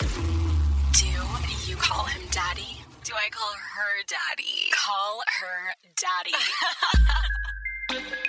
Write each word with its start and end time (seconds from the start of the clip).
Do 0.00 1.06
you 1.66 1.76
call 1.76 2.04
him 2.04 2.22
daddy? 2.30 2.78
Do 3.04 3.12
I 3.14 3.28
call 3.30 3.52
her 3.52 4.02
daddy? 4.06 4.70
Call 4.72 5.22
her 5.40 5.74
daddy. 5.96 6.36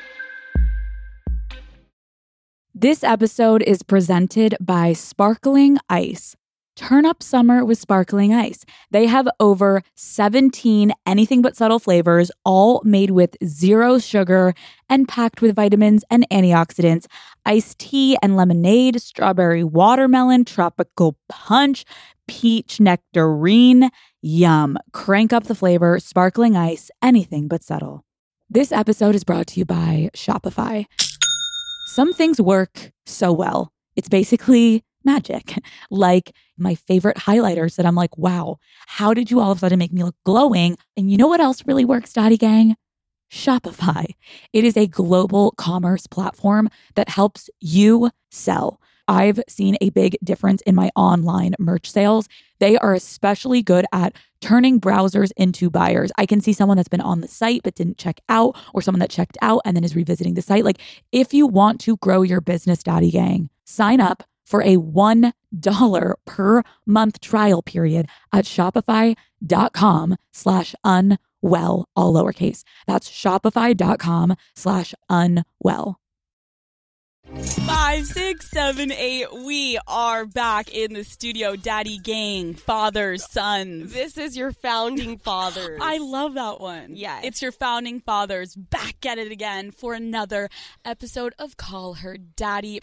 This 2.74 3.04
episode 3.04 3.62
is 3.62 3.84
presented 3.84 4.56
by 4.60 4.94
Sparkling 4.94 5.78
Ice. 5.88 6.36
Turn 6.82 7.06
up 7.06 7.22
summer 7.22 7.63
with 7.63 7.78
Sparkling 7.78 8.34
Ice. 8.34 8.66
They 8.90 9.06
have 9.06 9.28
over 9.40 9.84
17 9.94 10.92
anything 11.06 11.44
but 11.44 11.56
subtle 11.56 11.78
flavors, 11.78 12.32
all 12.44 12.82
made 12.84 13.12
with 13.12 13.38
zero 13.46 14.00
sugar 14.00 14.56
and 14.90 15.08
packed 15.08 15.44
with 15.44 15.56
vitamins 15.56 16.04
and 16.09 16.28
antioxidants. 16.32 17.05
Iced 17.46 17.78
tea 17.78 18.18
and 18.23 18.36
lemonade, 18.36 19.00
strawberry 19.00 19.64
watermelon, 19.64 20.44
tropical 20.44 21.18
punch, 21.30 21.86
peach 22.28 22.80
nectarine. 22.80 23.91
Yum. 24.24 24.76
Crank 24.91 25.32
up 25.32 25.44
the 25.44 25.54
flavor, 25.54 26.00
Sparkling 26.00 26.58
Ice, 26.58 26.90
anything 27.00 27.48
but 27.48 27.62
subtle. 27.62 28.04
This 28.50 28.72
episode 28.72 29.13
is 29.13 29.24
brought 29.24 29.46
to 29.48 29.60
you 29.60 29.66
by 29.66 30.10
Shopify. 30.16 30.88
Some 31.94 32.12
things 32.12 32.41
work 32.41 32.91
so 33.05 33.32
well. 33.32 33.72
It's 33.96 34.10
basically 34.10 34.84
magic. 35.04 35.55
Like 35.90 36.32
my 36.58 36.76
favorite 36.76 37.18
highlighters 37.18 37.76
that 37.76 37.86
I'm 37.86 37.96
like, 37.96 38.18
wow, 38.18 38.58
how 38.88 39.14
did 39.14 39.30
you 39.30 39.40
all 39.40 39.52
of 39.52 39.58
a 39.58 39.60
sudden 39.60 39.80
make 39.80 39.91
me 39.91 40.04
look 40.04 40.16
glowing? 40.26 40.77
And 40.96 41.12
you 41.12 41.18
know 41.18 41.27
what 41.27 41.41
else 41.41 41.64
really 41.66 41.86
works, 41.86 42.14
Daddy 42.14 42.38
Gang? 42.38 42.76
Shopify. 43.32 44.14
It 44.54 44.64
is 44.64 44.77
a 44.77 44.88
global 44.88 45.52
commerce 45.52 46.08
platform 46.08 46.70
that 46.96 47.10
helps 47.10 47.50
you 47.60 48.12
sell. 48.30 48.80
I've 49.08 49.41
seen 49.48 49.77
a 49.82 49.90
big 49.90 50.18
difference 50.24 50.62
in 50.62 50.76
my 50.76 50.91
online 50.96 51.55
merch 51.60 51.90
sales. 51.90 52.27
They 52.60 52.77
are 52.77 52.94
especially 52.94 53.62
good 53.62 53.85
at 53.91 54.16
turning 54.40 54.79
browsers 54.79 55.32
into 55.35 55.70
buyers. 55.70 56.12
I 56.18 56.26
can 56.26 56.41
see 56.41 56.54
someone 56.54 56.77
that's 56.77 56.90
been 56.90 57.02
on 57.02 57.22
the 57.22 57.27
site 57.27 57.62
but 57.63 57.76
didn't 57.76 57.98
check 57.98 58.22
out, 58.29 58.55
or 58.74 58.82
someone 58.82 58.99
that 58.99 59.10
checked 59.10 59.38
out 59.41 59.62
and 59.66 59.76
then 59.76 59.84
is 59.84 59.96
revisiting 59.96 60.35
the 60.35 60.41
site. 60.41 60.63
Like, 60.63 60.79
if 61.12 61.34
you 61.34 61.48
want 61.48 61.82
to 61.82 61.98
grow 61.98 62.22
your 62.22 62.41
business, 62.41 62.84
Daddy 62.84 63.12
Gang, 63.12 63.49
sign 63.66 63.99
up 63.99 64.23
for 64.52 64.61
a 64.61 64.75
$1 64.75 66.13
per 66.25 66.63
month 66.85 67.21
trial 67.21 67.61
period 67.61 68.07
at 68.33 68.44
shopify.com 68.45 70.16
slash 70.33 70.75
unwell, 70.83 71.88
all 71.95 72.13
lowercase. 72.13 72.63
That's 72.85 73.09
shopify.com 73.09 74.35
slash 74.53 74.94
unwell. 75.09 76.02
Five, 77.66 78.07
six, 78.07 78.49
seven, 78.49 78.91
eight. 78.91 79.31
We 79.33 79.79
are 79.88 80.25
back 80.25 80.73
in 80.75 80.94
the 80.94 81.05
studio. 81.05 81.55
Daddy 81.55 81.97
gang, 81.97 82.55
fathers, 82.55 83.29
sons. 83.31 83.94
This 83.94 84.17
is 84.17 84.35
your 84.35 84.52
founding 84.52 85.17
fathers. 85.17 85.79
I 85.81 85.97
love 85.99 86.33
that 86.33 86.59
one. 86.59 86.95
Yes. 86.95 87.23
It's 87.23 87.41
your 87.41 87.53
founding 87.53 88.02
fathers 88.02 88.53
back 88.55 89.05
at 89.05 89.17
it 89.17 89.31
again 89.31 89.72
for 89.72 89.94
another 89.94 90.49
episode 90.83 91.33
of 91.39 91.55
Call 91.55 91.94
Her 91.95 92.17
Daddy. 92.17 92.81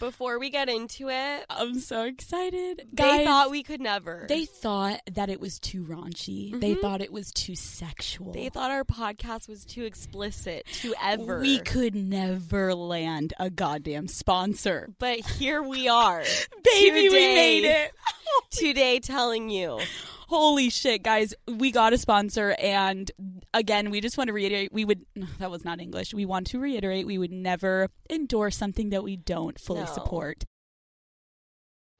Before 0.00 0.38
we 0.38 0.50
get 0.50 0.68
into 0.68 1.08
it, 1.08 1.46
I'm 1.48 1.78
so 1.80 2.04
excited. 2.04 2.86
they 2.92 3.02
Guys, 3.02 3.26
thought 3.26 3.50
we 3.50 3.62
could 3.62 3.80
never. 3.80 4.26
they 4.28 4.44
thought 4.44 5.00
that 5.12 5.30
it 5.30 5.40
was 5.40 5.58
too 5.58 5.84
raunchy. 5.84 6.58
They 6.60 6.72
mm-hmm. 6.72 6.80
thought 6.80 7.00
it 7.00 7.12
was 7.12 7.30
too 7.32 7.54
sexual. 7.54 8.32
They 8.32 8.48
thought 8.48 8.70
our 8.70 8.84
podcast 8.84 9.48
was 9.48 9.64
too 9.64 9.84
explicit, 9.84 10.66
to 10.82 10.94
ever. 11.02 11.40
we 11.40 11.60
could 11.60 11.94
never 11.94 12.74
land 12.74 13.32
a 13.38 13.50
goddamn 13.50 14.08
sponsor. 14.08 14.90
but 14.98 15.20
here 15.20 15.62
we 15.62 15.88
are, 15.88 16.22
Baby, 16.64 17.08
we 17.08 17.34
made 17.34 17.64
it. 17.64 17.92
today. 18.50 19.00
Telling 19.00 19.50
you, 19.50 19.80
Holy 20.28 20.70
shit, 20.70 21.04
guys. 21.04 21.34
We 21.46 21.70
got 21.70 21.92
a 21.92 21.98
sponsor. 21.98 22.56
And 22.58 23.10
again, 23.54 23.90
we 23.90 24.00
just 24.00 24.18
want 24.18 24.26
to 24.28 24.34
reiterate 24.34 24.72
we 24.72 24.84
would, 24.84 25.06
that 25.38 25.50
was 25.50 25.64
not 25.64 25.80
English. 25.80 26.12
We 26.14 26.26
want 26.26 26.48
to 26.48 26.58
reiterate 26.58 27.06
we 27.06 27.18
would 27.18 27.32
never 27.32 27.88
endorse 28.10 28.56
something 28.56 28.90
that 28.90 29.04
we 29.04 29.16
don't 29.16 29.58
fully 29.58 29.85
Support. 29.88 30.44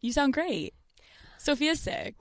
You 0.01 0.13
sound 0.13 0.33
great. 0.35 0.75
Sofia's 1.39 1.81
sick. 1.81 2.15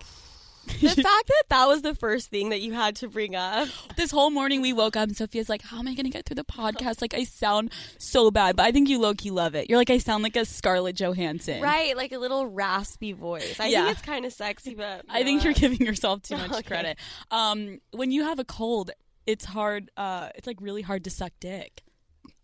the 0.66 0.72
fact 0.90 0.98
that 1.28 1.44
that 1.50 1.68
was 1.68 1.82
the 1.84 1.94
first 1.94 2.30
thing 2.30 2.50
that 2.50 2.60
you 2.62 2.74
had 2.74 2.96
to 2.98 3.08
bring 3.08 3.36
up. 3.36 3.68
This 3.98 4.10
whole 4.12 4.32
morning 4.32 4.62
we 4.62 4.74
woke 4.74 4.96
up 4.96 5.08
and 5.08 5.16
Sofia's 5.16 5.48
like, 5.50 5.62
How 5.62 5.78
am 5.80 5.88
I 5.88 5.94
going 5.94 6.06
to 6.06 6.10
get 6.10 6.26
through 6.26 6.36
the 6.36 6.44
podcast? 6.44 7.02
Like, 7.02 7.14
I 7.14 7.24
sound 7.24 7.72
so 8.00 8.32
bad, 8.32 8.56
but 8.56 8.66
I 8.66 8.72
think 8.72 8.90
you 8.90 9.00
low 9.00 9.14
key 9.14 9.30
love 9.32 9.56
it. 9.56 9.70
You're 9.70 9.78
like, 9.78 9.90
I 9.92 10.00
sound 10.00 10.24
like 10.24 10.36
a 10.36 10.46
Scarlett 10.46 10.96
Johansson. 10.96 11.62
Right, 11.62 11.96
like 11.96 12.12
a 12.12 12.18
little 12.18 12.48
raspy 12.48 13.12
voice. 13.14 13.60
I 13.60 13.68
Yeah. 13.68 13.86
think 13.86 13.98
it's 13.98 14.06
kind 14.06 14.26
of 14.26 14.34
sexy, 14.34 14.74
but 14.76 15.06
I 15.10 15.24
think 15.24 15.44
you're 15.44 15.54
giving 15.54 15.86
yourself 15.86 16.24
too 16.24 16.38
much 16.38 16.52
Okay. 16.52 16.64
credit. 16.64 16.98
Um, 17.32 17.80
when 17.92 18.12
you 18.12 18.24
have 18.24 18.40
a 18.40 18.46
cold, 18.46 18.92
it's 19.28 19.46
hard. 19.46 19.92
Uh, 19.98 20.30
it's 20.36 20.48
like 20.48 20.58
really 20.62 20.82
hard 20.82 21.04
to 21.04 21.10
suck 21.10 21.32
dick. 21.40 21.84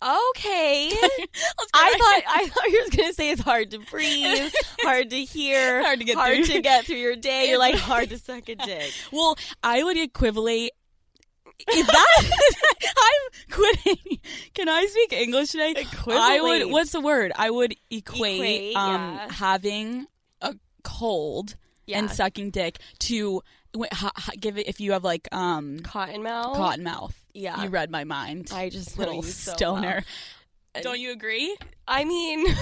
Okay. 0.01 0.91
I 1.73 1.93
thought 1.97 2.23
I 2.27 2.47
thought 2.47 2.69
you 2.71 2.83
were 2.83 2.97
gonna 2.97 3.13
say 3.13 3.31
it's 3.31 3.41
hard 3.41 3.71
to 3.71 3.79
breathe, 3.79 4.51
hard 4.81 5.09
to 5.11 5.23
hear, 5.23 5.83
Hard 5.83 5.99
to 5.99 6.05
get 6.05 6.15
hard 6.15 6.35
through. 6.37 6.45
to 6.55 6.61
get 6.61 6.85
through 6.85 6.95
your 6.97 7.15
day. 7.15 7.49
You're 7.49 7.59
like 7.59 7.75
hard 7.75 8.09
to 8.09 8.17
suck 8.17 8.49
a 8.49 8.55
dick. 8.55 8.91
Well, 9.11 9.37
I 9.63 9.83
would 9.83 9.97
equivalate. 9.97 10.71
Is 11.71 11.85
that 11.85 12.31
I'm 12.97 13.51
quitting? 13.51 14.19
Can 14.55 14.67
I 14.67 14.85
speak 14.87 15.13
English 15.13 15.51
today? 15.51 15.75
I 16.07 16.41
would. 16.41 16.71
What's 16.71 16.91
the 16.91 17.01
word? 17.01 17.31
I 17.35 17.49
would 17.51 17.75
equate, 17.91 18.35
Equate, 18.39 18.75
um, 18.75 18.93
yeah. 19.15 19.31
having 19.31 20.07
a 20.41 20.55
cold 20.83 21.55
and 21.87 22.09
sucking 22.09 22.51
dick 22.51 22.79
to 22.99 23.41
wh- 23.77 23.91
ha, 23.91 24.11
ha, 24.15 24.31
give 24.39 24.57
it 24.57 24.67
if 24.67 24.79
you 24.79 24.91
have 24.93 25.03
like 25.03 25.27
um 25.31 25.79
Cotton 25.79 26.23
mouth. 26.23 26.55
cotton 26.55 26.83
mouth. 26.83 27.15
Yeah. 27.33 27.63
you 27.63 27.69
read 27.69 27.89
my 27.89 28.03
mind. 28.03 28.51
I 28.53 28.69
just 28.69 28.97
know 28.97 29.05
little 29.05 29.15
you 29.17 29.23
so 29.23 29.53
stoner. 29.53 30.03
well. 30.73 30.83
Don't 30.83 30.99
you 30.99 31.11
agree? 31.11 31.55
I 31.87 32.05
mean, 32.05 32.45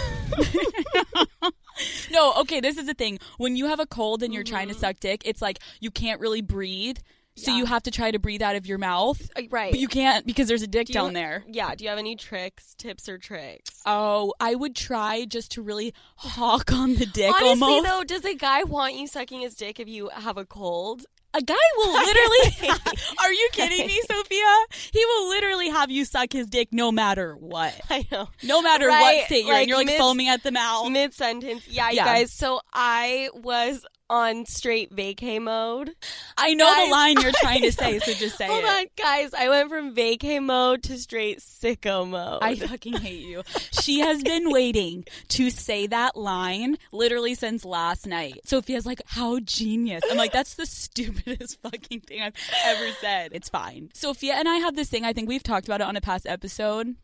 No, 2.12 2.34
okay, 2.40 2.59
this 2.59 2.78
is 2.78 2.88
the 2.88 2.94
thing. 2.94 3.19
When 3.38 3.56
you 3.56 3.68
have 3.68 3.80
a 3.80 3.85
cold 3.85 4.22
and 4.24 4.34
you're 4.34 4.44
trying 4.44 4.68
to 4.68 4.74
suck 4.74 5.00
dick, 5.00 5.22
it's 5.25 5.41
like 5.41 5.59
you 5.80 5.91
can't 5.91 6.19
really 6.19 6.41
breathe. 6.41 6.97
So 7.39 7.51
Yeah. 7.51 7.57
you 7.57 7.66
have 7.66 7.83
to 7.83 7.91
try 7.91 8.11
to 8.11 8.19
breathe 8.19 8.41
out 8.41 8.55
of 8.55 8.66
your 8.66 8.77
mouth. 8.77 9.22
uh, 9.35 9.41
right. 9.50 9.72
But 9.72 9.79
you 9.79 9.88
can't 9.88 10.25
because 10.25 10.47
there's 10.47 10.61
a 10.61 10.67
dick 10.67 10.88
Do 10.88 10.91
you- 10.91 11.00
down 11.00 11.13
there. 11.13 11.44
Yeah. 11.47 11.73
Do 11.75 11.83
you 11.83 11.89
have 11.89 12.00
any 12.00 12.16
tricks, 12.16 12.75
tips, 12.77 13.07
or 13.07 13.17
tricks? 13.17 13.69
Oh, 13.85 14.33
I 14.39 14.55
would 14.55 14.75
try 14.75 15.25
just 15.25 15.51
to 15.51 15.61
really 15.61 15.94
hawk 16.17 16.72
on 16.72 16.95
the 16.95 17.05
dick 17.05 17.33
Honestly, 17.33 17.50
almost. 17.63 17.85
though, 17.88 18.03
does 18.03 18.25
a 18.25 18.35
guy 18.35 18.63
want 18.63 18.95
you 18.95 19.07
sucking 19.07 19.41
his 19.41 19.55
dick 19.55 19.79
if 19.79 19.88
you 19.88 20.09
have 20.09 20.38
a 20.38 20.45
cold? 20.45 21.05
a 21.31 21.44
guy 21.44 21.53
will 21.77 21.94
literally 21.94 22.69
Are 23.19 23.31
you 23.31 23.50
kidding 23.51 23.85
me, 23.85 24.01
Sofia? 24.09 24.56
He 24.91 25.06
will 25.06 25.29
literally 25.29 25.69
have 25.69 25.91
you 25.91 26.03
suck 26.03 26.33
his 26.33 26.47
dick 26.47 26.69
no 26.71 26.91
matter 26.91 27.35
what. 27.35 27.79
I 27.91 28.03
know. 28.11 28.29
No 28.41 28.63
matter 28.63 28.88
Right, 28.88 29.17
what 29.17 29.25
state 29.27 29.45
you're 29.45 29.53
in. 29.53 29.59
like 29.59 29.67
You're 29.67 29.77
like 29.77 29.85
mid- 29.85 29.97
foaming 30.00 30.27
at 30.27 30.41
the 30.41 30.51
mouth. 30.51 30.89
Mid 30.89 31.13
sentence. 31.13 31.67
Yeah, 31.67 31.91
you 31.91 31.97
Yeah. 31.97 32.06
guys. 32.06 32.33
So 32.33 32.61
I 32.73 33.29
was 33.35 33.85
on 34.09 34.45
straight 34.45 34.95
vacay 34.95 35.41
mode. 35.41 35.91
I 36.37 36.53
know 36.53 36.65
Guys, 36.65 36.85
the 36.87 36.91
line 36.91 37.21
you're 37.21 37.31
trying 37.33 37.61
to 37.61 37.71
say, 37.71 37.99
so 37.99 38.13
just 38.15 38.37
say 38.37 38.47
Hold 38.47 38.63
it. 38.63 38.67
on, 38.67 38.85
guys. 38.97 39.33
I 39.33 39.49
went 39.49 39.69
from 39.69 39.95
vacay 39.95 40.41
mode 40.43 40.83
to 40.83 40.97
straight 40.97 41.39
sicko 41.39 42.07
mode. 42.07 42.39
I 42.41 42.55
fucking 42.55 42.97
hate 42.97 43.25
you. 43.25 43.43
She 43.71 43.99
has 43.99 44.23
been 44.23 44.51
waiting 44.51 45.05
to 45.29 45.49
say 45.49 45.87
that 45.87 46.15
line 46.15 46.77
literally 46.91 47.35
since 47.35 47.63
last 47.65 48.07
night. 48.07 48.39
Sofia's 48.45 48.85
like, 48.85 49.01
how 49.05 49.39
genius. 49.39 50.03
I'm 50.09 50.17
like, 50.17 50.31
that's 50.31 50.55
the 50.55 50.65
stupidest 50.65 51.59
fucking 51.63 52.01
thing 52.01 52.21
I've 52.21 52.33
ever 52.65 52.91
said. 53.01 53.31
It's 53.33 53.49
fine. 53.49 53.89
Sofia 53.93 54.33
and 54.35 54.47
I 54.49 54.55
have 54.57 54.75
this 54.75 54.89
thing, 54.89 55.05
I 55.05 55.13
think 55.13 55.29
we've 55.29 55.43
talked 55.43 55.67
about 55.67 55.81
it 55.81 55.87
on 55.87 55.95
a 55.95 56.01
past 56.01 56.25
episode. 56.27 56.95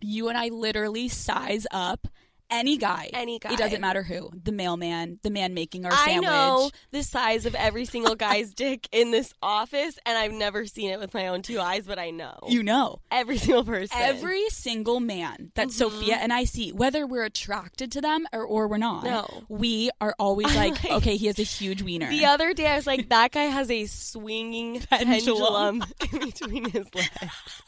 You 0.00 0.28
and 0.28 0.36
I 0.36 0.48
literally 0.48 1.08
size 1.08 1.66
up 1.70 2.08
any 2.50 2.76
guy. 2.76 3.10
Any 3.12 3.38
guy. 3.38 3.52
It 3.52 3.58
doesn't 3.58 3.80
matter 3.80 4.02
who. 4.02 4.30
The 4.42 4.52
mailman, 4.52 5.18
the 5.22 5.30
man 5.30 5.54
making 5.54 5.84
our 5.86 5.92
I 5.92 6.06
sandwich. 6.06 6.28
I 6.28 6.32
know 6.32 6.70
the 6.90 7.02
size 7.02 7.46
of 7.46 7.54
every 7.54 7.84
single 7.84 8.14
guy's 8.14 8.54
dick 8.54 8.88
in 8.92 9.10
this 9.10 9.32
office, 9.42 9.98
and 10.06 10.16
I've 10.16 10.32
never 10.32 10.66
seen 10.66 10.90
it 10.90 10.98
with 11.00 11.14
my 11.14 11.28
own 11.28 11.42
two 11.42 11.60
eyes, 11.60 11.86
but 11.86 11.98
I 11.98 12.10
know 12.10 12.38
You 12.48 12.62
know. 12.62 13.00
every 13.10 13.38
single 13.38 13.64
person. 13.64 13.96
Every 14.00 14.48
single 14.50 15.00
man 15.00 15.52
that 15.54 15.68
mm-hmm. 15.68 15.70
Sofia 15.70 16.16
and 16.16 16.32
I 16.32 16.44
see, 16.44 16.72
whether 16.72 17.06
we're 17.06 17.24
attracted 17.24 17.92
to 17.92 18.00
them 18.00 18.26
or, 18.32 18.44
or 18.44 18.68
we're 18.68 18.78
not, 18.78 19.04
No. 19.04 19.44
we 19.48 19.90
are 20.00 20.14
always 20.18 20.54
like, 20.56 20.84
okay, 20.84 21.16
he 21.16 21.26
has 21.26 21.38
a 21.38 21.42
huge 21.42 21.82
wiener. 21.82 22.08
The 22.08 22.26
other 22.26 22.52
day, 22.54 22.66
I 22.66 22.76
was 22.76 22.86
like, 22.86 23.08
that 23.08 23.32
guy 23.32 23.44
has 23.44 23.70
a 23.70 23.86
swinging 23.86 24.80
Pendulum. 24.90 25.80
pendulum, 25.80 25.84
in 26.12 26.18
between 26.30 26.70
his 26.70 26.86
legs. 26.94 27.62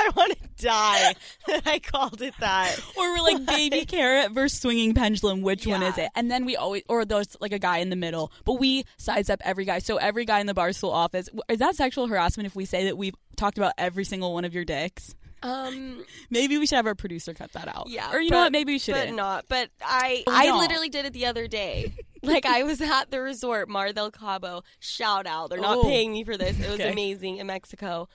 I 0.00 0.10
want 0.16 0.32
to 0.32 0.64
die 0.64 1.14
that 1.46 1.62
I 1.66 1.78
called 1.78 2.20
it 2.22 2.34
that. 2.40 2.76
or 2.96 3.12
we're 3.12 3.22
like 3.22 3.44
baby 3.46 3.84
carrot 3.86 4.32
versus 4.32 4.60
swinging 4.60 4.94
pendulum. 4.94 5.42
Which 5.42 5.66
one 5.66 5.82
is 5.82 5.96
it? 5.98 6.08
And 6.14 6.30
then 6.30 6.44
we 6.44 6.56
always, 6.56 6.82
or 6.88 7.04
there's 7.04 7.36
like 7.40 7.52
a 7.52 7.58
guy 7.58 7.78
in 7.78 7.90
the 7.90 7.96
middle. 7.96 8.32
But 8.44 8.54
we 8.54 8.84
size 8.96 9.30
up 9.30 9.40
every 9.44 9.64
guy. 9.64 9.78
So 9.80 9.96
every 9.96 10.24
guy 10.24 10.40
in 10.40 10.46
the 10.46 10.54
barstool 10.54 10.92
office 10.92 11.28
is 11.48 11.58
that 11.58 11.76
sexual 11.76 12.06
harassment 12.08 12.46
if 12.46 12.54
we 12.56 12.64
say 12.64 12.84
that 12.84 12.96
we've 12.98 13.14
talked 13.36 13.58
about 13.58 13.72
every 13.78 14.04
single 14.04 14.32
one 14.34 14.44
of 14.44 14.54
your 14.54 14.64
dicks? 14.64 15.14
Um, 15.42 16.04
Maybe 16.30 16.58
we 16.58 16.66
should 16.66 16.76
have 16.76 16.86
our 16.86 16.94
producer 16.94 17.32
cut 17.32 17.52
that 17.52 17.68
out. 17.68 17.88
yeah. 17.88 18.12
Or 18.12 18.20
you 18.20 18.30
know 18.30 18.40
what? 18.40 18.52
Maybe 18.52 18.74
we 18.74 18.78
shouldn't. 18.78 19.16
not. 19.16 19.46
But 19.48 19.70
I, 19.82 20.22
But 20.26 20.34
I 20.34 20.46
don't. 20.46 20.58
literally 20.58 20.88
did 20.90 21.06
it 21.06 21.12
the 21.14 21.26
other 21.26 21.48
day. 21.48 21.94
like 22.22 22.44
I 22.44 22.62
was 22.64 22.82
at 22.82 23.10
the 23.10 23.22
resort, 23.22 23.68
Mar 23.70 23.92
del 23.94 24.10
Cabo. 24.10 24.62
Shout 24.80 25.26
out. 25.26 25.48
They're 25.48 25.58
not 25.60 25.78
Oh. 25.78 25.84
paying 25.84 26.12
me 26.12 26.24
for 26.24 26.36
this. 26.36 26.58
It 26.60 26.66
was 26.70 26.78
Okay. 26.80 26.92
amazing 26.92 27.38
in 27.38 27.46
Mexico. 27.46 28.08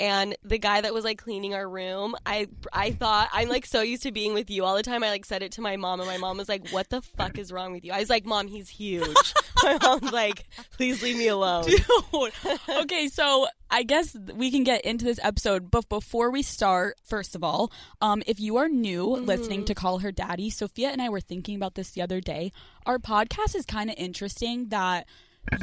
And 0.00 0.34
the 0.42 0.58
guy 0.58 0.80
that 0.80 0.92
was 0.92 1.04
like 1.04 1.18
cleaning 1.18 1.54
our 1.54 1.68
room, 1.68 2.14
I 2.26 2.48
I 2.72 2.92
thought 2.92 3.28
I'm 3.32 3.48
like 3.48 3.66
so 3.66 3.82
used 3.82 4.02
to 4.04 4.12
being 4.12 4.34
with 4.34 4.50
you 4.50 4.64
all 4.64 4.74
the 4.76 4.82
time. 4.82 5.02
I 5.04 5.10
like 5.10 5.24
said 5.24 5.42
it 5.42 5.52
to 5.52 5.60
my 5.60 5.76
mom, 5.76 6.00
and 6.00 6.08
my 6.08 6.18
mom 6.18 6.38
was 6.38 6.48
like, 6.48 6.68
"What 6.70 6.90
the 6.90 7.02
fuck 7.02 7.38
is 7.38 7.52
wrong 7.52 7.72
with 7.72 7.84
you?" 7.84 7.92
I 7.92 8.00
was 8.00 8.10
like, 8.10 8.26
"Mom, 8.26 8.48
he's 8.48 8.68
huge." 8.68 9.34
my 9.62 9.78
mom's 9.80 10.12
like, 10.12 10.44
"Please 10.76 11.02
leave 11.02 11.16
me 11.16 11.28
alone." 11.28 11.64
Dude. 11.64 12.32
okay, 12.68 13.08
so 13.08 13.46
I 13.70 13.84
guess 13.84 14.16
we 14.34 14.50
can 14.50 14.64
get 14.64 14.84
into 14.84 15.04
this 15.04 15.20
episode, 15.22 15.70
but 15.70 15.88
before 15.88 16.30
we 16.30 16.42
start, 16.42 16.98
first 17.04 17.34
of 17.34 17.42
all, 17.42 17.72
um, 18.00 18.22
if 18.26 18.38
you 18.40 18.56
are 18.56 18.68
new 18.68 19.06
listening 19.06 19.64
to 19.66 19.74
Call 19.74 20.00
Her 20.00 20.12
Daddy, 20.12 20.50
Sofia 20.50 20.90
and 20.90 21.00
I 21.00 21.08
were 21.08 21.20
thinking 21.20 21.56
about 21.56 21.74
this 21.74 21.90
the 21.90 22.02
other 22.02 22.20
day. 22.20 22.52
Our 22.86 22.98
podcast 22.98 23.54
is 23.54 23.64
kind 23.64 23.88
of 23.88 23.96
interesting 23.96 24.68
that 24.68 25.06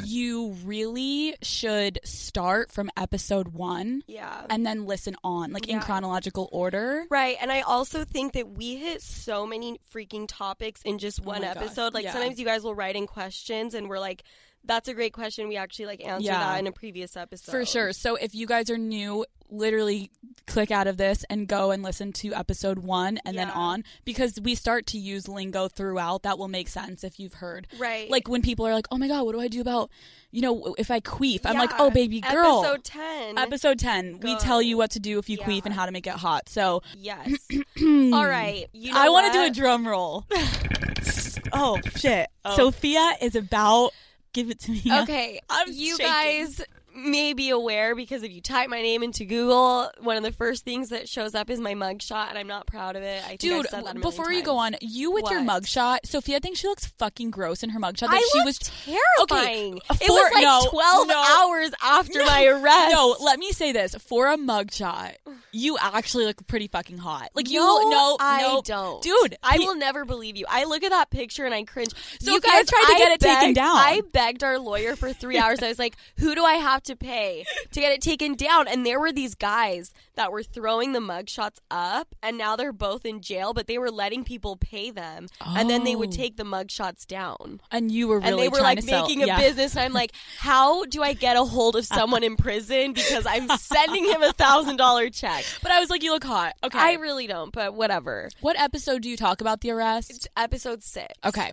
you 0.04 0.56
really 0.64 1.34
should 1.42 1.98
start 2.04 2.70
from 2.70 2.90
episode 2.96 3.48
one 3.48 4.02
Yeah. 4.06 4.46
and 4.48 4.64
then 4.66 4.86
listen 4.86 5.16
on, 5.24 5.52
like 5.52 5.68
in 5.68 5.80
chronological 5.80 6.48
order. 6.52 7.04
Right, 7.10 7.36
and 7.40 7.50
I 7.50 7.62
also 7.62 8.04
think 8.04 8.34
that 8.34 8.50
we 8.50 8.76
hit 8.76 9.02
so 9.02 9.46
many 9.46 9.78
freaking 9.92 10.26
topics 10.28 10.82
in 10.82 10.98
just 10.98 11.20
oh 11.22 11.24
one 11.24 11.38
Oh 11.44 11.48
my 11.48 11.54
God, 11.54 11.62
episode. 11.62 11.94
Like 11.94 12.04
yeah. 12.04 12.12
sometimes 12.12 12.38
you 12.38 12.44
guys 12.44 12.62
will 12.62 12.74
write 12.74 12.96
in 12.96 13.06
questions, 13.06 13.74
and 13.74 13.88
we're 13.88 13.98
like, 13.98 14.22
"That's 14.64 14.88
a 14.88 14.94
great 14.94 15.12
question." 15.12 15.48
We 15.48 15.56
actually 15.56 15.86
like 15.86 16.04
answered 16.04 16.26
Yeah. 16.26 16.38
that 16.38 16.58
in 16.60 16.66
a 16.66 16.72
previous 16.72 17.16
episode 17.16 17.50
For 17.50 17.64
sure. 17.64 17.92
So 17.92 18.16
if 18.16 18.34
you 18.34 18.46
guys 18.46 18.70
are 18.70 18.78
new, 18.78 19.24
literally 19.50 20.10
click 20.46 20.70
out 20.70 20.86
of 20.86 20.96
this 20.96 21.24
and 21.30 21.46
go 21.46 21.70
and 21.70 21.82
listen 21.82 22.12
to 22.12 22.34
episode 22.34 22.80
one 22.80 23.18
and 23.24 23.36
then 23.36 23.50
on 23.50 23.84
because 24.04 24.38
we 24.42 24.54
start 24.54 24.86
to 24.86 24.98
use 24.98 25.28
lingo 25.28 25.68
throughout. 25.68 26.22
That 26.22 26.38
will 26.38 26.48
make 26.48 26.68
sense 26.68 27.04
if 27.04 27.20
you've 27.20 27.34
heard. 27.34 27.66
Right, 27.78 28.10
Like 28.10 28.28
when 28.28 28.42
people 28.42 28.66
are 28.66 28.72
like, 28.72 28.86
oh 28.90 28.98
my 28.98 29.08
God, 29.08 29.24
what 29.24 29.32
do 29.32 29.40
I 29.40 29.48
do 29.48 29.60
about, 29.60 29.90
you 30.30 30.42
know, 30.42 30.74
if 30.78 30.90
I 30.90 31.00
queef? 31.00 31.40
I'm 31.44 31.56
like, 31.56 31.70
oh, 31.78 31.90
baby 31.90 32.20
girl. 32.20 32.64
Episode 32.64 32.84
ten. 32.84 33.38
Episode 33.38 33.78
10, 33.78 34.20
we 34.20 34.36
tell 34.36 34.60
you 34.60 34.76
what 34.76 34.90
to 34.92 35.00
do 35.00 35.18
if 35.18 35.28
you 35.28 35.38
queef 35.38 35.64
and 35.64 35.74
how 35.74 35.86
to 35.86 35.92
make 35.92 36.06
it 36.06 36.14
hot. 36.14 36.48
So 36.48 36.82
yes. 36.96 37.28
All 37.82 38.26
right. 38.26 38.66
You 38.72 38.92
know 38.92 39.00
I 39.00 39.08
want 39.08 39.32
to 39.32 39.38
do 39.38 39.44
a 39.44 39.50
drum 39.50 39.86
roll. 39.86 40.24
oh, 41.52 41.78
shit. 41.96 42.28
Oh. 42.44 42.56
Sofia 42.56 43.12
is 43.20 43.34
about, 43.34 43.92
give 44.32 44.50
it 44.50 44.60
to 44.60 44.72
me. 44.72 44.82
Okay, 45.02 45.40
I'm 45.50 45.68
you 45.72 45.96
shaking. 45.96 46.06
guys 46.06 46.62
may 46.94 47.32
be 47.32 47.50
aware 47.50 47.94
because 47.94 48.22
if 48.22 48.32
you 48.32 48.40
type 48.40 48.68
my 48.68 48.82
name 48.82 49.02
into 49.02 49.24
Google, 49.24 49.90
one 50.00 50.16
of 50.16 50.22
the 50.22 50.32
first 50.32 50.64
things 50.64 50.90
that 50.90 51.08
shows 51.08 51.34
up 51.34 51.50
is 51.50 51.60
my 51.60 51.74
mugshot, 51.74 52.28
and 52.28 52.38
I'm 52.38 52.46
not 52.46 52.66
proud 52.66 52.96
of 52.96 53.02
it. 53.02 53.22
I 53.26 53.36
Dude, 53.36 53.66
said 53.66 53.72
that 53.72 53.80
a 53.80 53.84
million 53.94 54.00
before 54.00 54.32
you 54.32 54.42
go 54.42 54.56
on, 54.56 54.76
you 54.80 55.10
with 55.10 55.30
your 55.30 55.40
mugshot, 55.40 55.98
Sofia 56.04 56.40
thinks 56.40 56.60
she 56.60 56.68
looks 56.68 56.86
fucking 56.86 57.30
gross 57.30 57.62
in 57.62 57.70
her 57.70 57.80
mugshot. 57.80 58.10
That 58.10 58.12
I 58.12 58.28
she 58.32 58.40
was 58.42 58.58
terrifying. 58.58 59.80
Okay, 59.90 60.04
it 60.04 60.10
was 60.10 60.32
like 60.32 60.42
no, 60.42 60.66
12 60.70 61.08
no. 61.08 61.14
hours 61.14 61.70
after 61.82 62.24
my 62.24 62.44
arrest. 62.46 62.92
No, 62.92 63.16
let 63.20 63.38
me 63.38 63.52
say 63.52 63.72
this: 63.72 63.94
for 63.94 64.28
a 64.28 64.36
mugshot, 64.36 65.14
you 65.52 65.78
actually 65.80 66.26
look 66.26 66.46
pretty 66.46 66.68
fucking 66.68 66.98
hot. 66.98 67.30
Like 67.34 67.50
you, 67.50 67.60
no, 67.60 67.88
no, 67.88 68.16
I 68.20 68.42
no, 68.42 68.62
don't, 68.64 69.02
dude. 69.02 69.36
I 69.42 69.58
he- 69.58 69.66
will 69.66 69.76
never 69.76 70.04
believe 70.04 70.36
you. 70.36 70.46
I 70.48 70.64
look 70.64 70.82
at 70.82 70.90
that 70.90 71.10
picture 71.10 71.44
and 71.44 71.54
I 71.54 71.64
cringe. 71.64 71.90
So 72.20 72.32
you 72.32 72.40
guys 72.40 72.66
tried 72.68 72.86
to 72.86 72.94
I 72.94 72.98
get 72.98 73.12
it 73.12 73.20
taken 73.20 73.52
down. 73.54 73.76
I 73.76 74.02
begged 74.12 74.42
our 74.44 74.58
lawyer 74.58 74.96
for 74.96 75.12
three 75.12 75.38
hours. 75.38 75.62
I 75.62 75.68
was 75.68 75.78
like, 75.78 75.96
"Who 76.18 76.34
do 76.34 76.44
I 76.44 76.54
have 76.54 76.82
to 76.84 76.89
pay 76.96 77.44
to 77.72 77.80
get 77.80 77.92
it 77.92 78.00
taken 78.02 78.34
down?" 78.34 78.68
And 78.68 78.84
there 78.84 79.00
were 79.00 79.12
these 79.12 79.34
guys 79.34 79.92
that 80.14 80.30
were 80.32 80.42
throwing 80.42 80.92
the 80.92 81.00
mugshots 81.00 81.58
up, 81.70 82.14
and 82.22 82.36
now 82.38 82.56
they're 82.56 82.72
both 82.72 83.04
in 83.04 83.20
jail. 83.20 83.52
But 83.54 83.66
they 83.66 83.78
were 83.78 83.90
letting 83.90 84.24
people 84.24 84.56
pay 84.56 84.90
them, 84.90 85.26
and 85.40 85.68
then 85.70 85.84
they 85.84 85.96
would 85.96 86.10
Oh. 86.10 86.12
take 86.12 86.36
the 86.36 86.44
mugshots 86.44 87.06
down. 87.06 87.60
and 87.70 87.90
you 87.92 88.08
were 88.08 88.18
really 88.20 88.30
and 88.30 88.38
they 88.38 88.48
were 88.48 88.60
like 88.62 88.78
to 88.80 88.84
sell- 88.86 89.02
making 89.02 89.22
a 89.22 89.26
yeah. 89.26 89.38
business 89.38 89.74
and 89.76 89.84
i'm 89.84 89.92
like 89.92 90.12
how 90.38 90.84
do 90.86 91.02
i 91.02 91.12
get 91.12 91.36
a 91.36 91.44
hold 91.44 91.76
of 91.76 91.84
someone 91.86 92.22
in 92.22 92.36
prison 92.36 92.92
because 92.92 93.24
i'm 93.26 93.48
sending 93.58 94.04
him 94.04 94.22
a 94.22 94.32
thousand 94.32 94.76
dollar 94.76 95.08
check 95.10 95.44
But 95.62 95.70
I 95.72 95.80
was 95.80 95.88
like, 95.90 96.02
you 96.02 96.12
look 96.12 96.24
hot. 96.24 96.54
Okay. 96.64 96.78
i 96.78 96.94
really 96.94 97.26
don't 97.26 97.52
but 97.52 97.74
whatever 97.74 98.28
what 98.40 98.58
episode 98.58 99.02
do 99.02 99.08
you 99.08 99.16
talk 99.16 99.40
about 99.40 99.60
the 99.60 99.70
arrest? 99.70 100.10
it's 100.10 100.28
episode 100.36 100.82
six 100.82 101.12
Okay. 101.24 101.52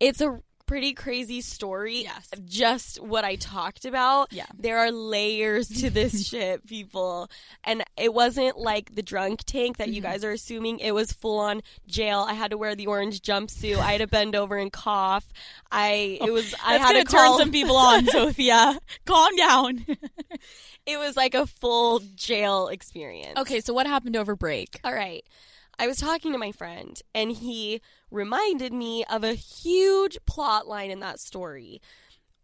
it's 0.00 0.20
a 0.20 0.40
pretty 0.66 0.92
crazy 0.92 1.40
story 1.40 2.02
Yes. 2.02 2.28
just 2.44 3.00
what 3.00 3.24
i 3.24 3.36
talked 3.36 3.84
about 3.84 4.32
Yeah. 4.32 4.46
there 4.58 4.78
are 4.78 4.90
layers 4.90 5.68
to 5.80 5.90
this 5.90 6.26
shit 6.28 6.66
people 6.66 7.30
and 7.64 7.84
it 7.96 8.12
wasn't 8.12 8.58
like 8.58 8.94
the 8.94 9.02
drunk 9.02 9.44
tank 9.44 9.76
that 9.78 9.88
you 9.88 10.02
Mm-hmm. 10.02 10.10
guys 10.12 10.24
are 10.24 10.32
assuming 10.32 10.80
it 10.80 10.92
was 10.92 11.12
full 11.12 11.38
on 11.38 11.62
jail 11.86 12.24
i 12.28 12.34
had 12.34 12.50
to 12.50 12.58
wear 12.58 12.74
the 12.74 12.86
orange 12.88 13.20
jumpsuit 13.22 13.78
i 13.78 13.92
had 13.92 14.00
to 14.00 14.06
bend 14.06 14.34
over 14.34 14.56
and 14.56 14.72
cough 14.72 15.26
i 15.70 16.18
it 16.24 16.32
was 16.32 16.54
i 16.64 16.78
had 16.78 16.94
to 16.94 17.04
call 17.04 17.30
turn 17.36 17.38
some 17.38 17.52
people 17.52 17.76
on, 17.86 18.04
Sofia. 18.06 18.78
Calm 19.04 19.36
down. 19.36 19.86
it 20.86 20.98
was 20.98 21.16
like 21.16 21.34
a 21.34 21.46
full 21.46 22.00
jail 22.16 22.68
experience 22.68 23.38
okay, 23.38 23.60
so 23.60 23.72
what 23.72 23.86
happened 23.86 24.16
over 24.16 24.34
break? 24.36 24.80
All 24.84 24.92
right. 24.94 25.24
I 25.78 25.86
was 25.86 25.98
talking 25.98 26.32
to 26.32 26.38
my 26.38 26.52
friend, 26.52 27.00
and 27.14 27.30
he 27.32 27.80
reminded 28.10 28.72
me 28.72 29.04
of 29.04 29.24
a 29.24 29.34
huge 29.34 30.18
plot 30.26 30.66
line 30.66 30.90
in 30.90 31.00
that 31.00 31.20
story. 31.20 31.82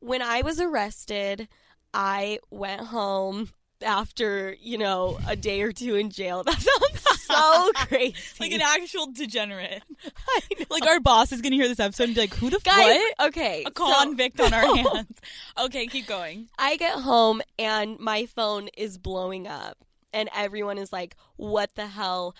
When 0.01 0.21
I 0.21 0.43
was 0.43 0.61
arrested, 0.61 1.49
I 1.95 2.39
went 2.51 2.83
home 2.83 3.51
after, 3.83 4.57
you 4.61 4.79
know, 4.79 5.19
a 5.27 5.37
day 5.37 5.63
or 5.63 5.73
two 5.73 5.95
in 5.97 6.11
jail. 6.11 6.45
That 6.53 6.61
sounds 6.61 7.13
so 7.23 7.71
crazy. 7.87 8.15
Like 8.41 8.53
an 8.53 8.61
actual 8.61 9.11
degenerate. 9.11 9.83
like 10.71 10.87
our 10.87 11.01
boss 11.01 11.33
is 11.33 11.41
gonna 11.41 11.57
hear 11.57 11.69
this 11.69 11.81
episode 11.81 12.05
and 12.05 12.15
be 12.15 12.21
like, 12.23 12.35
"Who 12.35 12.51
the 12.51 12.59
Guys, 12.59 13.01
what? 13.19 13.29
okay. 13.29 13.65
A 13.65 13.71
so 13.75 13.87
convict 14.03 14.39
on 14.41 14.53
our 14.53 14.77
hands." 14.77 15.19
Okay, 15.59 15.87
keep 15.87 16.07
going. 16.07 16.49
I 16.59 16.77
get 16.77 16.99
home, 16.99 17.41
and 17.59 17.99
my 17.99 18.27
phone 18.27 18.69
is 18.77 18.99
blowing 18.99 19.47
up. 19.47 19.79
And 20.13 20.29
everyone 20.35 20.79
is 20.79 20.93
like, 20.93 21.17
"What 21.37 21.75
the 21.75 21.87
hell? 21.87 22.35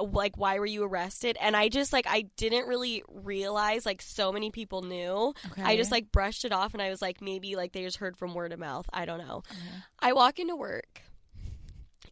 Like, 0.00 0.36
why 0.36 0.58
were 0.58 0.66
you 0.66 0.84
arrested?" 0.84 1.36
And 1.40 1.56
I 1.56 1.68
just 1.68 1.92
like, 1.92 2.06
I 2.08 2.22
didn't 2.36 2.66
really 2.66 3.02
realize 3.08 3.86
like 3.86 4.02
so 4.02 4.32
many 4.32 4.50
people 4.50 4.82
knew. 4.82 5.34
Okay. 5.52 5.62
I 5.62 5.76
just 5.76 5.90
like 5.90 6.10
brushed 6.12 6.44
it 6.44 6.52
off 6.52 6.72
and 6.72 6.82
I 6.82 6.90
was 6.90 7.00
like, 7.02 7.20
maybe 7.20 7.56
like 7.56 7.72
they 7.72 7.82
just 7.82 7.98
heard 7.98 8.16
from 8.16 8.34
word 8.34 8.52
of 8.52 8.58
mouth. 8.58 8.86
I 8.92 9.04
don't 9.04 9.18
know. 9.18 9.42
I 10.00 10.12
walk 10.12 10.38
into 10.38 10.56
work 10.56 11.02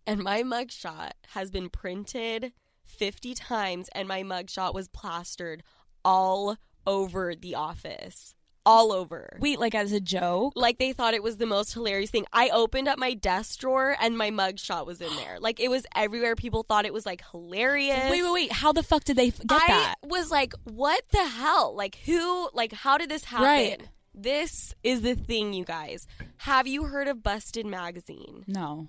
and 0.07 0.23
my 0.23 0.43
mugshot 0.43 1.13
has 1.29 1.51
been 1.51 1.69
printed 1.69 2.53
50 2.85 3.35
times 3.35 3.89
and 3.95 4.09
my 4.09 4.23
mugshot 4.23 4.75
was 4.75 4.89
plastered 4.89 5.63
all 6.05 6.57
over 6.87 7.35
the 7.35 7.55
office. 7.55 8.35
All 8.67 8.93
over. 8.93 9.39
Wait, 9.41 9.59
like 9.59 9.75
as 9.75 9.93
a 9.93 10.01
joke? 10.01 10.53
Like 10.55 10.79
they 10.79 10.93
thought 10.93 11.15
it 11.15 11.23
was 11.23 11.39
the 11.39 11.47
most 11.47 11.73
hilarious 11.73 12.11
thing. 12.11 12.27
I 12.33 12.51
opened 12.51 12.89
up 12.89 12.99
my 12.99 13.15
desk 13.15 13.59
drawer 13.59 13.97
and 14.01 14.19
my 14.19 14.31
mugshot 14.31 14.87
was 14.87 15.01
in 15.01 15.15
there. 15.17 15.39
Like 15.41 15.61
it 15.61 15.69
was 15.69 15.87
everywhere. 15.97 16.37
People 16.37 16.63
thought 16.63 16.85
it 16.85 16.93
was 16.93 17.07
like 17.07 17.23
hilarious. 17.31 18.11
Wait, 18.11 18.23
wait, 18.23 18.33
wait. 18.33 18.53
How 18.53 18.73
the 18.73 18.83
fuck 18.83 19.05
did 19.05 19.17
they 19.17 19.31
get 19.31 19.51
I 19.51 19.67
that? 19.67 19.95
was 20.03 20.31
like, 20.31 20.53
what 20.65 21.03
the 21.11 21.27
hell? 21.27 21.75
Like, 21.75 21.97
who, 22.05 22.51
like, 22.53 22.73
how 22.73 22.99
did 22.99 23.09
this 23.09 23.25
happen? 23.25 23.47
Right. 23.47 23.83
This 24.15 24.75
is 24.83 25.01
the 25.03 25.15
thing, 25.15 25.53
you 25.55 25.65
guys. 25.65 26.07
Have 26.39 26.67
you 26.67 26.85
heard 26.85 27.09
of 27.09 27.23
Busted 27.23 27.65
Magazine? 27.65 28.45
No. 28.47 28.89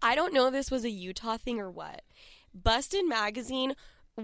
I 0.00 0.14
don't 0.14 0.32
know 0.32 0.46
if 0.46 0.52
this 0.52 0.70
was 0.70 0.84
a 0.84 0.90
Utah 0.90 1.36
thing 1.36 1.60
or 1.60 1.70
what. 1.70 2.02
Busted 2.54 3.06
Magazine 3.06 3.74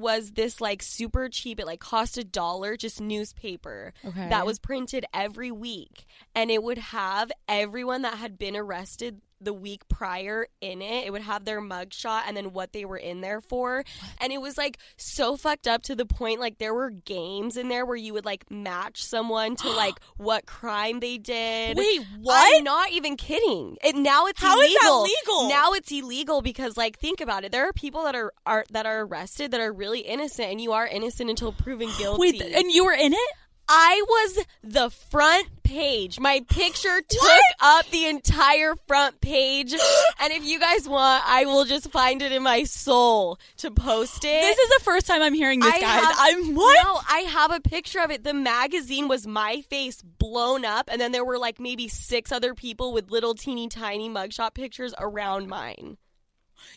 was 0.00 0.33
this 0.33 0.61
like 0.61 0.83
super 0.83 1.29
cheap 1.29 1.59
it 1.61 1.67
like 1.67 1.81
cost 1.81 2.17
a 2.19 2.25
dollar 2.25 2.76
just 2.76 3.00
newspaper 3.00 3.93
Okay. 4.05 4.29
that 4.29 4.47
was 4.47 4.59
printed 4.59 5.05
every 5.12 5.50
week 5.50 6.05
and 6.35 6.50
it 6.50 6.62
would 6.62 6.79
have 6.79 7.31
everyone 7.49 8.03
that 8.03 8.15
had 8.19 8.38
been 8.38 8.57
arrested 8.57 9.21
the 9.40 9.52
week 9.52 9.87
prior 9.88 10.47
in 10.61 10.81
it 10.81 11.07
it 11.07 11.12
would 11.12 11.23
have 11.23 11.45
their 11.45 11.61
mugshot 11.61 12.23
and 12.26 12.37
then 12.37 12.52
what 12.52 12.73
they 12.73 12.85
were 12.85 12.97
in 12.97 13.21
there 13.21 13.40
for 13.40 13.85
and 14.21 14.33
it 14.33 14.40
was 14.40 14.57
like 14.57 14.78
so 14.97 15.37
fucked 15.37 15.66
up 15.66 15.83
to 15.83 15.95
the 15.95 16.07
point 16.07 16.40
like 16.40 16.59
there 16.59 16.75
were 16.75 16.90
games 16.90 17.57
in 17.57 17.69
there 17.69 17.85
where 17.85 17.97
you 17.97 18.12
would 18.12 18.25
like 18.25 18.50
match 18.50 19.05
someone 19.05 19.55
to 19.57 19.69
like 19.76 19.95
what 20.16 20.47
crime 20.47 21.00
they 21.00 21.19
did 21.19 21.76
Wait, 21.76 22.02
what? 22.21 22.57
I'm 22.57 22.64
not 22.64 22.90
even 22.93 23.16
kidding. 23.16 23.76
It, 23.83 23.97
now 23.97 24.26
it's 24.26 24.40
How 24.40 24.59
is 24.61 24.71
illegal. 24.71 25.02
that 25.02 25.11
legal? 25.26 25.49
Now 25.49 25.73
it's 25.73 25.93
illegal 25.93 26.43
because, 26.43 26.76
like, 26.76 26.99
think 26.99 27.21
about 27.21 27.45
it. 27.45 27.52
There 27.52 27.69
are 27.69 27.73
people 27.73 28.05
that 28.05 28.14
are, 28.14 28.33
are 28.45 28.64
that 28.71 28.87
are 28.87 29.02
arrested 29.02 29.50
that 29.52 29.61
are 29.61 29.73
really 29.73 30.00
innocent, 30.00 30.50
and 30.50 30.61
you 30.61 30.73
are 30.73 30.87
innocent 30.87 31.31
until 31.31 31.52
proven 31.52 31.88
guilty. 31.99 32.21
Wait, 32.21 32.43
and 32.43 32.71
you 32.71 32.85
were 32.85 32.93
in 32.93 33.12
it? 33.12 33.31
I 33.68 34.02
was 34.08 34.44
the 34.62 34.90
front 34.90 35.49
page. 35.64 36.20
My 36.20 36.44
picture 36.49 37.00
took 37.08 37.20
What? 37.23 37.42
up 37.61 37.87
the 37.90 38.06
entire 38.06 38.75
front 38.87 39.20
page, 39.20 39.73
and 40.20 40.32
if 40.32 40.44
you 40.44 40.61
guys 40.61 40.88
want, 40.88 41.25
I 41.26 41.44
will 41.46 41.64
just 41.64 41.90
find 41.90 42.23
it 42.23 42.30
in 42.32 42.42
my 42.42 42.62
soul 42.64 43.38
to 43.58 43.70
post 43.70 44.25
it. 44.25 44.40
This 44.42 44.58
is 44.58 44.68
the 44.78 44.85
first 44.85 45.06
time 45.06 45.23
I'm 45.23 45.35
hearing 45.35 45.61
this, 45.61 45.75
I 45.75 45.80
guys. 45.80 46.04
have- 46.04 46.16
I'm 46.18 46.54
what? 46.54 46.78
No, 46.85 47.00
I 47.08 47.20
have 47.20 47.50
a 47.52 47.61
picture 47.61 48.00
of 48.00 48.11
it. 48.11 48.23
The 48.25 48.35
magazine 48.35 49.08
was 49.08 49.26
my 49.26 49.62
face 49.62 50.00
blown 50.02 50.64
up, 50.64 50.88
and 50.90 51.00
then 51.00 51.12
there 51.12 51.25
were 51.25 51.38
like 51.38 51.58
maybe 51.58 51.88
six 51.88 52.30
other 52.32 52.54
people 52.54 52.92
with 52.92 53.11
little 53.11 53.35
teeny 53.35 53.68
tiny 53.68 54.08
mugshot 54.08 54.54
pictures 54.54 54.94
around 54.99 55.49
mine. 55.49 55.96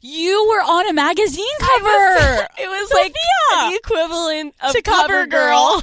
You 0.01 0.47
were 0.49 0.61
on 0.61 0.87
a 0.89 0.93
magazine 0.93 1.45
cover. 1.59 2.47
It 2.61 2.67
was 2.67 2.91
like 2.91 3.13
Sofia! 3.15 3.71
the 3.71 3.75
equivalent 3.77 4.55
of 4.61 4.73
to 4.73 4.81
cover 4.81 5.25
girl. 5.27 5.81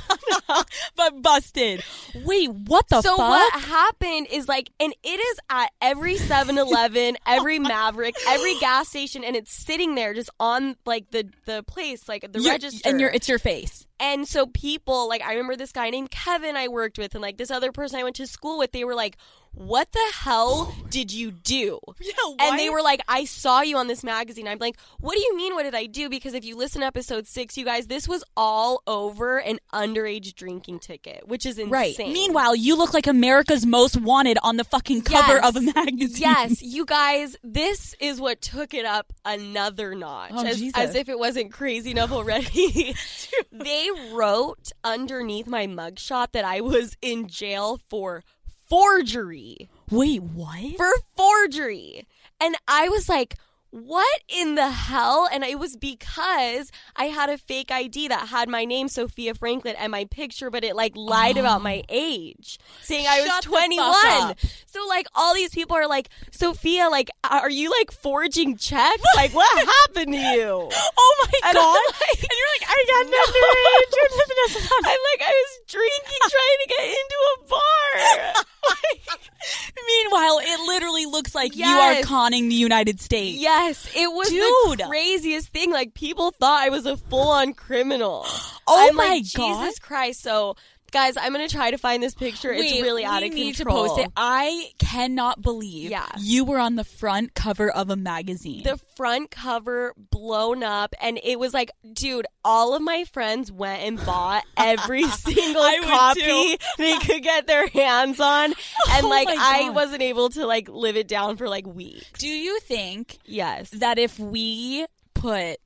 but 0.97 1.23
busted. 1.23 1.83
Wait, 2.25 2.51
what 2.51 2.87
the 2.89 3.01
so 3.01 3.17
fuck? 3.17 3.31
what 3.31 3.61
happened 3.63 4.27
is 4.31 4.47
like, 4.49 4.71
and 4.79 4.95
it 5.03 5.21
is 5.21 5.39
at 5.49 5.71
every 5.81 6.17
7-Eleven, 6.17 7.17
every 7.27 7.59
Maverik, 7.59 8.13
every 8.29 8.59
gas 8.59 8.89
station, 8.89 9.25
and 9.25 9.37
it's 9.37 9.53
sitting 9.53 9.95
there 9.95 10.13
just 10.15 10.31
on 10.39 10.77
like 10.85 11.11
the 11.11 11.29
the 11.47 11.63
place, 11.63 12.09
like 12.09 12.31
the 12.31 12.41
You're- 12.41 12.51
register. 12.53 12.89
and 12.89 13.01
you're 13.01 13.11
it's 13.11 13.29
your 13.29 13.39
face. 13.39 13.87
And 13.99 14.29
so 14.29 14.47
people, 14.47 15.09
like 15.09 15.23
I 15.23 15.31
remember 15.31 15.57
this 15.57 15.73
guy 15.73 15.91
named 15.91 16.11
Kevin 16.11 16.57
I 16.57 16.69
worked 16.69 16.99
with, 16.99 17.15
and 17.15 17.23
like 17.23 17.39
this 17.39 17.51
other 17.51 17.73
person 17.73 17.99
I 17.99 18.03
went 18.03 18.17
to 18.17 18.27
school 18.27 18.59
with, 18.59 18.73
they 18.73 18.85
were 18.85 18.95
like, 18.95 19.17
"What 19.53 19.91
the 19.93 20.13
hell 20.15 20.75
oh 20.75 20.87
did 20.91 21.11
you 21.13 21.31
do?" 21.31 21.81
Yeah, 22.01 22.13
And 22.41 22.59
they 22.59 22.69
were 22.69 22.83
like, 22.83 23.01
"I 23.09 23.25
saw 23.25 23.63
you 23.63 23.79
on 23.79 23.87
this 23.87 24.05
magazine." 24.05 24.47
I'm 24.49 24.59
like, 24.59 24.77
"What 25.01 25.15
do 25.17 25.23
you 25.23 25.35
mean? 25.37 25.55
What 25.55 25.63
did 25.63 25.75
I 25.75 25.87
do?" 25.87 26.11
Because 26.11 26.35
if 26.35 26.45
you 26.45 26.57
listen 26.57 26.83
to 26.83 26.87
episode 26.87 27.27
six, 27.27 27.57
you 27.57 27.65
guys, 27.65 27.87
this 27.87 28.07
was 28.07 28.23
all 28.37 28.83
over 28.87 29.39
an 29.39 29.61
underage 29.73 30.35
drinking 30.35 30.81
ticket, 30.81 31.27
which 31.27 31.47
is 31.47 31.59
insane. 31.59 31.71
right. 31.71 31.97
Meanwhile, 31.99 32.55
you 32.57 32.77
look 32.77 32.93
like 32.93 33.07
America's 33.07 33.65
Most 33.65 33.97
Wanted 33.99 34.37
on 34.43 34.59
the 34.59 34.65
fucking 34.65 35.03
cover 35.03 35.35
Yes. 35.37 35.45
of 35.49 35.57
a 35.57 35.61
magazine. 35.63 36.21
Yes, 36.21 36.61
you 36.63 36.85
guys, 36.85 37.35
this 37.43 37.95
is 37.99 38.21
what 38.21 38.43
took 38.43 38.75
it 38.75 38.85
up 38.85 39.11
another 39.25 39.95
notch. 39.95 40.33
Oh, 40.35 40.45
as, 40.45 40.59
Jesus. 40.59 40.77
as 40.79 40.95
if 40.95 41.09
it 41.09 41.19
wasn't 41.19 41.51
crazy 41.51 41.93
enough 41.93 42.13
already. 42.13 42.95
they 43.53 43.86
wrote 43.91 44.73
underneath 44.85 45.47
my 45.47 45.67
mugshot 45.67 46.33
that 46.33 46.45
I 46.45 46.61
was 46.61 46.97
in 47.03 47.29
jail 47.29 47.81
for 47.89 48.25
forgery. 48.69 49.69
Wait, 49.91 50.23
what? 50.23 50.77
For 50.77 50.93
forgery. 51.17 52.07
And 52.41 52.57
I 52.67 52.89
was 52.89 53.09
like, 53.09 53.37
what 53.71 54.23
in 54.29 54.55
the 54.55 54.69
hell? 54.71 55.29
And 55.31 55.45
it 55.45 55.59
was 55.59 55.77
because 55.77 56.71
I 56.95 57.05
had 57.07 57.29
a 57.31 57.39
fake 57.39 57.71
ID 57.71 58.09
that 58.09 58.29
had 58.29 58.49
my 58.49 58.65
name, 58.65 58.89
Sofia 58.89 59.35
Franklin, 59.35 59.77
and 59.79 59.91
my 59.91 60.05
picture, 60.07 60.51
but 60.51 60.65
it 60.65 60.75
like 60.77 60.93
lied 60.97 61.37
about 61.37 61.63
my 61.63 61.79
oh. 61.81 61.85
age, 61.89 62.59
saying 62.83 63.07
I 63.07 63.21
was 63.21 63.27
Oh. 63.27 63.35
Shut 63.35 63.45
the 63.45 63.51
fuck 63.51 63.67
21. 63.67 64.37
So 64.67 64.87
like 64.89 65.07
all 65.15 65.35
these 65.35 65.51
people 65.51 65.77
are 65.77 65.89
like, 65.89 66.09
Sofia, 66.31 66.89
like, 66.89 67.11
are 67.25 67.51
you 67.51 67.71
like 67.71 67.91
forging 67.91 68.57
checks? 68.57 69.03
Like, 69.17 69.35
what 69.35 69.69
happened 69.69 70.13
to 70.13 70.19
you? 70.19 70.71
Oh 70.99 71.27
my 71.27 71.49
And 71.49 71.55
god! 71.55 71.75
Like- 71.75 72.23
and 72.23 72.31
you're 72.31 72.53
like, 72.59 72.67
I 72.69 72.85
got 72.87 73.07
underage. 73.07 73.97
I'm 74.87 75.01
like, 75.13 75.23
I 75.23 75.33
was 75.33 75.61
drinking, 75.69 76.21
trying 76.21 76.59
to 76.63 76.69
get 76.69 76.85
into 76.89 77.19
a 77.35 77.49
bar. 77.49 78.45
Meanwhile, 79.87 80.41
it 80.43 80.67
literally 80.67 81.07
looks 81.07 81.35
like 81.35 81.57
you 81.57 81.65
are 81.67 82.03
conning 82.03 82.49
the 82.49 82.55
United 82.55 83.01
States. 83.01 83.39
Yes, 83.39 83.56
it 83.95 84.13
was 84.13 84.29
Dude. 84.29 84.79
the 84.79 84.85
craziest 84.87 85.49
thing. 85.49 85.71
Like 85.73 85.95
people 85.95 86.31
thought 86.31 86.63
I 86.63 86.69
was 86.69 86.87
a 86.87 86.97
full-on 86.97 87.55
criminal. 87.55 88.27
Oh 88.69 88.89
I'm 88.89 88.97
my 88.97 89.05
like, 89.05 89.33
God. 89.33 89.61
Jesus 89.63 89.79
Christ! 89.79 90.23
So, 90.23 90.57
guys, 90.97 91.17
I'm 91.19 91.33
gonna 91.33 91.47
try 91.49 91.71
to 91.71 91.77
find 91.79 92.03
this 92.03 92.15
picture. 92.15 92.51
it's 92.53 92.73
Wait, 92.73 92.83
really 92.83 93.05
out 93.05 93.23
of 93.23 93.31
need 93.33 93.55
control. 93.57 93.85
to 93.85 93.89
post 93.91 94.01
it. 94.01 94.11
I 94.17 94.71
cannot 94.79 95.43
believe 95.43 95.91
Yeah. 95.91 96.07
you 96.19 96.45
were 96.45 96.59
on 96.59 96.77
the 96.77 96.85
front 96.85 97.35
cover 97.35 97.71
of 97.71 97.91
a 97.91 97.97
magazine. 97.97 98.63
the 98.63 98.79
front 98.97 99.31
cover 99.31 99.93
blown 100.11 100.63
up, 100.63 100.95
and 101.01 101.21
it 101.23 101.39
was 101.39 101.53
like, 101.53 101.71
dude, 101.93 102.27
all 102.45 102.75
of 102.75 102.81
my 102.81 103.05
friends 103.05 103.53
went 103.53 103.83
and 103.83 104.05
bought 104.07 104.45
every 104.57 105.05
single 105.05 105.63
copy 105.83 106.57
they 106.79 106.97
could 106.99 107.23
get 107.23 107.47
their 107.47 107.67
hands 107.69 108.19
on, 108.21 108.53
and 108.91 109.05
Oh 109.05 109.09
like 109.09 109.29
I 109.29 109.69
wasn't 109.71 110.01
able 110.03 110.31
to 110.31 110.47
like 110.47 110.69
live 110.71 110.97
it 110.97 111.09
down 111.09 111.37
for 111.37 111.47
like 111.49 111.67
weeks. 111.67 112.07
Do 112.19 112.29
you 112.29 112.59
think 112.61 113.19
Yes. 113.27 113.69
that 113.71 113.99
if 113.99 114.19
we 114.19 114.87
put 115.17 115.59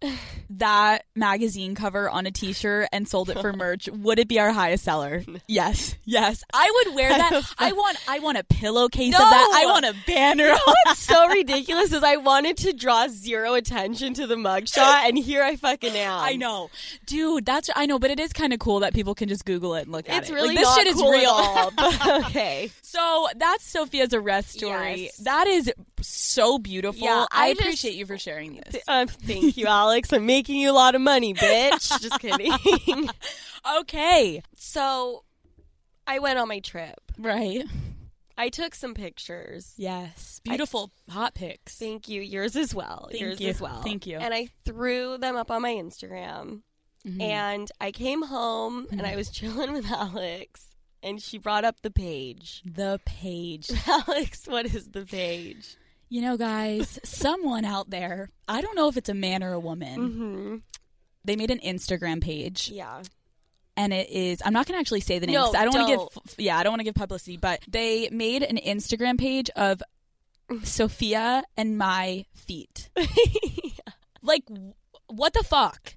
that 0.51 1.05
magazine 1.15 1.75
cover 1.75 2.09
on 2.09 2.27
a 2.27 2.31
t-shirt 2.31 2.89
and 2.93 3.09
sold 3.09 3.31
it 3.31 3.39
for 3.41 3.53
merch, 3.57 3.89
would 3.89 4.19
it 4.19 4.29
be 4.29 4.39
our 4.39 4.53
highest 4.53 4.85
seller? 4.85 5.23
Yes. 5.47 5.97
Yes. 6.05 6.45
I 6.53 6.71
would 6.87 6.95
wear 6.95 7.09
that. 7.17 7.43
I 7.59 7.73
want 7.73 7.99
I 8.09 8.21
want 8.21 8.39
a 8.39 8.45
pillowcase 8.45 9.15
of 9.15 9.19
that. 9.19 9.53
I 9.53 9.67
want 9.67 9.85
a 9.85 9.95
banner. 10.07 10.55
What's 10.65 11.01
so 11.01 11.27
ridiculous 11.29 11.93
is 11.93 12.05
I 12.05 12.17
wanted 12.17 12.57
to 12.59 12.73
draw 12.73 13.09
zero 13.09 13.55
attention 13.55 14.15
to 14.15 14.27
the 14.29 14.37
mugshot, 14.37 15.09
and 15.09 15.19
here 15.19 15.43
I 15.43 15.57
fucking 15.57 15.97
am. 15.97 16.21
I 16.21 16.37
know. 16.37 16.71
Dude, 17.07 17.47
that's 17.47 17.69
I 17.75 17.87
know, 17.87 17.99
but 17.99 18.11
it 18.11 18.21
is 18.21 18.33
kind 18.33 18.53
of 18.53 18.61
cool 18.61 18.81
that 18.81 18.95
people 18.95 19.15
can 19.15 19.29
just 19.29 19.45
google 19.45 19.75
it 19.75 19.83
and 19.83 19.93
look 19.93 20.09
at 20.09 20.15
it. 20.15 20.19
It's 20.19 20.31
it. 20.31 20.35
really 20.35 20.49
like, 20.49 20.59
this 20.59 20.69
not 20.69 20.79
shit 20.79 20.87
is 20.87 20.95
cool 20.95 21.11
real. 21.11 21.31
all, 21.31 21.73
okay. 22.27 22.71
So 22.83 23.29
that's 23.37 23.73
Sofia's 23.73 24.15
arrest 24.15 24.51
story. 24.51 25.05
Yes. 25.05 25.17
That 25.19 25.47
is 25.49 25.73
so 26.03 26.59
beautiful. 26.59 27.03
Yeah, 27.03 27.27
I, 27.31 27.47
I 27.47 27.51
just- 27.51 27.61
appreciate 27.61 27.95
you 27.95 28.07
for 28.07 28.19
sharing 28.19 28.61
this. 28.65 28.83
Uh, 28.89 29.07
thank 29.07 29.57
you, 29.57 29.67
Alex. 29.67 30.13
I'm 30.13 30.27
making 30.27 30.57
you 30.57 30.71
a 30.71 30.73
lot 30.73 30.95
of 30.95 31.01
money, 31.01 31.35
bitch. 31.35 32.01
Just 32.01 32.19
kidding. 32.21 33.09
Okay. 33.81 34.43
so, 34.57 35.25
I 36.07 36.19
went 36.19 36.39
on 36.39 36.49
my 36.49 36.61
trip. 36.61 36.99
Right. 37.19 37.65
I 38.39 38.49
took 38.49 38.75
some 38.75 38.95
pictures. 38.95 39.75
Yes. 39.77 40.41
Beautiful 40.43 40.91
hot 41.11 41.35
pics. 41.35 41.77
Thank 41.77 42.09
you. 42.09 42.23
Yours 42.23 42.57
as 42.57 42.75
well. 42.75 43.09
Thank 43.11 43.21
Yours 43.21 43.41
you. 43.41 43.51
as 43.51 43.61
well. 43.61 43.83
Thank 43.83 44.07
you. 44.07 44.17
And 44.17 44.33
I 44.33 44.49
threw 44.65 45.19
them 45.19 45.37
up 45.37 45.51
on 45.51 45.61
my 45.61 45.75
Instagram. 45.75 46.63
Mhm. 47.07 47.21
And 47.23 47.71
I 47.81 47.93
came 47.93 48.23
home 48.23 48.87
and 48.91 49.03
I 49.03 49.15
was 49.17 49.29
chilling 49.39 49.73
with 49.73 49.91
Alex, 49.91 50.67
and 51.03 51.21
she 51.21 51.37
brought 51.39 51.65
up 51.67 51.81
the 51.83 51.91
page. 51.91 52.63
the 52.65 52.99
page. 53.05 53.71
Alex, 53.87 54.47
what 54.47 54.67
is 54.67 54.89
the 54.89 55.05
page? 55.05 55.77
You 56.11 56.21
know, 56.23 56.37
guys, 56.37 56.99
someone 57.05 57.65
out 57.65 57.89
there, 57.89 58.29
I 58.47 58.61
don't 58.61 58.75
know 58.77 58.89
if 58.89 58.97
it's 58.99 59.09
a 59.09 59.15
man 59.15 59.43
or 59.43 59.53
a 59.55 59.61
woman, 59.61 59.99
Mm-hmm. 59.99 60.57
they 61.25 61.37
made 61.37 61.51
an 61.51 61.61
Instagram 61.61 62.21
page 62.21 62.69
Yeah. 62.69 63.03
and 63.77 63.93
it 63.95 64.11
is 64.11 64.43
I'm 64.45 64.53
not 64.53 64.67
going 64.67 64.77
to 64.77 64.81
actually 64.81 65.01
say 65.01 65.19
the 65.19 65.27
name 65.27 65.35
No, 65.35 65.53
I 65.53 65.65
don't 65.65 65.75
want 65.75 65.89
to 65.89 66.21
give 66.27 66.35
yeah, 66.39 66.59
I 66.59 66.63
don't 66.65 66.73
want 66.73 66.81
to 66.81 66.85
give 66.85 66.95
publicity, 66.95 67.37
but 67.37 67.61
they 67.69 68.09
made 68.11 68.43
an 68.43 68.57
Instagram 68.59 69.19
page 69.19 69.49
of 69.57 69.83
Sofia 70.65 71.45
and 71.57 71.79
my 71.79 72.25
feet. 72.35 72.91
Like 74.23 74.43
what 75.07 75.33
the 75.33 75.43
fuck? 75.43 75.95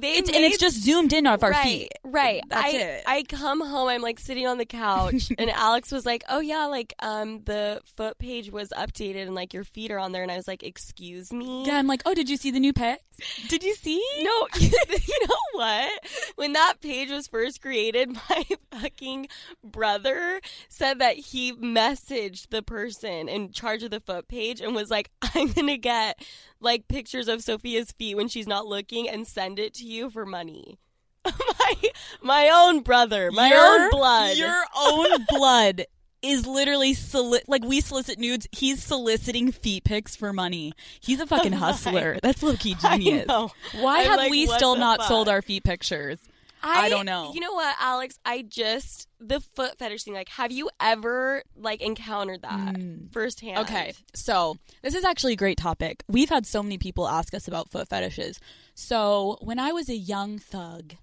They 0.00 0.12
It's, 0.12 0.30
and 0.30 0.44
it's 0.44 0.58
just 0.58 0.82
zoomed 0.82 1.12
in 1.12 1.26
of 1.26 1.42
our 1.42 1.50
right, 1.50 1.64
feet. 1.64 1.92
Right. 2.04 2.42
That's 2.48 2.74
I, 2.74 2.76
it. 2.76 3.04
I 3.06 3.22
come 3.24 3.60
home, 3.60 3.88
I'm 3.88 4.02
like 4.02 4.18
sitting 4.18 4.46
on 4.46 4.58
the 4.58 4.66
couch, 4.66 5.30
and 5.38 5.50
Alex 5.50 5.90
was 5.90 6.06
like, 6.06 6.24
"Oh 6.28 6.40
yeah, 6.40 6.66
like 6.66 6.94
um 7.00 7.42
the 7.44 7.80
foot 7.96 8.18
page 8.18 8.50
was 8.50 8.70
updated, 8.70 9.22
and 9.22 9.34
like 9.34 9.52
your 9.52 9.64
feet 9.64 9.90
are 9.90 9.98
on 9.98 10.12
there." 10.12 10.22
And 10.22 10.30
I 10.30 10.36
was 10.36 10.48
like, 10.48 10.62
"Excuse 10.62 11.32
me." 11.32 11.64
Yeah, 11.66 11.76
I'm 11.76 11.86
like, 11.86 12.02
"Oh, 12.06 12.14
did 12.14 12.28
you 12.28 12.36
see 12.36 12.50
the 12.50 12.60
new 12.60 12.72
pics? 12.72 13.02
Did 13.48 13.62
you 13.62 13.74
see?" 13.74 14.02
No, 14.18 14.48
you 14.60 15.26
know 15.28 15.36
what? 15.52 16.06
When 16.36 16.52
that 16.52 16.80
page 16.80 17.10
was 17.10 17.28
first 17.28 17.62
created, 17.62 18.12
my 18.28 18.44
fucking 18.72 19.28
brother 19.62 20.40
said 20.68 20.98
that 20.98 21.16
he 21.16 21.52
messaged 21.52 22.48
the 22.50 22.62
person 22.62 23.28
in 23.28 23.52
charge 23.52 23.82
of 23.82 23.90
the 23.90 24.00
foot 24.00 24.28
page 24.28 24.60
and 24.60 24.74
was 24.74 24.90
like, 24.90 25.10
I'm 25.34 25.52
going 25.52 25.68
to 25.68 25.78
get 25.78 26.24
like 26.60 26.88
pictures 26.88 27.28
of 27.28 27.40
Sofia's 27.40 27.92
feet 27.92 28.16
when 28.16 28.28
she's 28.28 28.46
not 28.46 28.66
looking 28.66 29.08
and 29.08 29.26
send 29.26 29.58
it 29.58 29.74
to 29.74 29.84
you 29.84 30.10
for 30.10 30.26
money. 30.26 30.78
my 31.24 31.74
my 32.22 32.48
own 32.52 32.80
brother, 32.82 33.30
my 33.32 33.48
Your- 33.48 33.58
own 33.84 33.90
blood. 33.90 34.36
Your 34.36 34.62
own 34.76 35.24
blood 35.28 35.84
is 36.22 36.46
literally 36.46 36.94
soli- 36.94 37.42
like 37.46 37.64
we 37.64 37.80
solicit 37.80 38.18
nudes. 38.18 38.48
He's 38.50 38.82
soliciting 38.82 39.52
feet 39.52 39.84
pics 39.84 40.16
for 40.16 40.32
money. 40.32 40.72
He's 41.00 41.20
a 41.20 41.26
fucking 41.26 41.52
hustler. 41.64 42.18
That's 42.22 42.42
low 42.42 42.54
key 42.56 42.74
genius. 42.74 43.26
Why 43.28 44.00
I'm 44.00 44.06
have 44.06 44.16
like, 44.16 44.30
we 44.30 44.46
still 44.46 44.76
not 44.76 44.98
fuck? 45.00 45.08
sold 45.08 45.28
our 45.28 45.42
feet 45.42 45.64
pictures? 45.64 46.18
I 46.62 46.88
don't 46.88 47.06
know. 47.06 47.32
You 47.34 47.40
know 47.40 47.52
what, 47.52 47.76
Alex? 47.80 48.18
I 48.24 48.42
just 48.42 49.08
the 49.20 49.40
foot 49.40 49.78
fetish 49.78 50.04
thing. 50.04 50.14
Like, 50.14 50.28
have 50.30 50.52
you 50.52 50.70
ever 50.80 51.42
like 51.56 51.80
encountered 51.82 52.42
that 52.42 52.76
firsthand? 53.12 53.58
Mm. 53.58 53.62
Okay, 53.62 53.92
so 54.14 54.56
this 54.82 54.94
is 54.94 55.04
actually 55.04 55.34
a 55.34 55.36
great 55.36 55.58
topic. 55.58 56.04
We've 56.08 56.28
had 56.28 56.46
so 56.46 56.62
many 56.62 56.78
people 56.78 57.08
ask 57.08 57.34
us 57.34 57.48
about 57.48 57.70
foot 57.70 57.88
fetishes. 57.88 58.38
So 58.74 59.38
when 59.40 59.58
I 59.58 59.72
was 59.72 59.88
a 59.88 59.96
young 59.96 60.38
thug, 60.38 60.94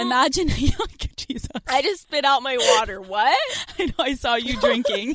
imagine 0.00 0.50
a 0.50 0.54
young 0.54 0.88
Jesus. 1.16 1.48
Mm. 1.48 1.60
I 1.68 1.82
just 1.82 2.02
spit 2.02 2.24
out 2.24 2.42
my 2.42 2.56
water. 2.76 3.00
What? 3.00 3.38
I 3.78 3.86
know 3.86 3.92
I 3.98 4.14
saw 4.14 4.34
you 4.34 4.58
drinking. 4.60 5.14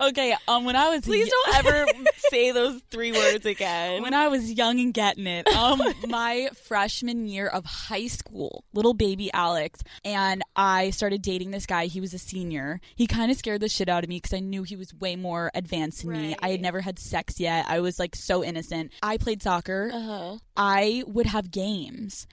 okay, 0.00 0.36
um, 0.46 0.64
when 0.64 0.76
I 0.76 0.88
was 0.90 1.02
Please 1.04 1.26
y- 1.26 1.30
don't 1.30 1.66
ever 1.66 1.86
say 2.30 2.52
those 2.52 2.80
three 2.90 3.12
words 3.12 3.44
again. 3.46 4.02
when 4.02 4.14
I 4.14 4.28
was 4.28 4.52
young 4.52 4.78
and 4.78 4.94
getting 4.94 5.26
it, 5.26 5.48
um, 5.48 5.80
my 6.08 6.50
freshman 6.64 7.26
year 7.26 7.46
of 7.48 7.64
high 7.64 8.06
school, 8.06 8.64
little 8.72 8.94
baby 8.94 9.32
Alex, 9.32 9.80
and 10.04 10.42
I 10.54 10.90
started 10.90 11.22
dating 11.22 11.50
this 11.50 11.66
guy. 11.66 11.86
He 11.86 12.00
was 12.00 12.14
a 12.14 12.18
senior. 12.18 12.80
He 12.94 13.06
kind 13.06 13.30
of 13.30 13.36
scared 13.36 13.60
the 13.60 13.68
shit 13.68 13.88
out 13.88 14.04
of 14.04 14.08
me 14.08 14.16
because 14.18 14.34
I 14.34 14.40
knew 14.40 14.62
he 14.62 14.76
was 14.76 14.94
way 14.94 15.16
more 15.16 15.50
advanced 15.54 16.02
than 16.02 16.12
me. 16.12 16.36
I 16.40 16.50
had 16.50 16.60
never 16.60 16.80
had 16.82 16.98
sex 16.98 17.40
yet. 17.40 17.66
I 17.68 17.80
was 17.80 17.98
like 17.98 18.14
so 18.14 18.44
innocent. 18.44 18.92
I 19.02 19.16
played 19.16 19.42
soccer. 19.42 19.90
uh-huh. 19.92 20.38
I 20.56 21.02
would 21.06 21.26
have 21.26 21.50
games. 21.50 22.26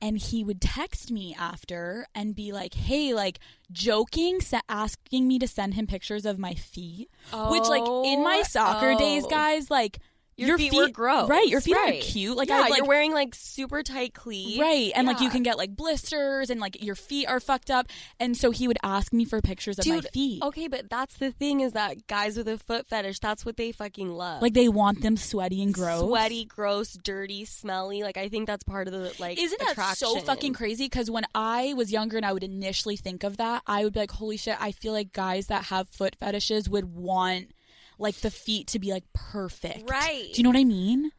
And 0.00 0.16
he 0.18 0.44
would 0.44 0.60
text 0.60 1.10
me 1.10 1.34
after 1.38 2.06
and 2.14 2.34
be 2.34 2.52
like, 2.52 2.74
"Hey, 2.74 3.12
like 3.14 3.40
joking, 3.72 4.40
sa- 4.40 4.60
asking 4.68 5.26
me 5.26 5.38
to 5.40 5.48
send 5.48 5.74
him 5.74 5.86
pictures 5.88 6.24
of 6.24 6.38
my 6.38 6.54
feet." 6.54 7.10
Which, 7.32 7.64
like, 7.64 7.82
in 8.06 8.22
my 8.22 8.42
soccer 8.42 8.94
days, 8.94 9.24
Oh. 9.26 9.28
guys, 9.30 9.70
like 9.70 9.98
your, 10.38 10.58
feet, 10.58 10.72
were 10.72 10.88
gross. 10.88 11.28
Right, 11.28 11.48
your 11.48 11.60
feet 11.60 11.74
right. 11.74 11.98
are 11.98 12.04
cute. 12.04 12.36
Like 12.36 12.48
yeah, 12.48 12.56
I 12.56 12.68
like 12.68 12.76
you're 12.78 12.86
wearing 12.86 13.12
like 13.12 13.34
super 13.34 13.82
tight 13.82 14.14
cleats. 14.14 14.60
Right, 14.60 14.92
and 14.94 15.06
like 15.06 15.20
you 15.20 15.30
can 15.30 15.42
get 15.42 15.58
like 15.58 15.74
blisters 15.74 16.50
and 16.50 16.60
like 16.60 16.82
your 16.82 16.94
feet 16.94 17.26
are 17.26 17.40
fucked 17.40 17.70
up. 17.70 17.88
And 18.20 18.36
so 18.36 18.50
he 18.50 18.68
would 18.68 18.78
ask 18.82 19.12
me 19.12 19.24
for 19.24 19.40
pictures 19.40 19.78
of 19.78 19.86
my 19.86 20.00
feet. 20.00 20.42
Okay, 20.42 20.68
but 20.68 20.88
that's 20.88 21.16
the 21.16 21.32
thing 21.32 21.60
is 21.60 21.72
that 21.72 22.06
guys 22.06 22.36
with 22.36 22.48
a 22.48 22.58
foot 22.58 22.86
fetish, 22.88 23.18
that's 23.18 23.44
what 23.44 23.56
they 23.56 23.72
fucking 23.72 24.10
love. 24.10 24.42
Like 24.42 24.54
they 24.54 24.68
want 24.68 25.02
them 25.02 25.16
sweaty 25.16 25.62
and 25.62 25.74
gross. 25.74 26.00
Sweaty, 26.00 26.44
gross, 26.44 26.92
dirty, 26.92 27.44
smelly. 27.44 28.02
Like 28.02 28.16
I 28.16 28.28
think 28.28 28.46
that's 28.46 28.64
part 28.64 28.86
of 28.86 28.92
the 28.92 29.14
like 29.18 29.38
Isn't 29.38 29.60
that 29.60 29.96
so 29.96 30.20
fucking 30.20 30.52
crazy? 30.52 30.84
Because 30.84 31.10
when 31.10 31.24
I 31.34 31.74
was 31.76 31.90
younger 31.90 32.16
and 32.16 32.26
I 32.26 32.32
would 32.32 32.44
initially 32.44 32.96
think 32.96 33.24
of 33.24 33.38
that, 33.38 33.62
I 33.66 33.84
would 33.84 33.92
be 33.92 34.00
like, 34.00 34.12
holy 34.12 34.36
shit, 34.36 34.56
I 34.60 34.72
feel 34.72 34.92
like 34.92 35.12
guys 35.12 35.48
that 35.48 35.64
have 35.64 35.88
foot 35.88 36.16
fetishes 36.16 36.68
would 36.68 36.84
want 36.94 37.52
like 37.98 38.16
the 38.16 38.30
feet 38.30 38.68
to 38.68 38.78
be 38.78 38.92
like 38.92 39.04
perfect. 39.12 39.90
Right. 39.90 40.30
Do 40.32 40.38
you 40.38 40.42
know 40.42 40.50
what 40.50 40.58
I 40.58 40.64
mean? 40.64 41.12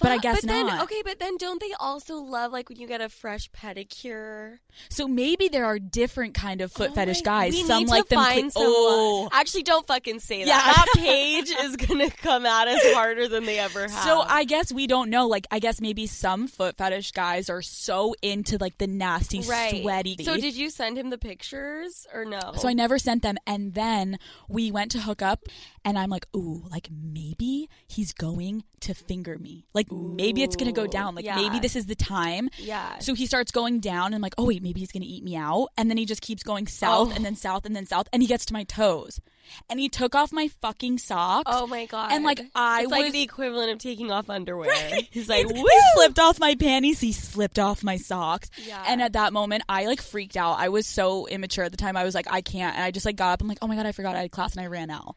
But 0.00 0.12
I 0.12 0.18
guess 0.18 0.40
but 0.40 0.48
then, 0.48 0.66
not. 0.66 0.82
Okay, 0.84 1.02
but 1.04 1.18
then 1.18 1.36
don't 1.36 1.60
they 1.60 1.72
also 1.78 2.16
love 2.16 2.52
like 2.52 2.68
when 2.68 2.78
you 2.78 2.86
get 2.86 3.00
a 3.00 3.08
fresh 3.08 3.50
pedicure? 3.50 4.58
So 4.88 5.06
maybe 5.06 5.48
there 5.48 5.64
are 5.64 5.78
different 5.78 6.34
kind 6.34 6.60
of 6.60 6.72
foot 6.72 6.90
Oh 6.92 6.94
fetish 6.94 7.18
my- 7.24 7.50
guys. 7.50 7.66
Some 7.66 7.84
like 7.86 8.08
them. 8.08 8.18
cle- 8.50 8.50
oh. 8.56 9.28
Actually, 9.32 9.64
don't 9.64 9.86
fucking 9.86 10.20
say 10.20 10.44
that. 10.44 10.48
Yeah. 10.48 10.56
That 10.72 10.86
page 10.96 11.50
is 11.50 11.76
gonna 11.76 12.10
come 12.10 12.46
at 12.46 12.68
us 12.68 12.80
harder 12.94 13.28
than 13.28 13.44
they 13.44 13.58
ever 13.58 13.82
have. 13.82 13.90
So 14.04 14.20
I 14.20 14.44
guess 14.44 14.72
we 14.72 14.86
don't 14.86 15.10
know. 15.10 15.26
Like 15.26 15.46
I 15.50 15.58
guess 15.58 15.80
maybe 15.80 16.06
some 16.06 16.46
foot 16.48 16.76
fetish 16.76 17.12
guys 17.12 17.50
are 17.50 17.62
so 17.62 18.14
into 18.22 18.58
like 18.58 18.78
the 18.78 18.86
nasty, 18.86 19.40
right. 19.40 19.82
sweaty. 19.82 20.16
So 20.24 20.36
did 20.36 20.54
you 20.54 20.70
send 20.70 20.98
him 20.98 21.10
the 21.10 21.18
pictures 21.18 22.06
or 22.12 22.24
no? 22.24 22.52
So 22.56 22.68
I 22.68 22.72
never 22.72 22.98
sent 22.98 23.22
them. 23.22 23.36
And 23.46 23.74
then 23.74 24.18
we 24.48 24.70
went 24.70 24.90
to 24.92 25.00
hook 25.00 25.22
up, 25.22 25.44
and 25.84 25.98
I'm 25.98 26.10
like, 26.10 26.26
ooh, 26.34 26.64
like 26.70 26.88
maybe 26.90 27.68
he's 27.86 28.12
going 28.12 28.64
to 28.80 28.94
finger 28.94 29.38
me. 29.38 29.66
Like 29.74 29.89
maybe 29.90 30.42
it's 30.42 30.56
gonna 30.56 30.72
go 30.72 30.86
down. 30.86 31.14
Like 31.14 31.24
yeah. 31.24 31.36
maybe 31.36 31.58
this 31.58 31.76
is 31.76 31.86
the 31.86 31.94
time. 31.94 32.50
yeah. 32.58 32.98
So 32.98 33.14
he 33.14 33.26
starts 33.26 33.50
going 33.50 33.80
down, 33.80 34.06
and 34.06 34.14
I'm 34.16 34.20
like, 34.20 34.34
oh 34.38 34.46
wait, 34.46 34.62
maybe 34.62 34.80
he's 34.80 34.92
gonna 34.92 35.06
eat 35.08 35.24
me 35.24 35.36
out. 35.36 35.68
And 35.76 35.90
then 35.90 35.96
he 35.96 36.04
just 36.06 36.22
keeps 36.22 36.42
going 36.42 36.66
south, 36.66 37.08
Oh. 37.10 37.14
and 37.14 37.24
then 37.24 37.34
oh. 37.34 37.36
south, 37.36 37.66
and 37.66 37.74
then 37.74 37.86
south, 37.86 38.08
and 38.12 38.22
he 38.22 38.28
gets 38.28 38.44
to 38.46 38.52
my 38.52 38.64
toes, 38.64 39.20
and 39.68 39.80
he 39.80 39.88
took 39.88 40.14
off 40.14 40.32
my 40.32 40.48
fucking 40.60 40.98
socks. 40.98 41.50
Oh 41.52 41.66
my 41.66 41.86
god! 41.86 42.12
And 42.12 42.24
like 42.24 42.40
I 42.54 42.82
it's 42.82 42.90
was 42.90 43.00
like 43.00 43.12
the 43.12 43.22
equivalent 43.22 43.70
of 43.72 43.78
taking 43.78 44.10
off 44.10 44.30
underwear. 44.30 44.70
He's 45.10 45.28
like, 45.28 45.48
he 45.50 45.64
slipped 45.94 46.18
off 46.18 46.38
my 46.38 46.54
panties. 46.54 47.00
He 47.00 47.12
slipped 47.12 47.58
off 47.58 47.82
my 47.82 47.96
socks. 47.96 48.50
Yeah. 48.64 48.82
And 48.86 49.02
at 49.02 49.14
that 49.14 49.32
moment, 49.32 49.62
I 49.68 49.86
like 49.86 50.00
freaked 50.02 50.36
out. 50.36 50.56
I 50.58 50.68
was 50.68 50.86
so 50.86 51.26
immature 51.26 51.64
at 51.64 51.70
the 51.72 51.76
time. 51.76 51.96
I 51.96 52.04
was 52.04 52.14
like, 52.14 52.26
I 52.30 52.40
can't. 52.40 52.74
And 52.76 52.84
I 52.84 52.90
just 52.90 53.06
like 53.06 53.16
got 53.16 53.32
up. 53.32 53.42
I'm 53.42 53.48
like, 53.48 53.58
oh 53.62 53.66
my 53.66 53.76
god, 53.76 53.86
I 53.86 53.92
forgot 53.92 54.16
I 54.16 54.20
had 54.22 54.30
class, 54.30 54.52
and 54.52 54.60
I 54.60 54.66
ran 54.66 54.90
out. 54.90 55.16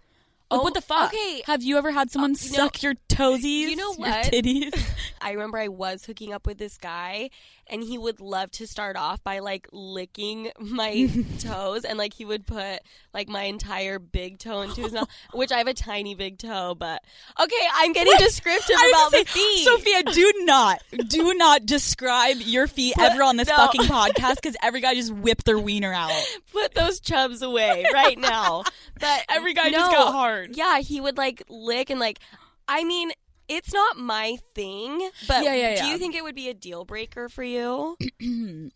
Like, 0.54 0.60
Oh, 0.60 0.64
what 0.64 0.74
the 0.74 0.82
fuck? 0.82 1.14
okay. 1.14 1.42
Have 1.48 1.64
you 1.64 1.78
ever 1.78 1.92
had 1.92 2.12
someone 2.12 2.32
uh, 2.32 2.38
you 2.40 2.52
know- 2.52 2.58
suck 2.66 2.82
your 2.84 2.94
toesies? 3.10 3.44
you 3.70 3.76
know 3.76 3.92
your 3.94 4.00
what? 4.08 4.26
titties. 4.26 4.74
I 5.22 5.32
remember 5.32 5.58
I 5.58 5.68
was 5.70 6.06
hooking 6.06 6.34
up 6.34 6.46
with 6.46 6.58
this 6.58 6.78
guy, 6.78 7.30
and 7.68 7.84
he 7.84 7.98
would 7.98 8.20
love 8.20 8.52
to 8.52 8.68
start 8.68 8.96
off 8.96 9.24
by 9.24 9.40
like 9.40 9.68
licking 9.72 10.52
my 10.60 11.10
toes, 11.40 11.86
and 11.86 11.98
like 11.98 12.14
he 12.14 12.26
would 12.26 12.46
put 12.46 12.80
like 13.14 13.30
my 13.30 13.44
entire 13.44 14.00
big 14.00 14.40
toe 14.40 14.62
into 14.62 14.82
his 14.82 14.94
mouth, 14.94 15.10
which 15.34 15.52
I 15.52 15.58
have 15.58 15.68
a 15.68 15.74
tiny 15.74 16.16
big 16.16 16.38
toe. 16.38 16.76
But 16.76 17.04
okay, 17.40 17.68
I'm 17.76 17.94
getting 17.94 18.14
descriptive 18.18 18.76
about 18.90 19.12
gonna 19.12 19.24
the 19.24 19.30
say, 19.30 19.40
feet. 19.40 19.66
Sofia, 19.66 20.04
do 20.04 20.34
not, 20.40 20.82
do 21.08 21.34
not 21.36 21.66
describe 21.66 22.38
your 22.40 22.68
feet 22.68 22.96
ever 23.00 23.24
on 23.24 23.38
this 23.38 23.48
no. 23.48 23.56
fucking 23.56 23.84
podcast 23.84 24.36
because 24.36 24.56
every 24.62 24.82
guy 24.82 24.94
just 24.94 25.14
whipped 25.14 25.46
their 25.46 25.60
wiener 25.60 25.94
out. 25.94 26.12
put 26.52 26.74
those 26.74 27.00
chubs 27.00 27.42
away 27.42 27.86
right 27.94 28.18
now. 28.18 28.64
But 29.00 29.26
Every 29.30 29.54
guy 29.54 29.70
no, 29.70 29.80
just 29.80 29.92
got 29.92 30.12
hard. 30.12 30.56
Yeah, 30.56 30.80
he 30.80 31.02
would 31.02 31.18
like 31.18 31.44
lick 31.50 31.90
and 31.90 32.00
like. 32.00 32.20
I 32.66 32.86
mean, 32.86 33.12
it's 33.48 33.74
not 33.74 33.98
my 33.98 34.38
thing, 34.56 35.10
but 35.28 35.44
Yeah, 35.44 35.54
yeah, 35.56 35.82
do 35.82 35.88
you 35.88 35.98
think 35.98 36.16
it 36.16 36.24
would 36.24 36.36
be 36.36 36.50
a 36.50 36.54
deal 36.54 36.86
breaker 36.86 37.30
for 37.30 37.44
you? 37.44 37.98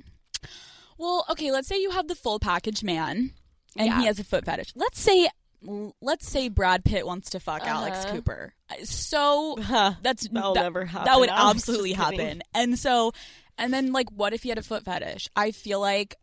Well, 1.00 1.26
okay, 1.30 1.52
let's 1.52 1.68
say 1.68 1.80
you 1.80 1.92
have 1.92 2.08
the 2.08 2.16
full 2.16 2.40
package 2.40 2.84
man 2.84 3.32
and 3.76 3.94
he 3.94 4.06
has 4.08 4.18
a 4.20 4.24
foot 4.24 4.46
fetish. 4.46 4.74
Let's 4.76 5.00
say 5.00 5.30
let's 6.02 6.28
say 6.28 6.50
Brad 6.50 6.84
Pitt 6.86 7.06
wants 7.06 7.32
to 7.32 7.40
fuck 7.40 7.62
Alex 7.68 8.00
Uh-huh. 8.06 8.16
Cooper. 8.16 8.54
So 8.84 9.58
that's 10.02 10.28
That'll 10.30 10.54
that, 10.56 10.62
never 10.64 10.86
happen, 10.86 11.06
That 11.06 11.20
would 11.20 11.30
Alex. 11.32 11.58
absolutely 11.58 11.94
happen. 11.94 12.42
And 12.54 12.80
so 12.80 13.12
and 13.60 13.72
then 13.72 13.92
like 13.92 14.10
what 14.12 14.34
if 14.34 14.42
he 14.44 14.50
had 14.50 14.58
a 14.58 14.64
foot 14.64 14.86
fetish? 14.86 15.28
I 15.36 15.52
feel 15.52 15.80
like 15.80 16.16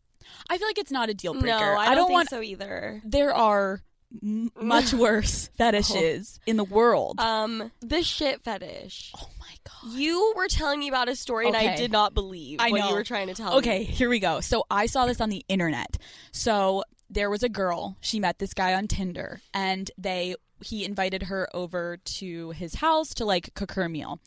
I 0.51 0.59
feel 0.59 0.66
like 0.66 0.79
it's 0.79 0.90
not 0.92 1.09
a 1.09 1.14
deal 1.14 1.35
breaker. 1.35 1.47
No, 1.59 1.77
I 1.79 1.87
don't, 1.87 1.97
don't 1.97 2.07
think 2.09 2.16
want 2.16 2.31
so 2.31 2.42
either. 2.42 3.01
there 3.05 3.33
are 3.33 3.81
m- 4.22 4.50
much 4.61 4.92
worse 4.94 5.48
fetishes 5.59 6.38
in 6.46 6.57
the 6.57 6.64
world. 6.64 7.18
Um, 7.20 7.70
the 7.81 8.03
shit 8.03 8.42
fetish. 8.42 9.12
oh 9.16 9.29
my 9.38 9.55
god. 9.64 9.92
You 9.98 10.33
were 10.37 10.48
telling 10.48 10.81
me 10.81 10.88
about 10.88 11.09
a 11.09 11.16
story 11.16 11.46
and 11.46 11.57
I 11.57 11.64
Okay. 11.66 11.77
did 11.77 11.92
not 11.92 12.14
believe 12.14 12.61
I 12.61 12.70
what 12.70 12.81
know. 12.81 12.88
you 12.90 12.94
were 12.94 13.05
trying 13.05 13.29
to 13.29 13.35
tell 13.35 13.55
Okay, 13.59 13.81
me. 13.81 13.85
here 13.85 14.09
we 14.09 14.18
go. 14.20 14.40
So 14.40 14.64
I 14.70 14.87
saw 14.87 15.07
this 15.07 15.20
on 15.20 15.29
the 15.31 15.44
internet. 15.48 15.98
So 16.33 16.85
there 17.11 17.31
was 17.31 17.42
a 17.42 17.48
girl. 17.48 17.96
She 18.00 18.18
met 18.20 18.38
this 18.38 18.55
guy 18.55 18.74
on 18.74 18.88
Tinder, 18.88 19.40
and 19.53 19.90
they 19.98 20.37
he 20.64 20.85
invited 20.85 21.24
her 21.24 21.48
over 21.55 21.98
to 21.98 22.50
his 22.53 22.77
house 22.77 23.12
to 23.14 23.24
like 23.24 23.53
cook 23.55 23.72
her 23.72 23.83
a 23.83 23.88
meal. 23.88 24.20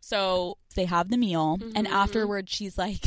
So 0.00 0.58
they 0.74 0.84
have 0.84 1.08
the 1.08 1.16
meal, 1.16 1.58
and 1.74 1.86
Mhm. 1.86 1.90
afterwards 1.90 2.52
she's 2.52 2.76
like, 2.78 3.06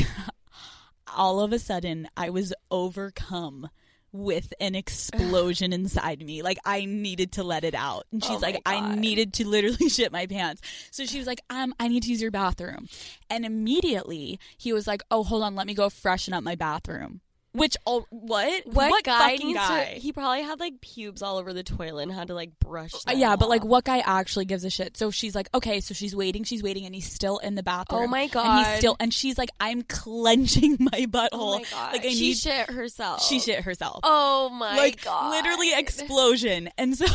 all 1.15 1.39
of 1.41 1.51
a 1.53 1.59
sudden 1.59 2.07
I 2.17 2.29
was 2.29 2.53
overcome 2.69 3.69
with 4.11 4.53
an 4.59 4.75
explosion 4.75 5.73
inside 5.73 6.21
me. 6.25 6.41
Like 6.41 6.57
I 6.65 6.85
needed 6.85 7.33
to 7.33 7.43
let 7.43 7.63
it 7.63 7.75
out. 7.75 8.05
And 8.11 8.23
she's 8.23 8.37
Oh 8.37 8.39
like, 8.39 8.61
I 8.65 8.95
needed 8.95 9.33
to 9.33 9.47
literally 9.47 9.89
shit 9.89 10.11
my 10.11 10.27
pants. 10.27 10.61
So 10.91 11.05
she 11.05 11.17
was 11.17 11.27
like, 11.27 11.41
um, 11.49 11.73
I 11.79 11.87
need 11.87 12.03
to 12.03 12.09
use 12.09 12.21
your 12.21 12.31
bathroom. 12.31 12.87
And 13.29 13.45
immediately 13.45 14.39
he 14.57 14.73
was 14.73 14.87
like, 14.87 15.03
Oh, 15.11 15.23
hold 15.23 15.43
on, 15.43 15.55
let 15.55 15.67
me 15.67 15.73
go 15.73 15.89
freshen 15.89 16.33
up 16.33 16.43
my 16.43 16.55
bathroom. 16.55 17.21
Which 17.53 17.75
oh 17.85 18.05
what? 18.09 18.65
What, 18.65 19.03
guy 19.03 19.31
fucking 19.31 19.53
guy? 19.53 19.93
to? 19.93 19.99
He 19.99 20.13
probably 20.13 20.43
had 20.43 20.59
like 20.59 20.79
pubes 20.79 21.21
all 21.21 21.37
over 21.37 21.51
the 21.51 21.63
toilet 21.63 22.03
and 22.03 22.11
had 22.11 22.27
to 22.27 22.33
like 22.33 22.57
brush. 22.59 22.93
Uh, 22.93 23.11
them 23.11 23.19
yeah, 23.19 23.35
but 23.35 23.49
like 23.49 23.65
what 23.65 23.83
guy 23.83 23.99
actually 23.99 24.45
gives 24.45 24.63
a 24.63 24.69
shit? 24.69 24.95
So 24.95 25.11
she's 25.11 25.35
like, 25.35 25.49
okay, 25.53 25.81
so 25.81 25.93
she's 25.93 26.15
waiting, 26.15 26.43
she's 26.43 26.63
waiting, 26.63 26.85
and 26.85 26.95
he's 26.95 27.11
still 27.11 27.39
in 27.39 27.55
the 27.55 27.63
bathroom. 27.63 28.03
Oh 28.03 28.07
my 28.07 28.27
god! 28.27 28.45
And 28.45 28.67
he's 28.67 28.77
still, 28.77 28.95
and 28.99 29.13
she's 29.13 29.37
like, 29.37 29.49
I'm 29.59 29.81
clenching 29.83 30.77
my 30.79 31.05
butthole. 31.07 31.29
Oh 31.33 31.59
my 31.59 31.65
god! 31.69 31.93
Like 31.93 32.05
I 32.05 32.09
she 32.09 32.29
need, 32.29 32.37
shit 32.37 32.69
herself. 32.69 33.23
she 33.23 33.39
shit 33.39 33.63
herself. 33.63 33.99
Oh 34.03 34.49
my 34.49 34.77
like 34.77 35.03
god! 35.03 35.31
literally 35.31 35.73
explosion 35.73 36.69
and 36.77 36.97
so 36.97 37.05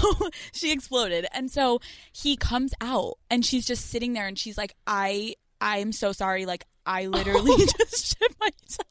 she 0.53 0.73
exploded 0.73 1.27
and 1.33 1.51
so 1.51 1.81
he 2.13 2.37
comes 2.37 2.75
out 2.81 3.15
and 3.31 3.45
she's 3.45 3.67
just 3.67 3.87
sitting 3.87 4.13
there 4.13 4.27
and 4.27 4.39
she's 4.39 4.59
like 4.59 4.75
i 4.87 5.35
i'm 5.61 5.93
so 5.93 6.13
sorry 6.13 6.47
like 6.47 6.65
i 6.85 7.07
literally 7.07 7.57
just 7.79 8.17
shit 8.19 8.35
myself 8.41 8.87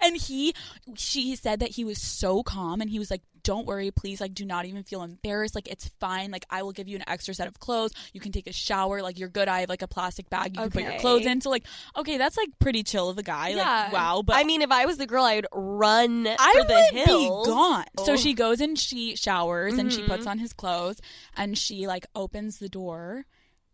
and 0.00 0.16
he 0.16 0.54
she 0.96 1.36
said 1.36 1.60
that 1.60 1.70
he 1.70 1.84
was 1.84 2.00
so 2.00 2.42
calm 2.42 2.80
and 2.80 2.90
he 2.90 2.98
was 2.98 3.10
like 3.10 3.22
don't 3.44 3.66
worry 3.66 3.90
please 3.90 4.20
like 4.20 4.34
do 4.34 4.44
not 4.44 4.66
even 4.66 4.82
feel 4.82 5.02
embarrassed 5.02 5.54
like 5.54 5.68
it's 5.68 5.88
fine 6.00 6.30
like 6.30 6.44
i 6.50 6.62
will 6.62 6.72
give 6.72 6.86
you 6.88 6.96
an 6.96 7.04
extra 7.06 7.32
set 7.32 7.46
of 7.48 7.58
clothes 7.60 7.92
you 8.12 8.20
can 8.20 8.30
take 8.32 8.46
a 8.46 8.52
shower 8.52 9.00
like 9.02 9.18
you're 9.18 9.28
good 9.28 9.48
i 9.48 9.60
have 9.60 9.68
like 9.68 9.80
a 9.82 9.88
plastic 9.88 10.28
bag 10.28 10.54
you 10.54 10.62
can 10.62 10.70
put 10.70 10.82
your 10.82 10.98
clothes 10.98 11.24
in 11.24 11.40
so 11.40 11.48
like 11.48 11.64
okay 11.96 12.18
that's 12.18 12.36
like 12.36 12.48
pretty 12.58 12.82
chill 12.82 13.08
of 13.08 13.16
a 13.18 13.22
guy 13.22 13.50
Yeah. 13.50 13.84
like 13.84 13.92
wow 13.92 14.22
but 14.24 14.36
I 14.36 14.44
mean, 14.44 14.60
if 14.62 14.70
I 14.70 14.84
was 14.86 14.98
the 14.98 15.06
girl, 15.06 15.24
I 15.24 15.36
would 15.36 15.46
run 15.52 16.26
I 16.26 16.52
for 16.60 16.64
the 16.66 16.88
would 16.92 17.06
hills. 17.06 17.46
be 17.46 17.52
gone. 17.52 17.84
So 18.04 18.12
Oh. 18.12 18.16
she 18.16 18.34
goes 18.34 18.60
and 18.60 18.78
she 18.78 19.16
showers 19.16 19.74
and 19.74 19.92
she 19.92 20.02
puts 20.02 20.24
Mhm. 20.26 20.30
on 20.30 20.38
his 20.38 20.52
clothes 20.52 21.00
and 21.36 21.56
she 21.56 21.86
like 21.86 22.06
opens 22.14 22.58
the 22.58 22.68
door 22.68 23.24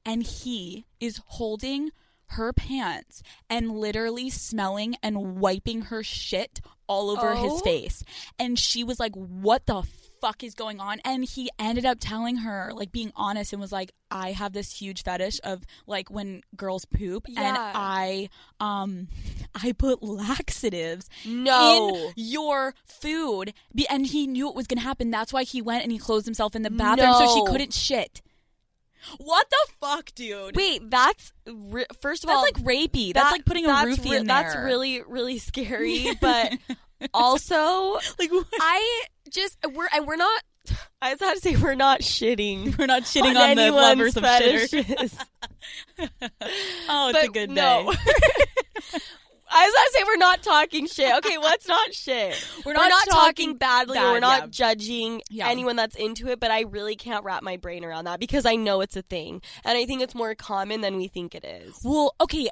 and 0.07 0.23
he 0.23 0.87
is 1.01 1.21
holding 1.27 1.91
her 2.29 2.53
pants 2.53 3.23
and 3.49 3.71
literally 3.79 4.31
smelling 4.31 4.97
and 5.03 5.41
wiping 5.41 5.83
her 5.83 6.03
shit 6.03 6.61
all 6.87 7.11
over 7.11 7.35
his 7.35 7.53
Oh. 7.53 7.59
face. 7.61 8.03
And 8.39 8.59
she 8.59 8.85
was 8.85 9.01
like, 9.01 9.15
"What 9.15 9.65
the 9.67 9.83
fuck 10.21 10.43
is 10.45 10.55
going 10.55 10.81
on?" 10.81 11.01
And 11.05 11.25
he 11.25 11.49
ended 11.59 11.87
up 11.87 11.99
telling 12.01 12.39
her, 12.39 12.73
like 12.75 12.93
being 12.93 13.11
honest 13.17 13.53
and 13.55 13.61
was 13.63 13.73
like, 13.73 13.93
"I 14.11 14.33
have 14.33 14.53
this 14.53 14.79
huge 14.81 15.03
fetish 15.03 15.41
of 15.45 15.65
like 15.87 16.11
when 16.11 16.43
girls 16.57 16.85
poop 16.85 17.27
and 17.29 17.57
I 17.59 18.29
um 18.61 19.09
I 19.55 19.73
put 19.73 20.03
laxatives 20.03 21.09
No. 21.25 21.89
in 21.95 22.13
your 22.17 22.75
food. 22.85 23.55
Be- 23.75 23.87
And 23.89 24.07
he 24.07 24.27
knew 24.27 24.49
it 24.49 24.55
was 24.55 24.67
going 24.67 24.79
to 24.79 24.85
happen. 24.85 25.11
That's 25.11 25.33
why 25.33 25.45
he 25.45 25.63
went 25.63 25.85
and 25.85 25.93
he 25.93 25.99
closed 25.99 26.27
himself 26.27 26.55
in 26.57 26.63
the 26.63 26.71
bathroom 26.71 27.15
so 27.15 27.35
she 27.35 27.45
couldn't 27.51 27.73
shit. 27.73 28.21
What 29.19 29.49
the 29.51 29.73
fuck, 29.81 30.15
dude? 30.15 30.57
Wait, 30.57 30.91
that's 30.91 31.33
re- 31.47 31.87
first 32.01 32.25
of 32.25 32.29
that's 32.29 32.37
all 32.37 32.45
that's 32.45 32.59
like 32.59 32.67
rapey. 32.67 33.13
that's 33.13 33.31
like 33.33 33.45
putting 33.45 33.67
a 33.67 33.69
roofie 33.69 34.11
re- 34.11 34.17
in 34.19 34.27
there. 34.27 34.43
That's 34.43 34.57
really 34.57 35.03
really 35.03 35.39
scary, 35.39 36.07
but 36.21 36.53
also 37.13 37.95
like 38.19 38.31
what? 38.31 38.47
I 38.61 39.05
just 39.31 39.59
we're 39.75 39.89
and 39.93 40.07
we're 40.07 40.17
not. 40.17 40.43
I 41.03 41.11
just 41.11 41.23
have 41.23 41.35
to 41.35 41.41
say 41.41 41.57
we're 41.57 41.75
not 41.75 42.01
shitting. 42.01 42.79
we're 42.79 42.87
not 42.87 43.03
shitting 43.03 43.37
on 43.37 43.51
on, 43.51 43.57
the 43.57 43.71
lovers 43.71 44.17
of 44.17 44.23
shitters. 44.23 45.15
oh, 46.89 47.11
it's 47.11 47.25
a 47.25 47.31
good 47.31 47.49
day. 47.49 47.55
no. 47.55 47.93
I 49.51 49.65
was 49.67 49.75
about 49.75 49.85
to 49.85 49.93
say 49.93 50.05
we're 50.07 50.17
not 50.17 50.43
talking 50.43 50.87
shit. 50.87 51.15
Okay, 51.19 51.39
what's 51.39 51.69
not 51.69 51.93
shit? 51.95 52.35
We're 52.65 52.73
We're 52.73 52.75
not 52.75 52.89
not, 52.89 53.07
talking 53.09 53.25
talking 53.25 53.57
badly 53.57 53.95
bad, 53.99 54.13
we're 54.13 54.21
not 54.21 54.41
yeah. 54.43 54.47
judging 54.51 55.23
Yeah. 55.31 55.49
anyone 55.49 55.77
that's 55.77 55.97
into 55.97 56.29
it, 56.29 56.41
but 56.41 56.51
I 56.51 56.63
really 56.63 56.97
can't 56.97 57.25
wrap 57.25 57.43
my 57.43 57.57
brain 57.57 57.85
around 57.85 58.05
that 58.07 58.19
because 58.21 58.47
I 58.47 58.57
know 58.57 58.81
it's 58.81 58.97
a 58.97 59.03
thing. 59.03 59.43
And 59.65 59.77
I 59.77 59.85
think 59.87 60.01
it's 60.03 60.15
more 60.15 60.35
common 60.35 60.81
than 60.81 60.97
we 60.97 61.09
think 61.09 61.35
it 61.35 61.45
is. 61.45 61.75
Well, 61.85 62.15
okay. 62.21 62.49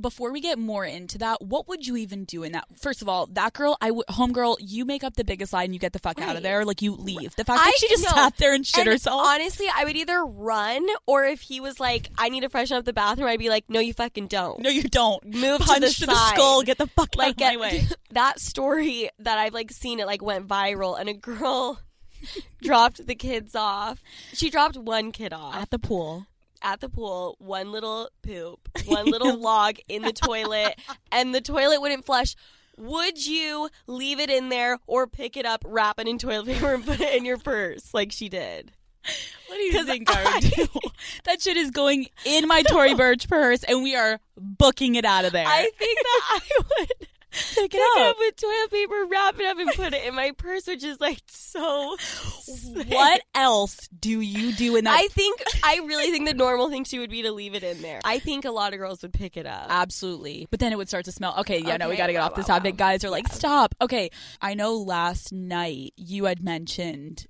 Before 0.00 0.30
we 0.32 0.40
get 0.40 0.58
more 0.58 0.84
into 0.84 1.18
that, 1.18 1.42
what 1.42 1.68
would 1.68 1.86
you 1.86 1.96
even 1.96 2.24
do 2.24 2.42
in 2.44 2.52
that? 2.52 2.66
First 2.80 3.02
of 3.02 3.08
all, 3.08 3.26
that 3.32 3.52
girl, 3.54 3.76
I 3.80 3.88
w- 3.88 4.04
homegirl, 4.08 4.56
you 4.60 4.84
make 4.84 5.02
up 5.04 5.16
the 5.16 5.24
biggest 5.24 5.52
lie 5.52 5.64
and 5.64 5.74
you 5.74 5.80
get 5.80 5.92
the 5.92 5.98
fuck 5.98 6.20
out 6.20 6.36
of 6.36 6.42
there. 6.42 6.64
Like 6.64 6.80
you 6.82 6.94
leave. 6.94 7.34
The 7.36 7.44
fact 7.44 7.64
that 7.64 7.74
she 7.78 7.88
just 7.88 8.04
know. 8.04 8.10
sat 8.12 8.36
there 8.36 8.54
and 8.54 8.64
shit 8.66 8.80
And 8.80 8.88
herself. 8.88 9.20
Honestly, 9.26 9.66
I 9.74 9.84
would 9.84 9.96
either 9.96 10.24
run 10.24 10.86
or 11.06 11.24
if 11.24 11.40
he 11.40 11.60
was 11.60 11.80
like, 11.80 12.08
I 12.16 12.28
need 12.28 12.40
to 12.42 12.48
freshen 12.48 12.76
up 12.76 12.84
the 12.84 12.92
bathroom, 12.92 13.28
I'd 13.28 13.38
be 13.38 13.48
like, 13.50 13.64
no, 13.68 13.80
you 13.80 13.92
fucking 13.94 14.28
don't. 14.28 14.60
no, 14.60 14.70
you 14.70 14.82
don't. 14.84 15.24
Move 15.24 15.60
to 15.60 15.80
the 15.80 15.88
to 15.88 16.06
the 16.06 16.14
side. 16.14 16.35
Skull. 16.36 16.62
Get 16.62 16.78
the 16.78 16.86
fuck 16.86 17.16
like 17.16 17.40
out 17.40 17.54
of 17.54 17.60
my 17.60 17.66
way. 17.66 17.86
that 18.10 18.40
story 18.40 19.10
that 19.18 19.38
I've 19.38 19.54
like 19.54 19.70
seen 19.70 20.00
it 20.00 20.06
like 20.06 20.22
went 20.22 20.46
viral 20.48 20.98
and 20.98 21.08
a 21.08 21.14
girl 21.14 21.80
dropped 22.62 23.06
the 23.06 23.14
kids 23.14 23.54
off. 23.54 24.02
She 24.32 24.50
dropped 24.50 24.76
one 24.76 25.12
kid 25.12 25.32
off 25.32 25.54
At 25.54 25.70
the 25.70 25.78
pool. 25.78 26.26
at 26.62 26.80
the 26.80 26.88
pool, 26.88 27.36
one 27.38 27.72
little 27.72 28.08
poop, 28.22 28.68
one 28.86 29.06
little 29.06 29.36
log 29.38 29.76
in 29.88 30.02
the 30.02 30.12
toilet, 30.12 30.78
and 31.12 31.34
the 31.34 31.40
toilet 31.40 31.80
wouldn't 31.80 32.04
flush. 32.06 32.34
Would 32.78 33.24
you 33.26 33.70
leave 33.86 34.20
it 34.20 34.28
in 34.28 34.50
there 34.50 34.78
or 34.86 35.06
pick 35.06 35.36
it 35.38 35.46
up, 35.46 35.64
wrap 35.66 35.98
it 35.98 36.06
in 36.06 36.18
toilet 36.18 36.46
paper, 36.46 36.74
and 36.74 36.84
put 36.84 37.00
it 37.00 37.14
in 37.14 37.24
your 37.24 37.38
purse 37.38 37.94
like 37.94 38.12
she 38.12 38.28
did? 38.28 38.72
What 39.48 39.58
do 39.58 39.62
you 39.62 39.84
think 39.84 40.10
I 40.10 40.34
would 40.34 40.42
do? 40.52 40.66
that 41.24 41.40
shit 41.40 41.56
is 41.56 41.70
going 41.70 42.08
in 42.24 42.48
my 42.48 42.62
Tory 42.62 42.94
Burch 42.94 43.28
purse, 43.28 43.62
and 43.62 43.82
we 43.82 43.94
are 43.94 44.18
booking 44.36 44.96
it 44.96 45.04
out 45.04 45.24
of 45.24 45.32
there. 45.32 45.46
I 45.46 45.70
think 45.78 45.98
that 45.98 46.20
I 46.28 46.40
would 46.80 46.88
pick 47.30 47.70
pick 47.70 47.74
it 47.74 48.00
up 48.00 48.16
with 48.18 48.36
toilet 48.36 48.70
paper, 48.70 49.06
wrap 49.08 49.38
it 49.38 49.46
up, 49.46 49.58
and 49.58 49.70
put 49.74 49.94
it 49.94 50.04
in 50.04 50.14
my 50.14 50.32
purse, 50.32 50.66
which 50.66 50.82
is 50.82 51.00
like 51.00 51.20
so. 51.28 51.96
sick. 51.98 52.88
What 52.88 53.22
else 53.34 53.88
do 53.88 54.20
you 54.20 54.52
do 54.52 54.76
in 54.76 54.84
that? 54.84 54.98
I 54.98 55.06
think 55.08 55.42
I 55.62 55.80
really 55.84 56.10
think 56.10 56.26
the 56.26 56.34
normal 56.34 56.68
thing 56.68 56.84
too 56.84 57.00
would 57.00 57.10
be 57.10 57.22
to 57.22 57.32
leave 57.32 57.54
it 57.54 57.62
in 57.62 57.82
there. 57.82 58.00
I 58.04 58.18
think 58.18 58.44
a 58.44 58.50
lot 58.50 58.72
of 58.72 58.78
girls 58.78 59.02
would 59.02 59.12
pick 59.12 59.36
it 59.36 59.46
up. 59.46 59.66
Absolutely. 59.68 60.48
But 60.50 60.60
then 60.60 60.72
it 60.72 60.76
would 60.76 60.88
start 60.88 61.04
to 61.06 61.12
smell. 61.12 61.34
Okay, 61.38 61.60
yeah, 61.60 61.76
no, 61.76 61.88
we 61.88 61.96
got 61.96 62.08
to 62.08 62.12
get 62.12 62.20
wow, 62.20 62.26
off 62.26 62.34
this 62.34 62.48
wow, 62.48 62.56
topic. 62.56 62.74
wow. 62.74 62.90
Guys 62.90 63.04
are 63.04 63.10
like, 63.10 63.28
stop. 63.28 63.74
Okay, 63.80 64.10
I 64.40 64.54
know 64.54 64.74
last 64.76 65.32
night 65.32 65.92
you 65.96 66.24
had 66.24 66.42
mentioned. 66.42 67.26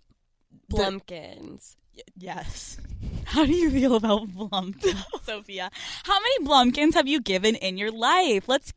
The- 0.68 0.76
Blumpkins. 0.78 1.76
yes. 2.16 2.76
How 3.26 3.44
do 3.44 3.52
you 3.52 3.70
feel 3.70 3.94
about 3.96 4.28
Blumpkins, 4.28 5.02
Sofia? 5.24 5.70
How 6.04 6.18
many 6.20 6.46
Blumpkins 6.46 6.94
have 6.94 7.08
you 7.08 7.20
given 7.20 7.54
in 7.56 7.76
your 7.76 7.90
life? 7.90 8.44
Let's 8.48 8.72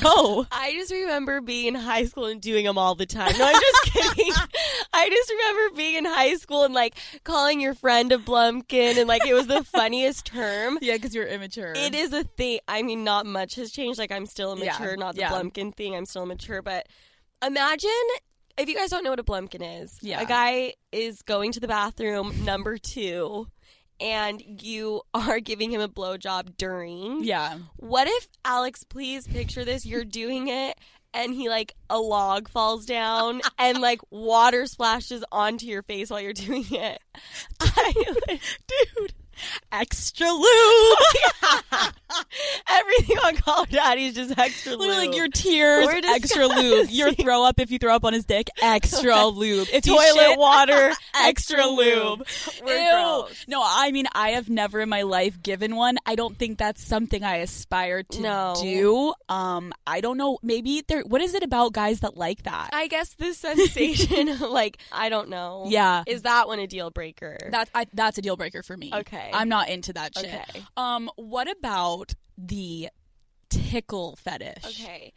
go. 0.00 0.46
I 0.52 0.72
just 0.72 0.90
remember 0.90 1.40
being 1.40 1.66
in 1.66 1.74
high 1.74 2.04
school 2.06 2.24
and 2.26 2.40
doing 2.40 2.64
them 2.64 2.78
all 2.78 2.94
the 2.94 3.06
time. 3.06 3.32
No, 3.38 3.44
I'm 3.46 3.54
just 3.54 3.82
kidding. 3.92 4.32
I 4.92 5.08
just 5.10 5.30
remember 5.30 5.76
being 5.76 5.96
in 5.96 6.04
high 6.06 6.34
school 6.36 6.64
and 6.64 6.72
like 6.74 6.94
calling 7.24 7.60
your 7.60 7.74
friend 7.74 8.10
a 8.10 8.16
Blumpkin 8.18 8.96
and 8.98 9.06
like 9.06 9.26
it 9.26 9.34
was 9.34 9.46
the 9.46 9.62
funniest 9.62 10.24
term. 10.26 10.78
Yeah, 10.80 10.94
because 10.94 11.14
you're 11.14 11.26
immature. 11.26 11.74
It 11.76 11.94
is 11.94 12.12
a 12.12 12.24
thing. 12.24 12.60
I 12.66 12.82
mean, 12.82 13.04
not 13.04 13.26
much 13.26 13.54
has 13.56 13.70
changed. 13.70 13.98
Like, 13.98 14.10
I'm 14.10 14.26
still 14.26 14.58
Yeah, 14.58 14.74
immature, 14.76 14.96
not 14.96 15.14
the 15.14 15.20
yeah. 15.22 15.30
Blumpkin 15.30 15.74
thing. 15.76 15.94
I'm 15.94 16.06
still 16.06 16.22
immature. 16.24 16.62
But 16.62 16.88
imagine 17.44 17.90
if 18.58 18.68
you 18.68 18.74
guys 18.74 18.90
don't 18.90 19.04
know 19.04 19.10
what 19.10 19.20
a 19.20 19.24
Blumpkin 19.24 19.82
is. 19.82 19.98
Yeah. 20.02 20.20
A 20.20 20.26
guy 20.26 20.74
is 20.92 21.22
going 21.22 21.52
to 21.52 21.60
the 21.60 21.68
bathroom, 21.68 22.44
number 22.44 22.78
two, 22.78 23.46
and 24.00 24.42
you 24.62 25.02
are 25.14 25.40
giving 25.40 25.70
him 25.70 25.80
a 25.80 25.88
blowjob 25.88 26.56
during. 26.56 27.24
Yeah. 27.24 27.58
What 27.76 28.06
if, 28.08 28.28
Alex, 28.44 28.84
please 28.84 29.26
picture 29.26 29.64
this. 29.64 29.84
You're 29.86 30.04
doing 30.04 30.48
it. 30.48 30.76
And 31.14 31.32
he 31.32 31.48
like 31.48 31.74
a 31.88 31.98
log 31.98 32.48
falls 32.50 32.84
down 32.84 33.40
and 33.58 33.80
like 33.80 34.00
water 34.10 34.66
splashes 34.66 35.24
onto 35.32 35.64
your 35.66 35.82
face 35.82 36.10
while 36.10 36.20
you're 36.20 36.34
doing 36.34 36.66
it. 36.70 37.00
I 37.60 37.92
would- 37.96 38.40
Dude. 38.68 39.14
Extra 39.72 40.26
lube. 40.30 40.98
Everything 42.70 43.18
on 43.18 43.36
Call 43.36 43.64
Her 43.64 43.70
Daddy 43.70 44.06
is 44.06 44.14
just 44.14 44.38
extra 44.38 44.72
lube. 44.72 44.80
Literally, 44.80 45.08
like 45.08 45.16
your 45.16 45.28
tears, 45.28 45.86
extra 46.06 46.46
lube. 46.46 46.88
Your 46.90 47.12
throw 47.12 47.44
up 47.44 47.60
if 47.60 47.70
you 47.70 47.78
throw 47.78 47.94
up 47.94 48.04
on 48.04 48.12
his 48.12 48.24
dick, 48.24 48.48
extra 48.62 49.26
lube. 49.26 49.68
If 49.72 49.84
toilet 49.84 50.38
water, 50.38 50.92
extra 51.14 51.66
lube. 51.66 52.26
Ew. 52.66 53.26
No, 53.48 53.62
I 53.64 53.90
mean 53.92 54.06
I 54.14 54.30
have 54.30 54.48
never 54.48 54.80
in 54.80 54.88
my 54.88 55.02
life 55.02 55.42
given 55.42 55.76
one. 55.76 55.98
I 56.06 56.14
don't 56.14 56.36
think 56.38 56.58
that's 56.58 56.82
something 56.82 57.22
I 57.22 57.36
aspire 57.36 58.02
to 58.04 58.20
No. 58.20 58.54
do. 58.60 59.14
Um, 59.28 59.72
I 59.86 60.00
don't 60.00 60.16
know. 60.16 60.38
Maybe 60.42 60.82
there. 60.86 61.02
What 61.02 61.20
is 61.20 61.34
it 61.34 61.42
about 61.42 61.72
guys 61.72 62.00
that 62.00 62.16
like 62.16 62.44
that? 62.44 62.70
I 62.72 62.86
guess 62.88 63.14
the 63.14 63.32
sensation, 63.34 64.38
like 64.50 64.78
I 64.92 65.08
don't 65.08 65.28
know. 65.28 65.66
yeah, 65.68 66.04
is 66.06 66.22
that 66.22 66.46
one 66.48 66.58
a 66.58 66.66
deal 66.66 66.90
breaker? 66.90 67.36
that's 67.50 67.70
I, 67.74 67.86
that's 67.92 68.18
a 68.18 68.22
deal 68.22 68.36
breaker 68.36 68.62
for 68.62 68.76
me. 68.76 68.90
Okay. 68.92 69.27
I'm 69.32 69.48
not 69.48 69.68
into 69.68 69.92
that 69.94 70.16
shit. 70.16 70.26
Okay. 70.26 70.62
Um, 70.76 71.10
what 71.16 71.50
about 71.50 72.14
the 72.36 72.88
tickle 73.50 74.16
fetish? 74.16 74.64
okay. 74.64 75.12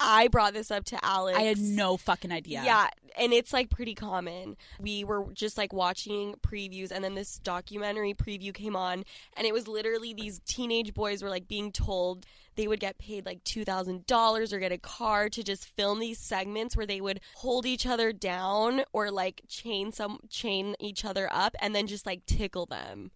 I 0.00 0.28
brought 0.28 0.54
this 0.54 0.70
up 0.70 0.84
to 0.86 0.98
Alex. 1.04 1.38
I 1.38 1.42
had 1.42 1.58
no 1.58 1.96
fucking 1.96 2.32
idea. 2.32 2.62
Yeah, 2.64 2.88
and 3.16 3.32
it's 3.32 3.52
like 3.52 3.70
pretty 3.70 3.94
common. 3.94 4.56
We 4.80 5.04
were 5.04 5.26
just 5.32 5.56
like 5.56 5.72
watching 5.72 6.34
previews, 6.46 6.90
and 6.90 7.02
then 7.04 7.14
this 7.14 7.38
documentary 7.38 8.12
preview 8.12 8.52
came 8.52 8.76
on, 8.76 9.04
and 9.36 9.46
it 9.46 9.52
was 9.52 9.68
literally 9.68 10.12
these 10.12 10.40
teenage 10.44 10.94
boys 10.94 11.22
were 11.22 11.30
like 11.30 11.48
being 11.48 11.72
told 11.72 12.26
they 12.56 12.68
would 12.68 12.80
get 12.80 12.98
paid 12.98 13.26
like 13.26 13.42
$2,000 13.44 14.52
or 14.52 14.58
get 14.58 14.72
a 14.72 14.78
car 14.78 15.28
to 15.28 15.42
just 15.42 15.64
film 15.64 15.98
these 15.98 16.18
segments 16.18 16.76
where 16.76 16.86
they 16.86 17.00
would 17.00 17.20
hold 17.36 17.66
each 17.66 17.84
other 17.86 18.12
down 18.12 18.82
or 18.92 19.10
like 19.10 19.42
chain 19.48 19.90
some 19.90 20.20
chain 20.28 20.76
each 20.78 21.04
other 21.04 21.28
up 21.32 21.56
and 21.60 21.74
then 21.74 21.88
just 21.88 22.06
like 22.06 22.24
tickle 22.26 22.66
them. 22.66 23.10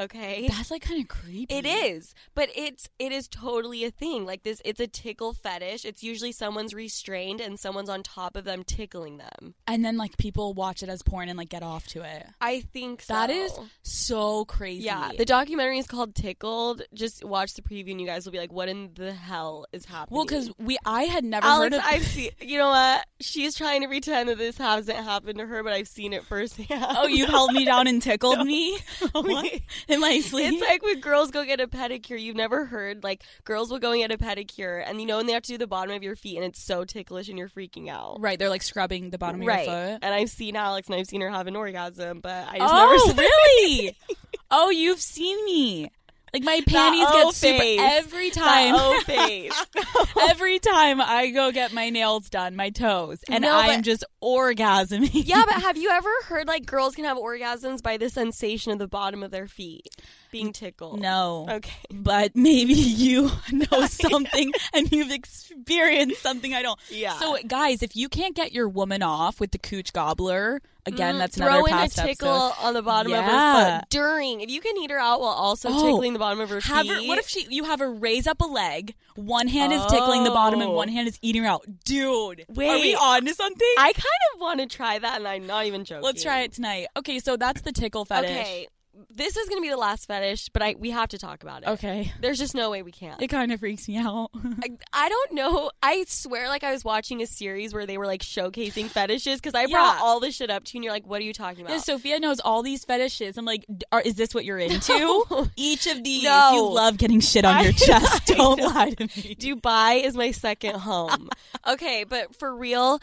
Okay? 0.00 0.48
That's 0.48 0.70
like 0.70 0.82
kind 0.82 1.00
of 1.00 1.08
creepy. 1.08 1.54
It 1.54 1.66
is, 1.66 2.14
but 2.34 2.48
it's 2.56 2.88
it 2.98 3.12
is 3.12 3.28
totally 3.28 3.84
a 3.84 3.90
thing. 3.90 4.24
Like 4.26 4.42
this, 4.42 4.60
it's 4.64 4.80
a 4.80 4.86
tickle 4.86 5.32
fetish. 5.32 5.84
It's 5.84 6.02
usually 6.02 6.32
someone's 6.32 6.74
restrained 6.74 7.40
and 7.40 7.58
someone's 7.58 7.88
on 7.88 8.02
top 8.02 8.36
of 8.36 8.44
them 8.44 8.64
tickling 8.64 9.18
them. 9.18 9.54
And 9.66 9.84
then 9.84 9.96
like 9.96 10.16
people 10.16 10.54
watch 10.54 10.82
it 10.82 10.88
as 10.88 11.02
porn 11.02 11.28
and 11.28 11.38
like 11.38 11.48
get 11.50 11.62
off 11.62 11.86
to 11.88 12.02
it. 12.02 12.26
I 12.40 12.60
think 12.60 13.02
so. 13.02 13.14
That 13.14 13.30
is 13.30 13.52
so 13.82 14.44
crazy. 14.46 14.84
yeah. 14.84 15.10
The 15.16 15.24
documentary 15.24 15.78
is 15.78 15.86
called 15.86 16.14
Tickled. 16.14 16.82
Just 16.94 17.24
watch 17.24 17.54
the 17.54 17.62
preview 17.62 17.92
and 17.92 18.00
you 18.00 18.06
guys 18.06 18.24
will 18.24 18.32
be 18.32 18.38
like, 18.38 18.52
"What 18.52 18.68
in 18.68 18.90
the 18.94 19.12
hell 19.12 19.66
is 19.72 19.84
happening?" 19.84 20.16
well, 20.16 20.24
because 20.24 20.50
we 20.58 20.78
I 20.84 21.02
had 21.04 21.24
never 21.24 21.46
Alex, 21.46 21.74
heard 21.76 21.80
of. 21.80 21.86
I've 21.86 22.04
seen. 22.06 22.30
You 22.42 22.58
know 22.58 22.68
what? 22.70 23.06
She's 23.20 23.54
trying 23.54 23.82
to 23.82 23.88
pretend 23.88 24.28
that 24.28 24.36
this 24.36 24.58
hasn't 24.58 24.98
happened 24.98 25.38
to 25.38 25.46
her, 25.46 25.62
but 25.62 25.72
I've 25.72 25.86
seen 25.88 26.12
it 26.12 26.24
firsthand. 26.24 26.84
oh, 26.98 27.06
you 27.06 27.26
held 27.26 27.52
me 27.52 27.64
down 27.64 27.86
and 27.86 28.02
tickled 28.02 28.44
me 28.46 28.78
What? 29.12 29.60
in 29.88 30.00
my 30.00 30.20
sleep. 30.20 30.52
It's 30.52 30.60
like 30.62 30.82
when 30.82 31.00
girls 31.00 31.30
go 31.30 31.44
get 31.44 31.60
a 31.60 31.66
pedicure. 31.66 32.20
You've 32.20 32.36
never 32.36 32.64
heard 32.66 33.02
like 33.04 33.22
girls 33.44 33.70
will 33.70 33.78
go 33.78 33.92
and 33.92 34.00
get 34.00 34.12
a 34.12 34.18
pedicure, 34.18 34.82
and 34.86 35.00
you 35.00 35.06
know, 35.06 35.18
and 35.18 35.28
they 35.28 35.32
have 35.32 35.42
to 35.44 35.52
do 35.52 35.58
the 35.58 35.66
bottom 35.66 35.94
of 35.94 36.02
your 36.02 36.16
feet, 36.16 36.36
and 36.36 36.44
it's 36.44 36.62
so 36.62 36.84
ticklish, 36.84 37.28
and 37.28 37.38
you're 37.38 37.48
freaking 37.48 37.88
out. 37.88 38.20
right, 38.20 38.38
they're 38.38 38.48
like 38.48 38.62
scrubbing 38.62 39.10
the 39.10 39.18
bottom 39.18 39.40
of 39.40 39.44
your 39.44 39.56
foot. 39.58 39.98
And 40.02 40.14
I've 40.14 40.30
seen 40.30 40.56
Alex, 40.56 40.88
and 40.88 40.96
I've 40.96 41.06
seen 41.06 41.20
her 41.20 41.30
have 41.30 41.46
an 41.46 41.56
orgasm, 41.56 42.20
but 42.20 42.46
I 42.48 42.58
just 42.58 42.74
Oh, 42.74 43.04
never. 43.08 43.20
really? 43.22 43.96
oh, 44.50 44.70
you've 44.70 45.00
seen 45.00 45.44
me. 45.44 45.90
Like 46.32 46.44
my 46.44 46.62
panties 46.66 47.06
get 47.10 47.34
super 47.34 47.58
face. 47.58 47.80
every 47.82 48.30
time. 48.30 49.02
Face. 49.02 49.66
every 50.30 50.58
time 50.58 50.98
I 51.00 51.28
go 51.28 51.52
get 51.52 51.74
my 51.74 51.90
nails 51.90 52.30
done, 52.30 52.56
my 52.56 52.70
toes, 52.70 53.18
and 53.28 53.42
No, 53.42 53.54
I'm 53.54 53.82
just 53.82 54.02
orgasming. 54.22 55.10
yeah, 55.12 55.44
but 55.44 55.54
have 55.62 55.76
you 55.76 55.90
ever 55.90 56.08
heard 56.24 56.48
like 56.48 56.64
girls 56.64 56.94
can 56.94 57.04
have 57.04 57.18
orgasms 57.18 57.82
by 57.82 57.98
the 57.98 58.08
sensation 58.08 58.72
of 58.72 58.78
the 58.78 58.88
bottom 58.88 59.22
of 59.22 59.30
their 59.30 59.46
feet 59.46 59.88
being 60.32 60.52
tickled? 60.52 61.00
no. 61.00 61.46
Okay. 61.48 61.70
But 61.92 62.34
maybe 62.34 62.72
you 62.74 63.30
know 63.52 63.86
something 63.86 64.50
and 64.74 64.90
you've 64.90 65.12
experienced 65.12 66.20
something 66.22 66.52
I 66.54 66.62
don't. 66.62 66.80
Yeah. 66.90 67.12
So, 67.18 67.36
guys, 67.46 67.82
if 67.82 67.94
you 67.94 68.08
can't 68.08 68.34
get 68.34 68.50
your 68.52 68.68
woman 68.68 69.02
off 69.02 69.38
with 69.38 69.52
the 69.52 69.58
cooch 69.58 69.92
gobbler, 69.92 70.60
again, 70.86 71.14
Mm, 71.14 71.18
that's 71.18 71.36
throw 71.36 71.66
another 71.66 71.68
in 71.68 71.74
a 71.84 71.88
tickle 71.88 72.46
episode. 72.46 72.66
on 72.66 72.74
the 72.74 72.82
bottom 72.82 73.12
of 73.12 73.18
her 73.24 73.30
Yeah. 73.30 73.78
foot 73.80 73.88
during. 73.90 74.40
If 74.40 74.50
you 74.50 74.60
can 74.60 74.76
eat 74.78 74.90
her 74.90 74.98
out 74.98 75.20
while 75.20 75.30
also 75.30 75.68
Oh, 75.70 75.84
tickling 75.86 76.14
the 76.14 76.18
bottom 76.18 76.40
of 76.40 76.48
her 76.50 76.60
feet. 76.60 76.88
her, 76.88 77.02
what 77.06 77.18
if 77.18 77.28
she? 77.28 77.46
You 77.50 77.64
have 77.64 77.78
her 77.78 77.92
raise 77.92 78.26
up 78.26 78.40
a 78.40 78.46
leg. 78.46 78.94
One 79.14 79.46
hand 79.46 79.72
is 79.74 79.84
tickling 79.90 80.24
the 80.24 80.30
bottom, 80.30 80.60
and 80.62 80.70
Oh. 80.70 80.74
one 80.74 80.88
hand 80.88 81.06
is 81.06 81.18
eating 81.22 81.42
her 81.44 81.48
out. 81.50 81.66
Dude, 81.84 82.40
are 82.40 82.44
we 82.54 82.64
Wait. 82.66 82.94
on 82.96 83.26
to 83.26 83.34
something? 83.34 83.74
I 83.78 83.92
kind 83.92 84.22
of 84.34 84.40
want 84.40 84.60
to 84.60 84.66
try 84.66 84.98
that, 84.98 85.16
and 85.18 85.28
I'm 85.28 85.46
not 85.46 85.66
even 85.66 85.84
joking. 85.84 86.02
Let's 86.02 86.22
try 86.22 86.40
it 86.40 86.52
tonight. 86.54 86.86
Okay, 86.96 87.18
so 87.20 87.36
that's 87.36 87.60
the 87.60 87.72
tickle 87.72 88.04
fetish. 88.06 88.30
Okay. 88.30 88.68
This 89.08 89.38
is 89.38 89.48
gonna 89.48 89.62
be 89.62 89.70
the 89.70 89.76
last 89.78 90.06
fetish, 90.06 90.50
but 90.50 90.60
I 90.60 90.74
we 90.78 90.90
have 90.90 91.08
to 91.10 91.18
talk 91.18 91.42
about 91.42 91.62
it. 91.62 91.68
Okay. 91.70 92.12
There's 92.20 92.38
just 92.38 92.54
no 92.54 92.70
way 92.70 92.82
we 92.82 92.92
can't. 92.92 93.20
It 93.22 93.28
kind 93.28 93.50
of 93.50 93.60
freaks 93.60 93.88
me 93.88 93.96
out. 93.96 94.28
I, 94.34 94.68
I 94.92 95.08
don't 95.08 95.32
know. 95.32 95.70
I 95.82 96.04
swear, 96.08 96.48
like 96.48 96.62
I 96.62 96.72
was 96.72 96.84
watching 96.84 97.22
a 97.22 97.26
series 97.26 97.72
where 97.72 97.86
they 97.86 97.96
were 97.96 98.04
like 98.06 98.20
showcasing 98.22 98.88
fetishes 98.88 99.40
because 99.40 99.54
I 99.54 99.64
brought 99.66 99.98
all 100.00 100.20
this 100.20 100.36
shit 100.36 100.50
up 100.50 100.64
to 100.64 100.72
you, 100.74 100.78
and 100.78 100.84
you're 100.84 100.92
like, 100.92 101.06
"What 101.06 101.20
are 101.22 101.24
you 101.24 101.32
talking 101.32 101.62
about?" 101.62 101.72
Yeah, 101.72 101.78
Sofia 101.78 102.20
knows 102.20 102.38
all 102.40 102.62
these 102.62 102.84
fetishes. 102.84 103.38
I'm 103.38 103.46
like, 103.46 103.64
are, 103.92 104.02
is 104.02 104.16
this 104.16 104.34
what 104.34 104.44
you're 104.44 104.58
into? 104.68 104.92
No. 104.98 105.48
Each 105.56 105.86
of 105.86 106.04
these, 106.04 106.24
No. 106.24 106.52
you 106.52 106.68
love 106.74 106.98
getting 106.98 107.20
shit 107.20 107.46
on 107.46 107.54
I- 107.56 107.62
your 107.62 107.72
chest. 107.72 108.30
I 108.30 108.34
Don't 108.34 108.60
lie 108.60 108.90
to 108.90 109.04
me. 109.04 109.34
Dubai 109.36 110.04
is 110.04 110.14
my 110.14 110.32
second 110.32 110.74
home. 110.80 111.30
okay, 111.66 112.04
but 112.04 112.34
for 112.36 112.54
real, 112.54 113.00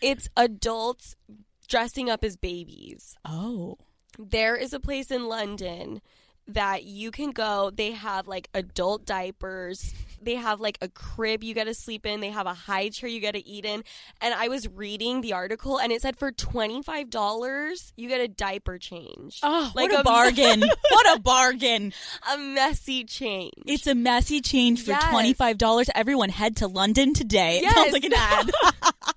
it's 0.00 0.28
adults 0.36 1.16
dressing 1.66 2.08
up 2.08 2.22
as 2.22 2.36
babies. 2.36 3.16
Oh, 3.24 3.78
There 4.18 4.56
is 4.56 4.72
a 4.72 4.80
place 4.80 5.10
in 5.10 5.26
London 5.26 6.02
that 6.48 6.84
you 6.84 7.10
can 7.10 7.30
go. 7.30 7.70
They 7.74 7.92
have 7.92 8.26
like 8.28 8.48
adult 8.54 9.04
diapers. 9.06 9.94
They 10.24 10.36
have 10.36 10.60
like 10.60 10.78
a 10.80 10.88
crib 10.88 11.42
you 11.42 11.52
got 11.52 11.64
to 11.64 11.74
sleep 11.74 12.06
in. 12.06 12.20
They 12.20 12.30
have 12.30 12.46
a 12.46 12.54
high 12.54 12.90
chair 12.90 13.08
you 13.08 13.20
got 13.20 13.34
to 13.34 13.44
eat 13.44 13.64
in. 13.64 13.82
And 14.20 14.32
I 14.34 14.46
was 14.48 14.68
reading 14.68 15.20
the 15.20 15.32
article 15.32 15.78
and 15.80 15.90
it 15.90 16.00
said 16.00 16.16
for 16.16 16.30
$25 16.30 17.92
you 17.96 18.08
get 18.08 18.20
a 18.20 18.28
diaper 18.28 18.78
change. 18.78 19.40
oh, 19.42 19.72
Like 19.74 19.90
what 19.90 19.98
a, 19.98 20.00
a- 20.00 20.04
bargain! 20.04 20.60
what 20.90 21.16
a 21.16 21.20
bargain! 21.20 21.92
A 22.32 22.38
messy 22.38 23.04
change. 23.04 23.52
It's 23.66 23.86
a 23.86 23.94
messy 23.94 24.40
change 24.40 24.84
for 24.84 24.92
Yes. 24.92 25.10
twenty 25.10 25.32
five 25.32 25.58
dollars. 25.58 25.88
Everyone 25.94 26.28
head 26.28 26.56
to 26.56 26.68
London 26.68 27.14
today. 27.14 27.58
It 27.64 27.72
sounds 27.72 27.92
like 27.92 28.04
an 28.04 28.12
ad. 28.14 28.50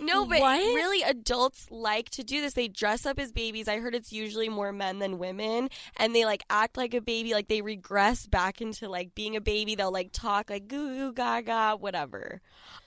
No, 0.00 0.24
but 0.24 0.40
What? 0.40 0.58
really, 0.60 1.02
adults 1.02 1.66
like 1.70 2.08
to 2.10 2.22
do 2.22 2.40
this. 2.40 2.54
They 2.54 2.68
dress 2.68 3.04
up 3.04 3.18
as 3.18 3.32
babies. 3.32 3.66
I 3.68 3.78
heard 3.78 3.94
it's 3.94 4.12
usually 4.12 4.48
more 4.48 4.72
men 4.72 5.00
than 5.00 5.18
women, 5.18 5.68
and 5.96 6.14
they 6.14 6.24
like 6.24 6.44
act 6.48 6.67
like 6.76 6.94
a 6.94 7.00
baby. 7.00 7.32
Like 7.32 7.48
they 7.48 7.62
regress 7.62 8.26
back 8.26 8.60
into 8.60 8.88
like 8.88 9.14
being 9.14 9.36
a 9.36 9.40
baby. 9.40 9.74
They'll 9.74 9.92
like 9.92 10.12
talk 10.12 10.50
like 10.50 10.68
goo 10.68 10.88
goo 10.88 11.12
gaga, 11.12 11.76
whatever. 11.76 12.40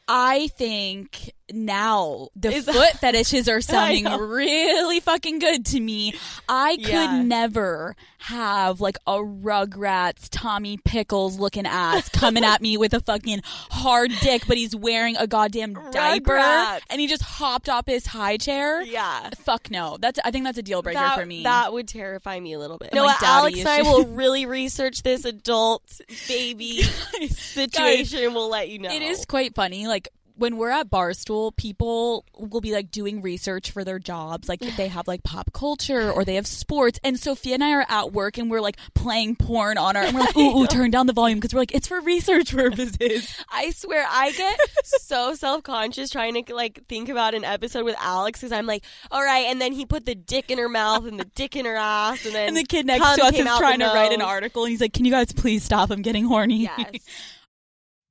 I 0.07 0.47
think 0.47 1.31
now 1.53 2.29
the 2.35 2.51
Is- 2.51 2.65
foot 2.65 2.91
fetishes 2.99 3.47
are 3.47 3.61
sounding 3.61 4.05
really 4.05 4.99
fucking 4.99 5.39
good 5.39 5.65
to 5.67 5.79
me. 5.79 6.13
I 6.49 6.75
could 6.77 6.87
Yeah. 6.89 7.21
never 7.23 7.95
have 8.19 8.79
like 8.81 8.97
a 9.07 9.13
Rugrats 9.17 10.27
Tommy 10.29 10.77
Pickles 10.77 11.39
looking 11.39 11.65
ass 11.65 12.07
coming 12.09 12.43
at 12.43 12.61
me 12.61 12.77
with 12.77 12.93
a 12.93 12.99
fucking 12.99 13.41
hard 13.43 14.11
dick, 14.21 14.43
but 14.47 14.57
he's 14.57 14.75
wearing 14.75 15.17
a 15.17 15.25
goddamn 15.25 15.73
diaper 15.91 16.33
Rugrats. 16.37 16.81
and 16.91 17.01
he 17.01 17.07
just 17.07 17.23
hopped 17.23 17.67
off 17.67 17.87
his 17.87 18.05
high 18.05 18.37
chair. 18.37 18.83
Yeah. 18.83 19.29
Fuck 19.39 19.71
no. 19.71 19.97
That's 19.99 20.19
I 20.23 20.29
think 20.31 20.45
that's 20.45 20.57
a 20.59 20.63
deal 20.63 20.81
breaker 20.83 20.99
That, 20.99 21.17
for 21.19 21.25
me. 21.25 21.43
that 21.43 21.73
would 21.73 21.87
terrify 21.87 22.39
me 22.39 22.53
a 22.53 22.59
little 22.59 22.77
bit. 22.77 22.93
No, 22.93 23.05
like, 23.05 23.19
Daddy, 23.19 23.25
Alex 23.55 23.59
and 23.59 23.67
I 23.69 23.81
will 23.81 24.05
really 24.13 24.45
research 24.45 25.01
this 25.01 25.25
adult 25.25 25.83
baby 26.27 26.83
situation. 27.29 28.33
we'll 28.33 28.49
let 28.49 28.69
you 28.69 28.79
know. 28.79 28.91
It 28.91 29.01
is 29.01 29.25
quite 29.25 29.55
funny. 29.55 29.87
Like 29.87 30.09
when 30.41 30.57
we're 30.57 30.71
at 30.71 30.89
Barstool, 30.89 31.55
people 31.55 32.25
will 32.35 32.61
be 32.61 32.73
like 32.73 32.89
doing 32.89 33.21
research 33.21 33.69
for 33.69 33.83
their 33.83 33.99
jobs. 33.99 34.49
Like 34.49 34.63
if 34.63 34.75
they 34.75 34.87
have 34.87 35.07
like 35.07 35.21
pop 35.21 35.53
culture 35.53 36.11
or 36.11 36.25
they 36.25 36.33
have 36.33 36.47
sports. 36.47 36.99
And 37.03 37.19
Sofia 37.19 37.53
and 37.53 37.63
I 37.63 37.73
are 37.73 37.85
at 37.87 38.11
work 38.11 38.39
and 38.39 38.49
we're 38.49 38.59
like 38.59 38.77
playing 38.95 39.35
porn 39.35 39.77
on 39.77 39.95
our, 39.95 40.01
and 40.01 40.15
we're 40.15 40.21
like, 40.21 40.35
ooh, 40.35 40.63
ooh, 40.63 40.65
turn 40.65 40.89
down 40.89 41.05
the 41.05 41.13
volume 41.13 41.37
because 41.37 41.53
we're 41.53 41.59
like, 41.61 41.75
it's 41.75 41.87
for 41.87 42.01
research 42.01 42.55
purposes. 42.55 43.37
I 43.51 43.69
swear 43.69 44.03
I 44.09 44.31
get 44.31 44.59
so 44.83 45.35
self 45.35 45.61
conscious 45.61 46.09
trying 46.09 46.43
to 46.43 46.55
like 46.55 46.87
think 46.87 47.09
about 47.09 47.35
an 47.35 47.43
episode 47.43 47.85
with 47.85 47.95
Alex 47.99 48.39
because 48.39 48.51
I'm 48.51 48.65
like, 48.65 48.83
all 49.11 49.21
right, 49.23 49.45
and 49.45 49.61
then 49.61 49.73
he 49.73 49.85
put 49.85 50.07
the 50.07 50.15
dick 50.15 50.49
in 50.49 50.57
her 50.57 50.69
mouth 50.69 51.05
and 51.05 51.19
the 51.19 51.25
dick 51.35 51.55
in 51.55 51.65
her 51.65 51.75
ass, 51.75 52.25
and 52.25 52.33
then 52.33 52.47
And 52.47 52.57
the 52.57 52.63
kid 52.63 52.87
next 52.87 53.15
to 53.15 53.23
us 53.25 53.33
is 53.35 53.45
trying 53.45 53.79
to 53.79 53.85
write 53.85 54.11
an 54.11 54.23
article 54.23 54.63
and 54.63 54.71
he's 54.71 54.81
like, 54.81 54.93
can 54.93 55.05
you 55.05 55.11
guys 55.11 55.31
please 55.31 55.63
stop? 55.63 55.91
I'm 55.91 56.01
getting 56.01 56.25
horny. 56.25 56.63
Yes. 56.63 56.95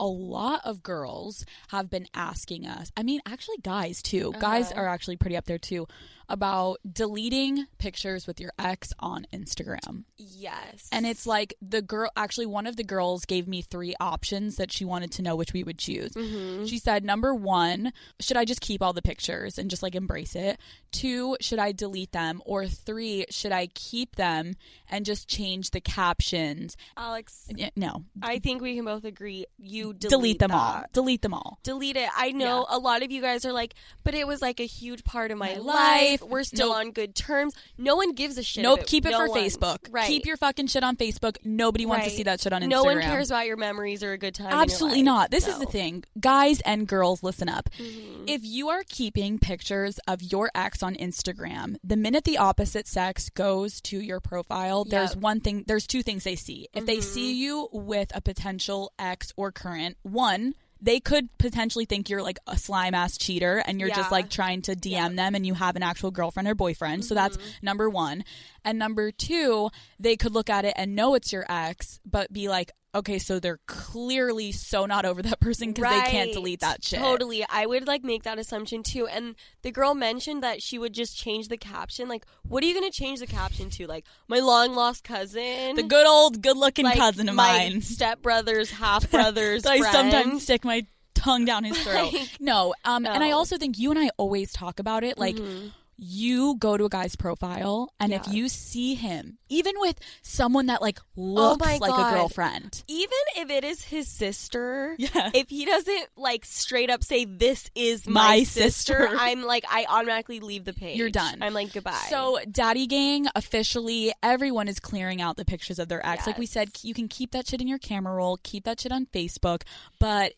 a 0.00 0.06
lot 0.06 0.60
of 0.64 0.82
girls 0.82 1.44
have 1.68 1.88
been 1.90 2.06
asking 2.14 2.66
us, 2.66 2.90
I 2.96 3.02
mean, 3.02 3.20
actually, 3.26 3.58
guys 3.62 4.02
too. 4.02 4.32
Guys 4.40 4.70
Uh-huh. 4.72 4.80
are 4.82 4.88
actually 4.88 5.16
pretty 5.16 5.36
up 5.36 5.44
there 5.46 5.58
too, 5.58 5.86
about 6.28 6.78
deleting 6.90 7.66
pictures 7.78 8.26
with 8.26 8.40
your 8.40 8.52
ex 8.58 8.92
on 8.98 9.26
Instagram. 9.32 10.04
Yes. 10.16 10.88
And 10.92 11.06
it's 11.06 11.26
like 11.26 11.54
the 11.60 11.82
girl, 11.82 12.10
actually, 12.16 12.46
one 12.46 12.66
of 12.66 12.76
the 12.76 12.84
girls 12.84 13.24
gave 13.24 13.46
me 13.46 13.62
three 13.62 13.94
options 14.00 14.56
that 14.56 14.72
she 14.72 14.84
wanted 14.84 15.12
to 15.12 15.22
know 15.22 15.36
which 15.36 15.52
we 15.52 15.62
would 15.64 15.78
choose. 15.78 16.12
Mhm. 16.12 16.68
She 16.68 16.78
said, 16.78 17.04
number 17.04 17.34
one, 17.34 17.92
should 18.20 18.36
I 18.36 18.44
just 18.44 18.60
keep 18.60 18.82
all 18.82 18.92
the 18.92 19.02
pictures 19.02 19.58
and 19.58 19.68
just 19.70 19.82
like 19.82 19.94
embrace 19.94 20.34
it? 20.34 20.58
Two, 20.92 21.36
should 21.40 21.58
I 21.58 21.72
delete 21.72 22.12
them? 22.12 22.40
Or 22.44 22.66
three, 22.66 23.26
should 23.30 23.52
I 23.52 23.66
keep 23.68 24.16
them 24.16 24.54
and 24.88 25.04
just 25.04 25.28
change 25.28 25.70
the 25.70 25.80
captions? 25.80 26.76
Alex, 26.96 27.48
No, 27.76 28.04
I 28.22 28.38
think 28.38 28.62
we 28.62 28.76
can 28.76 28.84
both 28.84 29.04
agree 29.04 29.46
you 29.58 29.92
delete, 29.94 30.10
delete, 30.10 30.38
them 30.38 30.52
all. 30.52 30.84
Delete 30.92 31.22
them 31.22 31.34
all. 31.34 31.58
Delete 31.62 31.96
it. 31.96 32.08
I 32.16 32.30
know 32.32 32.66
a 32.68 32.78
lot 32.78 33.02
of 33.02 33.10
you 33.10 33.20
guys 33.20 33.44
are 33.44 33.52
like, 33.52 33.74
but 34.04 34.14
it 34.14 34.26
was 34.26 34.40
like 34.40 34.60
a 34.60 34.66
huge 34.66 35.04
part 35.04 35.30
of 35.30 35.38
my, 35.38 35.54
My 35.54 35.58
life. 35.60 36.13
Life. 36.22 36.30
We're 36.30 36.44
still 36.44 36.68
Nope. 36.70 36.76
on 36.78 36.90
good 36.92 37.14
terms. 37.14 37.54
No 37.78 37.96
one 37.96 38.12
gives 38.12 38.38
a 38.38 38.42
shit. 38.42 38.62
Nope, 38.62 38.86
keep 38.86 39.06
it 39.06 39.10
No 39.10 39.18
for 39.18 39.28
one. 39.30 39.40
Facebook. 39.40 39.78
Right. 39.90 40.06
Keep 40.06 40.26
your 40.26 40.36
fucking 40.36 40.66
shit 40.68 40.82
on 40.84 40.96
Facebook. 40.96 41.36
Nobody 41.44 41.86
wants 41.86 42.06
to 42.06 42.10
see 42.10 42.22
that 42.24 42.40
shit 42.40 42.52
on 42.52 42.62
Instagram. 42.62 42.68
No 42.68 42.84
one 42.84 43.00
cares 43.00 43.30
about 43.30 43.46
your 43.46 43.56
memories 43.56 44.02
or 44.02 44.12
a 44.12 44.18
good 44.18 44.34
time. 44.34 44.52
Absolutely 44.52 44.98
life. 45.00 45.04
not. 45.04 45.30
This 45.30 45.46
is 45.48 45.58
the 45.58 45.66
thing. 45.66 46.04
Guys 46.18 46.60
and 46.62 46.86
girls, 46.86 47.22
listen 47.22 47.48
up. 47.48 47.68
Mhm. 47.78 48.24
If 48.26 48.42
you 48.44 48.68
are 48.68 48.82
keeping 48.88 49.38
pictures 49.38 49.98
of 50.08 50.22
your 50.22 50.50
ex 50.54 50.82
on 50.82 50.94
Instagram, 50.96 51.76
the 51.84 51.96
minute 51.96 52.24
the 52.24 52.38
opposite 52.38 52.86
sex 52.86 53.28
goes 53.30 53.80
to 53.82 54.00
your 54.00 54.20
profile, 54.20 54.84
there's 54.84 55.16
one 55.16 55.40
thing, 55.40 55.64
there's 55.66 55.86
two 55.86 56.02
things 56.02 56.24
they 56.24 56.36
see. 56.36 56.68
If 56.74 56.86
they 56.86 56.98
Mhm. 56.98 57.02
see 57.02 57.32
you 57.34 57.68
with 57.72 58.10
a 58.14 58.20
potential 58.20 58.92
ex 58.98 59.32
or 59.36 59.52
current, 59.52 59.96
one, 60.02 60.54
they 60.84 61.00
could 61.00 61.26
potentially 61.38 61.86
think 61.86 62.10
you're 62.10 62.22
like 62.22 62.38
a 62.46 62.58
slime 62.58 62.92
ass 62.94 63.16
cheater 63.16 63.62
and 63.66 63.80
you're 63.80 63.88
Yeah. 63.88 63.94
just 63.96 64.12
like 64.12 64.28
trying 64.28 64.60
to 64.62 64.72
DM 64.76 65.16
them 65.16 65.34
and 65.34 65.46
you 65.46 65.54
have 65.54 65.76
an 65.76 65.82
actual 65.82 66.10
girlfriend 66.10 66.46
or 66.46 66.54
boyfriend. 66.54 67.06
So 67.06 67.14
that's 67.14 67.38
Mm-hmm. 67.38 67.48
number 67.62 67.88
one. 67.88 68.22
And 68.66 68.78
number 68.78 69.10
two, 69.10 69.70
they 69.98 70.16
could 70.16 70.32
look 70.34 70.50
at 70.50 70.66
it 70.66 70.74
and 70.76 70.94
know 70.94 71.14
it's 71.14 71.32
your 71.32 71.46
ex, 71.48 72.00
but 72.04 72.32
be 72.32 72.48
like, 72.48 72.70
okay, 72.94 73.18
so 73.18 73.38
they're 73.40 73.60
clearly 73.66 74.52
so 74.52 74.86
not 74.86 75.04
over 75.04 75.20
that 75.22 75.40
person 75.40 75.72
because 75.72 75.90
they 75.90 76.10
can't 76.10 76.32
delete 76.32 76.60
that 76.60 76.84
shit. 76.84 76.98
Totally. 77.00 77.44
I 77.48 77.66
would 77.66 77.86
like 77.86 78.04
make 78.04 78.22
that 78.22 78.38
assumption 78.38 78.82
too. 78.82 79.06
And 79.06 79.34
the 79.62 79.70
girl 79.70 79.94
mentioned 79.94 80.42
that 80.42 80.62
she 80.62 80.78
would 80.78 80.92
just 80.92 81.16
change 81.16 81.48
the 81.48 81.56
caption. 81.56 82.08
Like, 82.08 82.24
what 82.46 82.62
are 82.62 82.66
you 82.66 82.74
going 82.78 82.90
to 82.90 82.96
change 82.96 83.20
the 83.20 83.26
caption 83.26 83.70
to? 83.70 83.86
Like, 83.86 84.04
my 84.28 84.38
long 84.38 84.74
lost 84.74 85.04
cousin? 85.04 85.74
The 85.76 85.82
good 85.82 86.06
old 86.06 86.40
good 86.42 86.56
looking 86.56 86.84
like, 86.84 86.98
cousin 86.98 87.28
of 87.28 87.34
my 87.34 87.68
mine. 87.70 87.82
stepbrother's 87.82 88.70
half 88.82 89.10
brother's 89.10 89.66
I 89.66 89.80
sometimes 89.80 90.42
stick 90.44 90.64
my 90.64 90.86
tongue 91.14 91.44
down 91.44 91.64
his 91.64 91.78
throat. 91.82 92.12
No, 92.40 92.74
um, 92.84 93.06
and 93.06 93.24
I 93.24 93.30
also 93.30 93.56
think 93.56 93.78
you 93.78 93.90
and 93.90 93.98
I 93.98 94.10
always 94.18 94.52
talk 94.52 94.78
about 94.78 95.04
it. 95.04 95.16
Like, 95.18 95.36
Mhm. 95.36 95.72
You 95.96 96.56
go 96.58 96.76
to 96.76 96.84
a 96.84 96.88
guy's 96.88 97.16
profile, 97.16 97.92
and 98.00 98.12
if 98.12 98.26
you 98.28 98.48
see 98.48 98.94
him, 98.94 99.38
even 99.48 99.74
with 99.78 99.98
someone 100.22 100.66
that 100.66 100.82
like 100.82 100.98
oh 101.16 101.20
looks 101.20 101.66
Oh 101.66 101.78
like 101.80 101.80
God. 101.80 102.12
a 102.12 102.16
girlfriend, 102.16 102.82
even 102.88 103.10
if 103.36 103.50
it 103.50 103.64
is 103.64 103.84
his 103.84 104.08
sister, 104.08 104.96
yeah, 104.98 105.30
if 105.34 105.48
he 105.50 105.64
doesn't 105.64 106.08
like 106.16 106.44
straight 106.44 106.90
up 106.90 107.04
say 107.04 107.24
this 107.24 107.70
is 107.74 108.06
My 108.06 108.24
my, 108.38 108.42
sister, 108.44 108.94
sister. 108.94 109.08
I'm 109.18 109.42
like 109.42 109.64
I 109.70 109.86
automatically 109.88 110.40
leave 110.40 110.64
the 110.64 110.72
page. 110.72 110.96
You're 110.98 111.10
done. 111.10 111.38
I'm 111.42 111.54
like 111.54 111.72
goodbye. 111.72 111.92
So, 112.10 112.38
Daddy 112.50 112.86
Gang 112.86 113.26
officially, 113.34 114.12
everyone 114.22 114.68
is 114.68 114.80
clearing 114.80 115.20
out 115.22 115.36
the 115.36 115.44
pictures 115.44 115.78
of 115.78 115.88
their 115.88 116.04
ex. 116.04 116.26
Like 116.26 116.38
we 116.38 116.46
said, 116.46 116.70
you 116.82 116.94
can 116.94 117.08
keep 117.08 117.30
that 117.32 117.46
shit 117.48 117.60
in 117.60 117.68
your 117.68 117.78
camera 117.78 118.14
roll, 118.14 118.38
keep 118.42 118.64
that 118.64 118.80
shit 118.80 118.92
on 118.92 119.06
Facebook, 119.06 119.62
but 120.00 120.32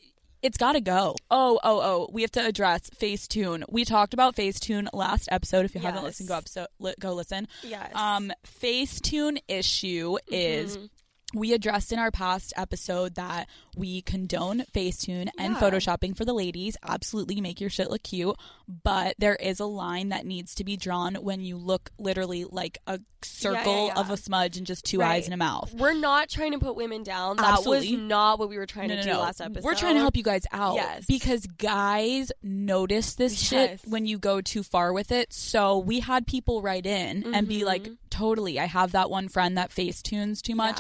It's 0.47 0.59
got 0.59 0.73
to 0.73 0.81
go. 0.81 1.17
Oh, 1.29 1.59
oh, 1.65 1.81
oh. 1.81 2.09
We 2.13 2.23
have 2.23 2.31
to 2.33 2.47
address 2.47 2.89
Facetune. 2.91 3.65
We 3.69 3.85
talked 3.85 4.15
about 4.15 4.37
Facetune 4.37 4.87
last 4.93 5.29
episode. 5.33 5.65
If 5.65 5.75
you 5.75 5.81
haven't 5.81 6.05
listened, 6.05 6.29
go 6.29 6.37
episode, 6.37 6.69
go 7.01 7.15
listen. 7.15 7.49
Yes. 7.65 7.91
Um, 7.97 8.33
Facetune 8.63 9.39
issue 9.49 10.19
is 10.29 10.77
Mhm. 10.79 10.91
We 11.35 11.53
addressed 11.53 11.91
in 11.93 11.99
our 11.99 12.13
past 12.13 12.53
episode 12.57 13.17
that 13.17 13.49
we 13.77 14.01
condone 14.03 14.65
Facetune 14.73 15.29
and 15.37 15.55
Yeah. 15.55 15.61
photoshopping 15.61 16.17
for 16.17 16.25
the 16.25 16.33
ladies. 16.33 16.77
Absolutely 16.87 17.41
make 17.41 17.61
your 17.61 17.69
shit 17.69 17.91
look 17.91 18.05
cute, 18.05 18.37
but 18.69 19.17
there 19.19 19.35
is 19.35 19.59
a 19.59 19.67
line 19.67 20.11
that 20.11 20.25
needs 20.25 20.55
to 20.55 20.65
be 20.65 20.77
drawn 20.77 21.17
when 21.17 21.41
you 21.41 21.57
look 21.57 21.91
literally 21.99 22.45
like 22.45 22.79
a 22.87 23.01
circle 23.23 23.89
yeah. 23.89 23.95
of 24.01 24.09
a 24.11 24.17
smudge 24.17 24.57
and 24.57 24.69
just 24.69 24.85
two 24.85 25.01
Right. 25.01 25.17
eyes 25.17 25.25
and 25.25 25.35
a 25.35 25.37
mouth. 25.37 25.75
We're 25.75 25.95
not 25.95 26.29
trying 26.29 26.53
to 26.53 26.61
put 26.61 26.77
women 26.77 27.03
down. 27.03 27.39
That 27.39 27.55
Absolutely. 27.59 27.97
was 27.97 28.03
not 28.05 28.39
what 28.39 28.49
we 28.49 28.57
were 28.57 28.67
trying 28.67 28.89
No, 28.89 28.95
to 28.95 29.01
no, 29.01 29.07
do 29.07 29.13
no. 29.15 29.21
last 29.21 29.41
episode. 29.41 29.65
We're 29.65 29.75
trying 29.75 29.95
to 29.95 30.01
help 30.01 30.17
you 30.17 30.23
guys 30.23 30.45
out. 30.53 30.77
Yes. 30.77 31.07
Because 31.07 31.45
guys 31.59 32.31
notice 32.45 33.15
this 33.15 33.33
Yes. 33.33 33.49
shit 33.81 33.81
when 33.91 34.07
you 34.07 34.19
go 34.19 34.41
too 34.41 34.63
far 34.63 34.93
with 34.93 35.11
it. 35.11 35.33
So 35.33 35.77
we 35.77 36.01
had 36.01 36.29
people 36.29 36.63
write 36.63 36.87
in 36.87 37.35
and 37.35 37.49
be 37.49 37.65
like, 37.65 37.83
Mhm. 37.83 37.97
totally, 38.11 38.61
I 38.61 38.67
have 38.67 38.93
that 38.93 39.11
one 39.11 39.29
friend 39.29 39.59
that 39.59 39.71
Facetunes 39.71 40.41
too 40.41 40.55
much. 40.55 40.79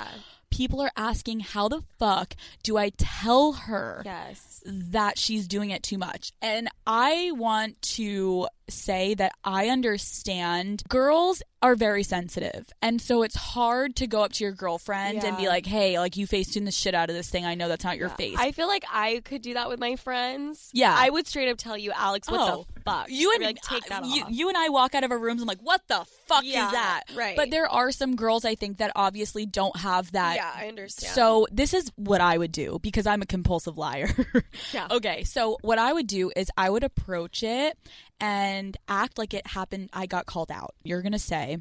People 0.50 0.80
are 0.80 0.92
asking, 0.96 1.40
how 1.40 1.68
the 1.68 1.82
fuck 1.98 2.34
do 2.62 2.76
I 2.76 2.90
tell 2.96 3.52
her 3.52 4.02
Yes. 4.04 4.62
that 4.66 5.18
she's 5.18 5.46
doing 5.46 5.70
it 5.70 5.82
too 5.82 5.98
much? 5.98 6.32
And 6.40 6.68
I 6.86 7.32
want 7.34 7.80
to 7.96 8.48
say 8.68 9.14
that 9.14 9.32
I 9.44 9.68
understand 9.68 10.82
girls 10.88 11.42
are 11.62 11.74
very 11.74 12.02
sensitive. 12.02 12.66
And 12.82 13.00
so 13.00 13.22
it's 13.22 13.34
hard 13.34 13.96
to 13.96 14.06
go 14.06 14.22
up 14.22 14.32
to 14.34 14.44
your 14.44 14.52
girlfriend 14.52 15.24
and 15.24 15.36
be 15.36 15.48
like, 15.48 15.66
hey, 15.66 15.98
like 15.98 16.16
you 16.16 16.26
Facetuned 16.26 16.66
the 16.66 16.70
shit 16.70 16.94
out 16.94 17.08
of 17.10 17.16
this 17.16 17.28
thing. 17.30 17.44
I 17.44 17.54
know 17.54 17.66
that's 17.68 17.84
not 17.84 17.96
your 17.96 18.08
Yeah. 18.08 18.14
face. 18.16 18.36
I 18.38 18.52
feel 18.52 18.68
like 18.68 18.84
I 18.92 19.22
could 19.24 19.42
do 19.42 19.54
that 19.54 19.68
with 19.68 19.80
my 19.80 19.96
friends. 19.96 20.68
Yeah. 20.72 20.94
I 20.96 21.10
would 21.10 21.26
straight 21.26 21.48
up 21.50 21.58
tell 21.58 21.76
you, 21.76 21.92
Alex, 21.92 22.30
what 22.30 22.40
Oh. 22.40 22.66
the 22.74 22.80
fuck? 22.82 23.06
you 23.08 23.32
and 23.34 23.42
like 23.42 23.60
take 23.62 23.86
that 23.86 24.04
you, 24.04 24.22
off. 24.24 24.28
you 24.30 24.48
and 24.48 24.56
I 24.56 24.68
walk 24.68 24.94
out 24.94 25.02
of 25.02 25.10
our 25.10 25.18
rooms 25.18 25.40
I'm 25.42 25.48
like, 25.48 25.58
what 25.60 25.80
the 25.88 26.04
fuck 26.26 26.44
Yeah, 26.44 26.66
is 26.66 26.72
that? 26.72 27.02
right. 27.16 27.36
But 27.36 27.50
there 27.50 27.66
are 27.68 27.90
some 27.90 28.14
girls 28.16 28.44
I 28.44 28.54
think 28.54 28.78
that 28.78 28.92
obviously 28.94 29.44
don't 29.46 29.76
have 29.78 30.12
that. 30.12 30.36
yeah, 30.36 30.52
I 30.54 30.68
understand. 30.68 31.14
So 31.14 31.46
this 31.50 31.72
is 31.74 31.90
what 31.96 32.20
I 32.20 32.36
would 32.38 32.52
do 32.52 32.78
because 32.82 33.06
I'm 33.06 33.22
a 33.22 33.26
compulsive 33.26 33.76
liar. 33.78 34.08
Yeah. 34.72 34.88
Okay, 34.90 35.24
so 35.24 35.58
what 35.62 35.78
I 35.78 35.92
would 35.92 36.06
do 36.06 36.30
is 36.34 36.50
I 36.56 36.70
would 36.70 36.82
approach 36.84 37.42
it 37.42 37.76
and 38.20 38.76
act 38.88 39.18
like 39.18 39.34
it 39.34 39.48
happened. 39.48 39.90
I 39.92 40.06
got 40.06 40.26
called 40.26 40.50
out. 40.50 40.74
You're 40.82 41.02
gonna 41.02 41.18
say, 41.18 41.58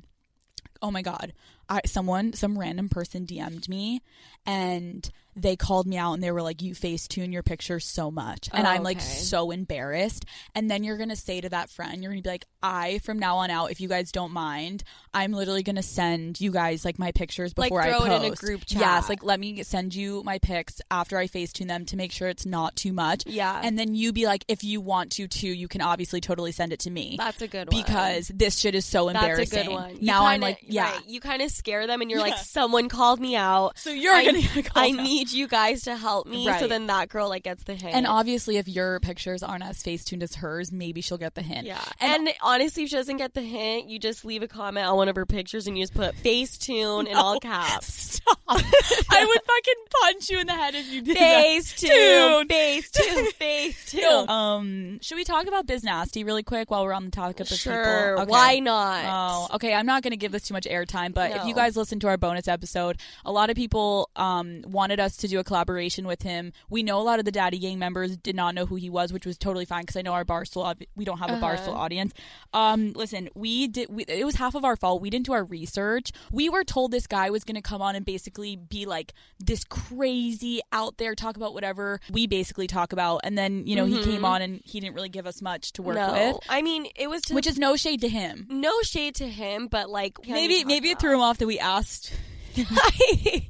"Oh 0.82 0.92
my 0.92 1.02
god, 1.02 1.34
I, 1.70 1.82
someone, 1.86 2.34
some 2.34 2.58
random 2.58 2.90
person 2.90 3.26
DM'd 3.26 3.68
me, 3.70 4.02
and 4.46 5.10
they 5.36 5.56
called 5.56 5.86
me 5.88 5.98
out 5.98 6.14
and 6.14 6.24
they 6.24 6.32
were 6.32 6.42
like, 6.42 6.62
"You 6.62 6.74
Facetune 6.74 7.34
your 7.34 7.44
picture 7.44 7.80
so 7.80 8.10
much," 8.12 8.50
and 8.54 8.66
Oh, 8.66 8.70
I'm 8.70 8.84
like 8.84 8.98
okay. 8.98 9.06
so 9.06 9.52
embarrassed. 9.52 10.26
And 10.54 10.70
then 10.72 10.84
you're 10.84 10.98
gonna 10.98 11.16
say 11.16 11.42
to 11.42 11.50
that 11.50 11.70
friend, 11.70 12.02
you're 12.02 12.12
gonna 12.12 12.22
be 12.22 12.30
like, 12.30 12.46
"I 12.64 13.00
from 13.00 13.20
now 13.20 13.38
on 13.38 13.50
out, 13.50 13.72
if 13.72 13.82
you 13.82 13.90
guys 13.90 14.12
don't 14.12 14.32
mind, 14.32 14.84
I'm 15.14 15.34
literally 15.34 15.64
gonna 15.64 15.84
send 15.84 16.40
you 16.40 16.52
guys 16.52 16.86
like 16.86 16.98
my 17.00 17.12
pictures 17.12 17.54
Like, 17.58 17.70
before 17.70 17.84
throw 17.84 17.92
I 17.92 17.96
it 17.96 18.10
post." 18.10 18.24
in 18.24 18.32
a 18.34 18.36
group 18.36 18.66
chat. 18.66 18.80
Yes, 18.82 19.10
like 19.10 19.24
let 19.24 19.40
me 19.40 19.62
send 19.64 19.94
you 19.94 20.24
my 20.24 20.40
pics 20.40 20.82
after 20.90 21.18
I 21.18 21.28
Facetune 21.28 21.68
them 21.68 21.86
to 21.88 21.98
make 21.98 22.12
sure 22.12 22.30
it's 22.30 22.46
not 22.46 22.76
too 22.76 22.94
much. 22.94 23.24
Yeah. 23.26 23.60
And 23.64 23.78
then 23.78 23.94
you 23.96 24.14
be 24.14 24.26
like, 24.26 24.46
if 24.48 24.64
you 24.64 24.80
want 24.82 25.12
to 25.14 25.28
too, 25.28 25.48
you 25.50 25.68
can 25.68 25.82
obviously 25.82 26.22
totally 26.22 26.52
send 26.54 26.72
it 26.74 26.80
to 26.82 26.90
me. 26.90 27.16
that's 27.18 27.42
a 27.42 27.48
good 27.48 27.72
one. 27.72 27.82
because 27.84 28.30
this 28.34 28.58
shit 28.60 28.76
is 28.76 28.86
so 28.86 29.08
that's 29.08 29.18
embarrassing. 29.18 29.60
a 29.60 29.64
good 29.64 29.72
one. 29.72 29.92
You 29.98 30.06
Now 30.06 30.26
I'm 30.28 30.40
like, 30.42 30.60
yeah. 30.62 30.94
right, 30.94 31.08
you 31.08 31.20
kind 31.20 31.42
of 31.42 31.52
scare 31.52 31.88
them, 31.88 32.02
and 32.02 32.10
you're 32.10 32.20
like, 32.20 32.38
someone 32.38 32.88
called 32.90 33.20
me 33.20 33.36
out. 33.36 33.78
So 33.78 33.90
you're 33.92 34.14
I, 34.14 34.26
gonna 34.26 34.40
I 34.76 34.90
out. 34.92 34.96
Need 35.26 35.38
you 35.38 35.48
guys 35.48 35.82
to 35.84 35.96
help 35.96 36.28
me. 36.28 36.46
So 36.46 36.52
Right. 36.52 36.70
then 36.70 36.88
that 36.88 37.10
girl 37.10 37.30
like 37.30 37.44
gets 37.44 37.64
the 37.64 37.76
hint. 37.76 37.96
And 37.96 38.08
obviously, 38.08 38.58
if 38.58 38.68
your 38.68 39.00
pictures 39.00 39.44
aren't 39.44 39.64
as 39.64 39.82
Facetuned 39.84 40.24
as 40.24 40.36
hers, 40.36 40.72
maybe 40.72 41.02
she'll 41.02 41.18
get 41.18 41.36
the 41.36 41.42
hint. 41.42 41.66
Yeah. 41.68 41.84
And- 42.00 42.16
And, 42.16 42.30
honestly, 42.42 42.84
if 42.84 42.90
she 42.90 42.96
doesn't 42.96 43.18
get 43.18 43.34
the 43.34 43.42
hint, 43.42 43.90
you 43.90 44.00
just 44.00 44.24
leave 44.24 44.42
a 44.42 44.48
comment 44.48 44.88
on 44.88 44.96
one 44.96 45.10
of 45.10 45.16
her 45.18 45.26
pictures 45.26 45.68
and 45.68 45.78
you 45.78 45.84
just 45.84 45.94
put 45.94 46.16
Facetune 46.24 47.08
in 47.08 47.16
all 47.16 47.40
caps. 47.40 47.94
Stop. 48.16 48.40
I 48.48 49.26
would 49.26 49.42
fucking 49.44 49.84
punch 50.02 50.30
you 50.30 50.40
in 50.40 50.48
the 50.48 50.54
head 50.54 50.76
if 50.76 50.90
you 50.92 51.02
did 51.02 51.18
that. 51.18 51.46
Facetune, 51.46 52.48
Facetune, 52.50 53.34
Facetune. 53.40 54.30
Um, 54.36 55.00
should 55.02 55.16
we 55.16 55.24
talk 55.24 55.48
about 55.48 55.66
Biz 55.66 55.84
Nasty 55.84 56.24
really 56.24 56.44
quick 56.44 56.72
while 56.72 56.84
we're 56.84 56.94
on 56.94 57.06
the 57.06 57.12
topic 57.12 57.40
of 57.40 57.50
the 57.50 57.56
Sure. 57.56 57.74
people? 57.74 58.24
Okay. 58.24 58.32
Why 58.32 58.60
not? 58.60 59.04
Oh, 59.52 59.56
okay. 59.56 59.74
I'm 59.74 59.86
not 59.86 60.04
going 60.04 60.12
to 60.12 60.18
give 60.18 60.32
this 60.32 60.44
too 60.48 60.54
much 60.54 60.66
airtime, 60.66 61.14
but 61.14 61.32
if 61.32 61.46
you 61.46 61.54
guys 61.54 61.76
listen 61.76 62.00
to 62.02 62.08
our 62.08 62.18
bonus 62.18 62.48
episode, 62.48 62.98
a 63.26 63.32
lot 63.32 63.50
of 63.50 63.56
people 63.56 64.10
um, 64.16 64.62
wanted 64.68 65.00
us 65.00 65.15
to 65.18 65.28
do 65.28 65.40
a 65.40 65.44
collaboration 65.44 66.06
with 66.08 66.22
him. 66.22 66.52
We 66.70 66.84
know 66.84 67.00
a 67.00 67.04
lot 67.04 67.20
of 67.20 67.26
the 67.26 67.32
Daddy 67.32 67.60
Gang 67.60 67.80
members 67.80 68.16
did 68.18 68.36
not 68.36 68.56
know 68.56 68.66
who 68.66 68.76
he 68.76 68.90
was, 68.90 69.12
which 69.14 69.26
was 69.26 69.38
totally 69.38 69.66
fine 69.66 69.82
because 69.82 69.96
I 69.96 70.02
know 70.02 70.14
our 70.14 70.26
Barstool, 70.26 70.76
we 70.96 71.06
don't 71.06 71.20
have 71.20 71.30
a 71.30 71.34
Uh-huh. 71.34 71.46
Barstool 71.56 71.76
audience. 71.76 72.14
Um, 72.54 72.94
listen, 72.94 73.30
we 73.36 73.68
did. 73.68 73.90
We, 73.90 74.04
it 74.06 74.26
was 74.26 74.36
half 74.36 74.56
of 74.56 74.64
our 74.66 74.76
fault. 74.76 75.02
We 75.02 75.10
didn't 75.10 75.26
do 75.26 75.34
our 75.34 75.44
research. 75.44 76.12
We 76.32 76.50
were 76.50 76.64
told 76.64 76.92
this 76.92 77.08
guy 77.08 77.30
was 77.30 77.44
going 77.44 77.56
to 77.56 77.62
come 77.62 77.82
on 77.82 77.96
and 77.96 78.06
basically 78.06 78.56
be 78.56 78.86
like 78.86 79.14
this 79.40 79.64
crazy 79.64 80.62
out 80.72 80.98
there, 80.98 81.16
talk 81.16 81.36
about 81.36 81.54
whatever 81.54 82.00
we 82.12 82.28
basically 82.28 82.68
talk 82.68 82.94
about, 82.94 83.22
and 83.24 83.38
then 83.38 83.66
you 83.68 83.76
know 83.76 83.86
he 83.86 84.02
came 84.04 84.26
on 84.26 84.42
and 84.42 84.62
he 84.66 84.80
didn't 84.80 84.96
really 84.96 85.10
give 85.10 85.26
us 85.28 85.42
much 85.42 85.72
to 85.74 85.82
work 85.82 85.96
Mm-hmm. 85.98 86.16
no. 86.16 86.28
with. 86.34 86.38
I 86.50 86.62
mean, 86.62 86.88
it 86.96 87.10
was 87.10 87.22
to 87.24 87.34
Which 87.34 87.48
is 87.48 87.58
no 87.58 87.76
shade 87.76 88.02
to 88.02 88.10
him. 88.10 88.48
no 88.50 88.74
shade 88.82 89.16
to 89.16 89.28
him, 89.28 89.68
but 89.68 89.90
like 89.90 90.18
Maybe 90.28 90.64
maybe 90.66 90.90
it 90.90 91.00
threw 91.00 91.14
him 91.14 91.22
off 91.22 91.38
that 91.38 91.48
we 91.48 91.60
asked. 91.60 92.14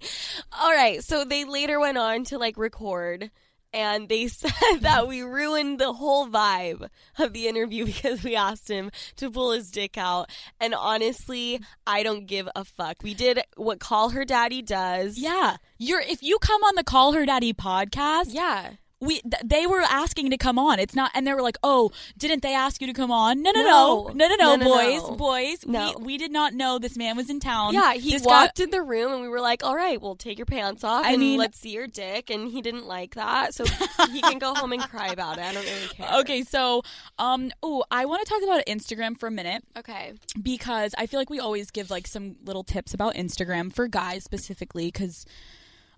All 0.61 0.71
right, 0.71 1.03
so 1.03 1.23
they 1.25 1.45
later 1.45 1.79
went 1.79 1.97
on 1.97 2.23
to 2.25 2.37
like 2.37 2.57
record 2.57 3.31
and 3.73 4.07
they 4.07 4.27
said 4.29 4.51
that 4.81 5.07
we 5.07 5.21
ruined 5.21 5.79
the 5.79 5.93
whole 5.93 6.27
vibe 6.27 6.87
of 7.19 7.33
the 7.33 7.47
interview 7.47 7.85
because 7.91 8.23
we 8.23 8.35
asked 8.35 8.69
him 8.69 8.89
to 9.17 9.29
pull 9.29 9.51
his 9.51 9.69
dick 9.69 9.97
out. 9.97 10.29
And 10.59 10.73
honestly, 10.73 11.59
I 11.85 12.01
don't 12.03 12.25
give 12.25 12.47
a 12.55 12.63
fuck. 12.63 12.97
We 13.03 13.13
did 13.13 13.41
what 13.57 13.79
Call 13.79 14.09
Her 14.09 14.25
Daddy 14.25 14.61
does. 14.61 15.17
Yeah, 15.19 15.57
you're 15.77 16.01
if 16.01 16.23
you 16.23 16.39
come 16.39 16.63
on 16.63 16.75
the 16.75 16.83
Call 16.83 17.13
Her 17.13 17.25
Daddy 17.25 17.53
podcast, 17.53 18.27
Yeah. 18.29 18.71
We 19.05 19.19
th- 19.21 19.43
they 19.43 19.65
were 19.67 19.81
asking 19.81 20.29
to 20.31 20.37
come 20.37 20.57
on. 20.59 20.79
It's 20.79 20.95
not, 20.95 21.11
and 21.13 21.25
they 21.25 21.33
were 21.33 21.41
like, 21.41 21.57
"Oh, 21.63 21.91
didn't 22.17 22.41
they 22.41 22.53
ask 22.53 22.81
you 22.81 22.87
to 22.87 22.93
come 22.93 23.11
on?" 23.11 23.41
No, 23.41 23.51
no, 23.51 23.61
no, 23.63 24.11
No. 24.13 24.27
no, 24.27 24.35
no, 24.35 24.55
no, 24.55 24.65
boys, 24.65 25.01
no. 25.09 25.15
boys. 25.15 25.65
No. 25.65 25.93
We, 25.99 26.05
we 26.05 26.17
did 26.17 26.31
not 26.31 26.53
know 26.53 26.79
this 26.79 26.97
man 26.97 27.15
was 27.17 27.29
in 27.29 27.39
town. 27.39 27.73
Yeah, 27.73 27.93
he 27.93 28.11
This 28.11 28.23
guy- 28.23 28.43
walked 28.43 28.59
in 28.59 28.71
the 28.71 28.81
room 28.81 29.11
and 29.13 29.21
we 29.21 29.27
were 29.27 29.41
like, 29.41 29.63
"All 29.63 29.75
right, 29.75 30.01
well, 30.01 30.15
take 30.15 30.37
your 30.37 30.45
pants 30.45 30.83
off 30.83 31.05
I 31.05 31.11
and 31.11 31.19
mean- 31.19 31.37
let's 31.39 31.59
see 31.59 31.69
your 31.71 31.87
dick." 31.87 32.29
And 32.29 32.49
he 32.49 32.61
didn't 32.61 32.85
like 32.87 33.15
that, 33.15 33.53
so 33.53 33.63
he 34.11 34.21
can 34.21 34.39
go 34.39 34.53
home 34.55 34.73
and 34.73 34.81
cry 34.81 35.07
about 35.07 35.37
it. 35.37 35.43
I 35.45 35.53
don't 35.53 35.63
really 35.65 35.87
care. 35.87 36.09
Okay, 36.21 36.43
so 36.43 36.81
um, 37.19 37.51
oh, 37.63 37.83
I 37.91 38.05
want 38.05 38.25
to 38.25 38.29
talk 38.31 38.43
about 38.43 38.65
Instagram 38.65 39.17
for 39.19 39.27
a 39.27 39.31
minute 39.31 39.63
Okay. 39.77 40.13
because 40.41 40.93
I 40.97 41.05
feel 41.05 41.19
like 41.19 41.29
we 41.29 41.39
always 41.39 41.71
give 41.71 41.89
like 41.89 42.07
some 42.07 42.35
little 42.43 42.63
tips 42.63 42.93
about 42.93 43.15
Instagram 43.15 43.73
for 43.73 43.87
guys 43.87 44.23
specifically 44.23 44.87
because 44.87 45.25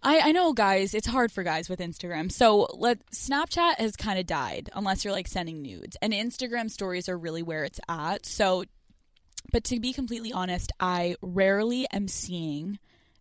I, 0.03 0.19
I 0.19 0.31
know 0.31 0.53
guys 0.53 0.93
it's 0.93 1.07
hard 1.07 1.31
for 1.31 1.43
guys 1.43 1.69
with 1.69 1.79
Instagram. 1.79 2.31
So 2.31 2.67
let 2.73 3.05
Snapchat 3.12 3.75
has 3.75 3.95
kind 3.95 4.19
of 4.19 4.25
died 4.25 4.69
unless 4.73 5.03
you're 5.03 5.13
like 5.13 5.27
sending 5.27 5.62
nudes 5.62 5.97
and 6.01 6.13
Instagram 6.13 6.69
stories 6.69 7.10
are 7.10 7.17
really 7.17 7.43
where 7.43 7.63
it's 7.63 7.79
at. 7.89 8.25
So 8.25 8.63
but 9.51 9.63
to 9.65 9.79
be 9.79 9.93
completely 9.93 10.33
honest, 10.33 10.71
I 10.79 11.15
rarely 11.21 11.88
am 11.91 12.07
seeing 12.07 12.79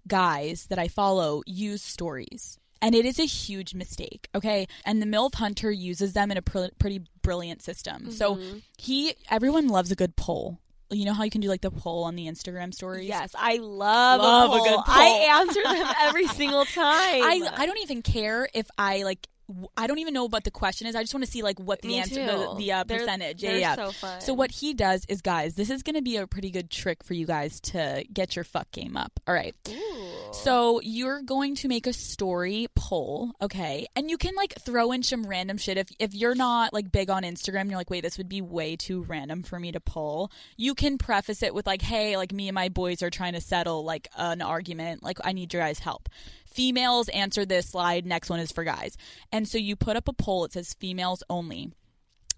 guys 0.09 0.67
that 0.67 0.79
I 0.79 0.89
follow 0.89 1.43
use 1.47 1.83
stories. 1.83 2.59
And 2.83 2.95
it 2.95 3.07
is 3.07 3.19
a 3.19 3.25
huge 3.25 3.75
mistake, 3.75 4.29
okay? 4.35 4.67
And 4.85 5.01
the 5.01 5.07
MILF 5.07 5.35
Hunter 5.37 5.71
uses 5.71 6.13
them 6.13 6.31
in 6.31 6.37
a 6.37 6.43
pr- 6.43 6.75
pretty 6.79 7.03
brilliant 7.23 7.63
system. 7.63 8.11
So 8.11 8.37
mm-hmm. 8.37 8.59
he, 8.77 9.15
everyone 9.31 9.69
loves 9.69 9.91
a 9.91 9.97
good 9.97 10.15
poll. 10.15 10.61
You 10.91 11.05
know 11.05 11.15
how 11.15 11.25
you 11.25 11.31
can 11.31 11.41
do 11.41 11.49
like 11.49 11.63
the 11.63 11.71
poll 11.71 12.05
on 12.05 12.15
the 12.15 12.27
Instagram 12.27 12.73
stories? 12.73 13.09
Yes, 13.09 13.33
I 13.37 13.57
love, 13.57 14.21
Love 14.21 14.51
a, 14.51 14.55
a 14.55 14.59
poll. 14.59 14.65
good 14.65 14.75
poll. 14.77 14.85
I 14.87 15.41
answer 15.41 15.63
them 15.63 15.87
every 16.03 16.29
single 16.29 16.65
time. 16.67 16.85
I, 16.85 17.51
I 17.57 17.67
don't 17.67 17.79
even 17.79 18.03
care 18.03 18.49
if 18.55 18.69
I 18.79 19.03
like, 19.03 19.27
I 19.77 19.87
don't 19.87 19.99
even 19.99 20.13
know 20.13 20.25
what 20.27 20.43
the 20.45 20.51
question 20.51 20.87
is. 20.89 20.97
I 20.97 21.03
just 21.03 21.15
want 21.15 21.25
to 21.25 21.31
see 21.31 21.43
like 21.43 21.59
what 21.61 21.81
the 21.83 21.89
Me 21.89 21.99
answer, 22.01 22.15
too. 22.17 22.27
the, 22.27 22.55
the 22.59 22.73
uh, 22.73 22.85
They're- 22.85 22.99
percentage. 22.99 23.43
they're 23.43 23.53
yeah, 23.59 23.77
yeah. 23.77 23.77
so 23.77 23.93
fun. 23.93 24.21
So 24.21 24.35
what 24.35 24.51
he 24.51 24.75
does 24.75 25.05
is, 25.09 25.23
guys, 25.23 25.55
this 25.55 25.71
is 25.71 25.83
going 25.85 25.95
to 25.95 26.03
be 26.03 26.17
a 26.17 26.27
pretty 26.27 26.51
good 26.51 26.69
trick 26.71 27.05
for 27.05 27.15
you 27.15 27.27
guys 27.27 27.61
to 27.61 28.05
get 28.13 28.35
your 28.35 28.45
fuck 28.45 28.71
game 28.73 28.97
up. 28.97 29.13
All 29.29 29.35
right. 29.35 29.55
Ooh. 29.69 30.13
So 30.33 30.81
you're 30.83 31.23
going 31.23 31.55
to 31.57 31.69
make 31.69 31.87
a 31.87 31.93
story 31.93 32.67
poll, 32.75 33.33
okay? 33.41 33.87
And 33.95 34.11
you 34.11 34.19
can 34.19 34.35
like 34.35 34.55
throw 34.61 34.91
in 34.93 35.03
some 35.05 35.25
random 35.27 35.59
shit 35.59 35.79
if 35.79 35.89
if 35.99 36.13
you're 36.15 36.35
not 36.35 36.73
like 36.73 36.91
big 36.91 37.09
on 37.11 37.23
Instagram, 37.23 37.69
you're 37.69 37.79
like, 37.79 37.91
"Wait, 37.91 38.01
this 38.03 38.19
would 38.19 38.29
be 38.29 38.43
way 38.43 38.75
too 38.77 39.03
random 39.05 39.43
for 39.45 39.61
me 39.61 39.71
to 39.73 39.81
pull." 39.81 40.31
You 40.57 40.75
can 40.75 40.99
preface 40.99 41.43
it 41.43 41.55
with 41.55 41.67
like, 41.67 41.83
"Hey, 41.83 42.17
like 42.17 42.33
me 42.33 42.49
and 42.49 42.55
my 42.55 42.69
boys 42.69 43.03
are 43.03 43.11
trying 43.11 43.35
to 43.35 43.41
settle 43.41 43.85
like 43.85 44.09
an 44.17 44.43
argument. 44.43 45.03
Like 45.05 45.19
I 45.25 45.33
need 45.33 45.53
your 45.53 45.63
guys' 45.63 45.79
help." 45.79 46.09
Females 46.57 47.09
answer 47.11 47.45
this 47.45 47.69
slide, 47.69 48.07
next 48.07 48.31
one 48.31 48.41
is 48.41 48.51
for 48.51 48.65
guys. 48.65 48.97
And 49.31 49.47
so 49.47 49.59
you 49.59 49.77
put 49.77 49.97
up 49.97 50.09
a 50.09 50.13
poll 50.13 50.45
it 50.47 50.55
says 50.55 50.75
females 50.75 51.23
only. 51.29 51.71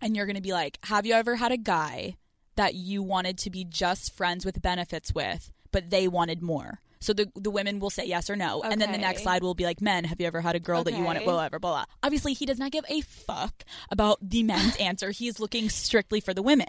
And 0.00 0.16
you're 0.16 0.26
going 0.26 0.36
to 0.36 0.42
be 0.42 0.52
like, 0.52 0.78
"Have 0.84 1.06
you 1.06 1.14
ever 1.14 1.36
had 1.36 1.52
a 1.52 1.56
guy 1.56 2.16
that 2.56 2.74
you 2.74 3.02
wanted 3.02 3.38
to 3.38 3.50
be 3.50 3.64
just 3.64 4.16
friends 4.16 4.44
with 4.44 4.60
benefits 4.60 5.14
with, 5.14 5.50
but 5.72 5.90
they 5.90 6.06
wanted 6.06 6.42
more?" 6.42 6.80
So 7.00 7.12
the 7.12 7.30
the 7.34 7.50
women 7.50 7.78
will 7.78 7.90
say 7.90 8.06
yes 8.06 8.28
or 8.28 8.36
no, 8.36 8.62
and 8.62 8.80
then 8.80 8.92
the 8.92 8.98
next 8.98 9.22
slide 9.22 9.42
will 9.42 9.54
be 9.54 9.64
like, 9.64 9.80
men, 9.80 10.04
have 10.04 10.20
you 10.20 10.26
ever 10.26 10.40
had 10.40 10.56
a 10.56 10.60
girl 10.60 10.82
that 10.84 10.94
you 10.94 11.04
wanted? 11.04 11.20
Okay. 11.20 11.26
Blah, 11.26 11.48
blah, 11.48 11.58
blah, 11.58 11.70
blah. 11.70 11.84
Obviously, 12.02 12.32
he 12.32 12.44
does 12.44 12.58
not 12.58 12.72
give 12.72 12.84
a 12.88 13.02
fuck 13.02 13.64
about 13.90 14.18
the 14.20 14.42
men's 14.42 14.76
answer. 14.80 15.10
He 15.10 15.28
is 15.28 15.38
looking 15.38 15.68
strictly 15.68 16.20
for 16.20 16.34
the 16.34 16.42
women. 16.42 16.66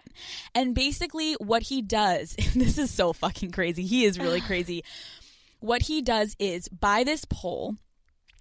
And 0.53 0.75
basically, 0.75 1.33
what 1.33 1.63
he 1.63 1.81
does, 1.81 2.35
this 2.55 2.77
is 2.77 2.91
so 2.91 3.13
fucking 3.13 3.51
crazy. 3.51 3.85
He 3.85 4.05
is 4.05 4.19
really 4.19 4.41
crazy. 4.49 4.83
What 5.59 5.83
he 5.83 6.01
does 6.01 6.35
is 6.39 6.67
by 6.69 7.03
this 7.03 7.25
poll, 7.25 7.75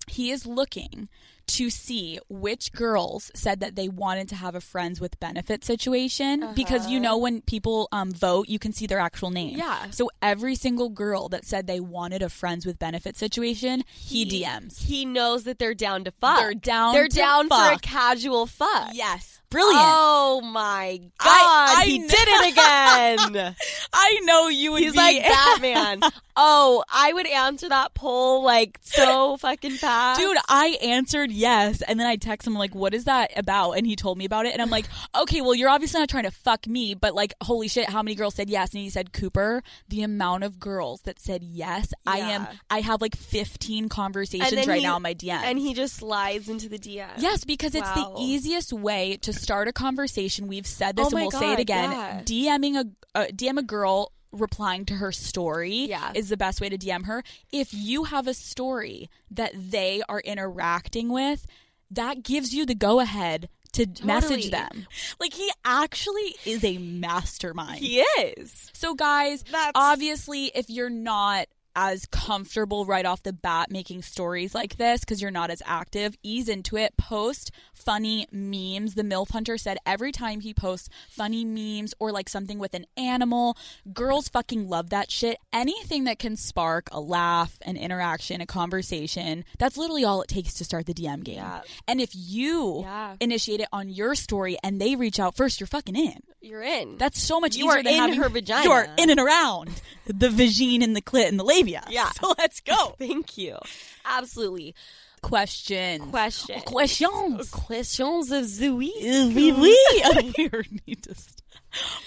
he 0.06 0.30
is 0.30 0.46
looking 0.46 1.08
to 1.48 1.70
see 1.70 2.18
which 2.28 2.72
girls 2.72 3.30
said 3.34 3.60
that 3.60 3.74
they 3.74 3.88
wanted 3.88 4.28
to 4.28 4.34
have 4.36 4.54
a 4.54 4.60
friends 4.60 5.00
with 5.00 5.18
benefit 5.18 5.64
situation 5.64 6.46
because 6.54 6.88
you 6.90 7.00
know 7.00 7.16
when 7.16 7.40
people 7.40 7.88
um, 7.90 8.12
vote 8.12 8.48
you 8.50 8.58
can 8.58 8.70
see 8.70 8.86
their 8.86 8.98
actual 8.98 9.30
name 9.30 9.56
Yeah. 9.56 9.88
so 9.90 10.10
every 10.20 10.54
single 10.54 10.90
girl 10.90 11.30
that 11.30 11.46
said 11.46 11.66
they 11.66 11.80
wanted 11.80 12.20
a 12.20 12.28
friends 12.28 12.66
with 12.66 12.78
benefit 12.78 13.16
situation 13.16 13.82
he, 13.94 14.26
dms 14.44 14.82
He 14.84 15.06
knows 15.06 15.44
that 15.44 15.58
they're 15.58 15.72
down 15.72 16.04
to 16.04 16.10
fuck. 16.10 16.38
They're 16.38 16.52
down 16.52 16.92
They're 16.92 17.08
to 17.08 17.16
down 17.16 17.48
for 17.48 17.72
a 17.72 17.78
casual 17.78 18.44
fuck. 18.44 18.90
yes 18.92 19.37
brilliant 19.50 19.80
Oh 19.82 20.40
my 20.44 20.98
god, 21.18 21.78
I 21.78 21.84
he 21.86 21.98
kn- 21.98 22.08
did 22.08 22.28
it 22.28 22.52
again. 22.52 23.54
i 23.92 24.20
know 24.24 24.48
you 24.48 24.72
would 24.72 24.82
He's 24.82 24.92
be 24.92 24.98
like 24.98 25.22
Batman. 25.22 26.00
oh, 26.36 26.84
I 26.92 27.12
would 27.12 27.26
answer 27.26 27.68
that 27.68 27.94
poll 27.94 28.42
like 28.44 28.78
so 28.82 29.36
fucking 29.40 29.72
fast. 29.72 30.20
Dude, 30.20 30.36
I 30.48 30.76
answered 30.82 31.30
yes. 31.32 31.82
And 31.82 31.98
then 31.98 32.06
I 32.06 32.16
text 32.16 32.46
him, 32.46 32.54
like, 32.54 32.74
what 32.74 32.94
is 32.94 33.04
that 33.04 33.36
about? 33.36 33.72
And 33.72 33.86
he 33.86 33.96
told 33.96 34.18
me 34.18 34.24
about 34.24 34.46
it. 34.46 34.52
And 34.52 34.62
I'm 34.62 34.70
like, 34.70 34.86
okay, 35.18 35.40
well, 35.40 35.54
you're 35.54 35.68
obviously 35.70 36.00
not 36.00 36.08
trying 36.08 36.24
to 36.24 36.30
fuck 36.30 36.66
me, 36.66 36.94
but 36.94 37.14
like, 37.14 37.34
holy 37.42 37.68
shit, 37.68 37.88
how 37.88 38.02
many 38.02 38.14
girls 38.14 38.34
said 38.34 38.48
yes? 38.50 38.72
And 38.72 38.82
he 38.82 38.90
said, 38.90 39.12
Cooper, 39.12 39.62
the 39.88 40.02
amount 40.02 40.44
of 40.44 40.60
girls 40.60 41.00
that 41.02 41.18
said 41.18 41.42
yes, 41.42 41.92
I 42.06 42.18
am, 42.18 42.46
I 42.70 42.80
have 42.80 43.00
like 43.00 43.16
15 43.16 43.88
conversations 43.88 44.66
right 44.66 44.78
he- 44.78 44.84
now 44.84 44.96
in 44.96 45.02
my 45.02 45.14
DM. 45.14 45.40
and 45.42 45.58
he 45.58 45.74
just 45.74 45.96
slides 45.96 46.48
into 46.48 46.68
the 46.68 46.78
DM. 46.78 47.08
Yes, 47.18 47.44
because 47.44 47.74
it's 47.74 47.88
Wow. 47.88 48.14
the 48.16 48.22
easiest 48.22 48.72
way 48.72 49.16
to 49.22 49.32
start 49.38 49.68
a 49.68 49.72
conversation. 49.72 50.46
We've 50.48 50.66
said 50.66 50.96
this 50.96 51.06
Oh 51.06 51.16
and 51.16 51.20
we'll 51.20 51.30
say 51.30 51.52
it 51.52 51.58
again. 51.58 51.90
yeah. 51.90 52.22
DMing 52.24 52.76
a 53.14 53.18
uh, 53.18 53.26
DM 53.28 53.58
a 53.58 53.62
girl 53.62 54.12
replying 54.32 54.84
to 54.84 54.94
her 54.94 55.10
story 55.10 55.86
Yeah. 55.88 56.12
is 56.14 56.28
the 56.28 56.36
best 56.36 56.60
way 56.60 56.68
to 56.68 56.76
DM 56.76 57.06
her. 57.06 57.22
If 57.50 57.72
you 57.72 58.04
have 58.04 58.26
a 58.26 58.34
story 58.34 59.08
that 59.30 59.52
they 59.54 60.02
are 60.08 60.20
interacting 60.20 61.08
with, 61.08 61.46
that 61.90 62.22
gives 62.22 62.54
you 62.54 62.66
the 62.66 62.74
go 62.74 63.00
ahead 63.00 63.48
to 63.72 63.86
message 64.04 64.50
them. 64.50 64.86
Like 65.18 65.32
he 65.34 65.50
actually 65.64 66.34
is 66.44 66.62
a 66.64 66.78
mastermind. 66.78 67.78
He 67.78 68.00
is. 68.00 68.70
So, 68.74 68.94
guys, 68.94 69.42
That's- 69.44 69.72
obviously, 69.74 70.46
if 70.54 70.68
you're 70.68 70.90
not 70.90 71.46
as 71.80 72.06
comfortable 72.06 72.84
right 72.84 73.06
off 73.06 73.22
the 73.22 73.32
bat 73.32 73.70
making 73.70 74.02
stories 74.02 74.52
like 74.52 74.78
this 74.78 75.00
because 75.00 75.22
you're 75.22 75.30
not 75.30 75.48
as 75.48 75.62
active, 75.64 76.16
ease 76.24 76.48
into 76.48 76.76
it. 76.76 76.96
Post 76.96 77.52
funny 77.72 78.26
memes. 78.32 78.96
The 78.96 79.04
MILF 79.04 79.30
Hunter 79.30 79.56
said 79.56 79.78
every 79.86 80.10
time 80.10 80.40
he 80.40 80.52
posts 80.52 80.88
funny 81.08 81.44
memes 81.44 81.94
or 82.00 82.10
like 82.10 82.28
something 82.28 82.58
with 82.58 82.74
an 82.74 82.84
animal, 82.96 83.56
girls 83.92 84.28
fucking 84.28 84.68
love 84.68 84.90
that 84.90 85.08
shit. 85.08 85.38
Anything 85.52 86.02
that 86.04 86.18
can 86.18 86.34
spark 86.34 86.88
a 86.90 87.00
laugh, 87.00 87.56
an 87.62 87.76
interaction, 87.76 88.40
a 88.40 88.46
conversation, 88.46 89.44
that's 89.60 89.76
literally 89.76 90.04
all 90.04 90.20
it 90.22 90.28
takes 90.28 90.54
to 90.54 90.64
start 90.64 90.86
the 90.86 90.94
DM 90.94 91.22
game. 91.22 91.36
Yeah. 91.36 91.60
And 91.86 92.00
if 92.00 92.10
you 92.12 92.80
Yeah. 92.82 93.14
initiate 93.20 93.60
it 93.60 93.68
on 93.72 93.88
your 93.88 94.16
story 94.16 94.56
and 94.64 94.80
they 94.80 94.96
reach 94.96 95.20
out 95.20 95.36
first, 95.36 95.60
you're 95.60 95.68
fucking 95.68 95.94
in. 95.94 96.18
You're 96.40 96.62
in. 96.62 96.98
That's 96.98 97.20
so 97.20 97.38
much 97.40 97.56
You 97.56 97.66
easier 97.66 97.78
are 97.80 97.82
than 97.82 97.92
in 97.94 97.98
having 98.00 98.16
her 98.20 98.28
vagina. 98.28 98.64
You 98.64 98.72
are 98.72 98.88
in 98.96 99.10
and 99.10 99.18
around 99.20 99.80
the 100.06 100.28
vagine 100.28 100.82
and 100.82 100.94
the 100.96 101.02
clit 101.02 101.28
and 101.28 101.38
the 101.38 101.44
labia. 101.44 101.67
Yeah. 101.88 102.10
So 102.20 102.34
let's 102.38 102.60
go. 102.60 102.94
Thank 102.98 103.36
you. 103.38 103.56
Absolutely. 104.04 104.74
Questions. 105.22 106.04
Question. 106.10 106.60
Questions. 106.62 107.50
Questions 107.50 108.30
of 108.30 108.56
the 108.58 108.70
week. 108.70 108.94
Oui, 109.02 109.52
oui. 109.52 110.32
we 110.36 110.80
need 110.86 111.02
to. 111.02 111.14
st- 111.14 111.42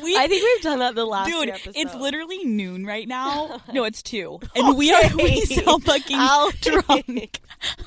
We, 0.02 0.16
I 0.18 0.28
think 0.28 0.44
we've 0.44 0.64
done 0.64 0.80
that 0.80 0.96
the 0.96 1.06
last 1.06 1.30
dude, 1.30 1.54
it's 1.76 1.94
literally 1.94 2.46
noon 2.46 2.86
right 2.86 3.08
now. 3.08 3.62
No, 3.74 3.84
it's 3.84 4.02
two, 4.02 4.40
and 4.56 4.76
we 4.78 4.92
are 4.94 5.04
we 5.16 5.24
Okay. 5.24 5.42
sound 5.42 5.84
fucking 5.84 6.18
I'll 6.18 6.52
drunk. 6.62 7.40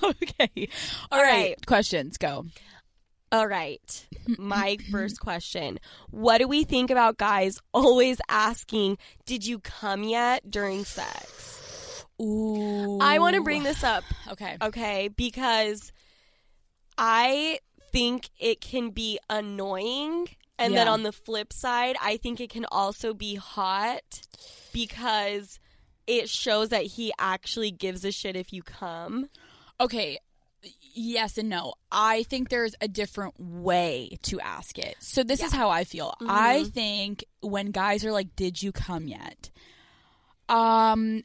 okay, 0.02 0.68
all 1.10 1.18
All 1.18 1.22
right. 1.24 1.32
right. 1.56 1.66
Questions 1.66 2.16
go. 2.18 2.46
All 3.32 3.48
right. 3.48 4.06
My 4.38 4.76
first 4.92 5.18
question. 5.20 5.80
What 6.10 6.38
do 6.38 6.46
we 6.46 6.62
think 6.64 6.90
about 6.90 7.16
guys 7.18 7.58
always 7.72 8.18
asking, 8.28 8.98
Did 9.26 9.44
you 9.44 9.58
come 9.58 10.04
yet 10.04 10.48
during 10.48 10.84
sex? 10.84 11.63
Ooh, 12.20 12.98
I 13.00 13.18
want 13.18 13.36
to 13.36 13.42
bring 13.42 13.62
this 13.62 13.82
up, 13.82 14.04
Okay. 14.32 14.56
okay? 14.62 15.08
Because 15.08 15.92
I 16.96 17.58
think 17.92 18.28
it 18.38 18.60
can 18.60 18.90
be 18.90 19.18
annoying. 19.28 20.28
And 20.58 20.76
then 20.76 20.86
on 20.86 21.02
the 21.02 21.10
flip 21.12 21.52
side, 21.52 21.96
I 22.00 22.16
think 22.16 22.40
it 22.40 22.48
can 22.48 22.64
also 22.70 23.12
be 23.12 23.34
hot 23.34 24.22
because 24.72 25.58
it 26.06 26.28
shows 26.28 26.68
that 26.68 26.84
he 26.84 27.12
actually 27.18 27.72
gives 27.72 28.04
a 28.04 28.12
shit 28.12 28.36
if 28.36 28.52
you 28.52 28.62
come. 28.62 29.28
Okay. 29.80 30.18
Yes 30.94 31.36
and 31.38 31.48
no. 31.48 31.74
I 31.90 32.22
think 32.22 32.50
there's 32.50 32.74
a 32.80 32.86
different 32.86 33.34
way 33.38 34.16
to 34.22 34.38
ask 34.38 34.78
it. 34.78 34.96
So 35.00 35.24
this 35.24 35.42
is 35.42 35.52
how 35.52 35.70
I 35.70 35.82
feel. 35.84 36.14
I 36.20 36.64
think 36.64 37.24
when 37.40 37.72
guys 37.72 38.04
are 38.04 38.12
like, 38.12 38.36
"Did 38.36 38.62
you 38.62 38.70
come 38.70 39.08
yet?" 39.08 39.50
Um 40.48 41.24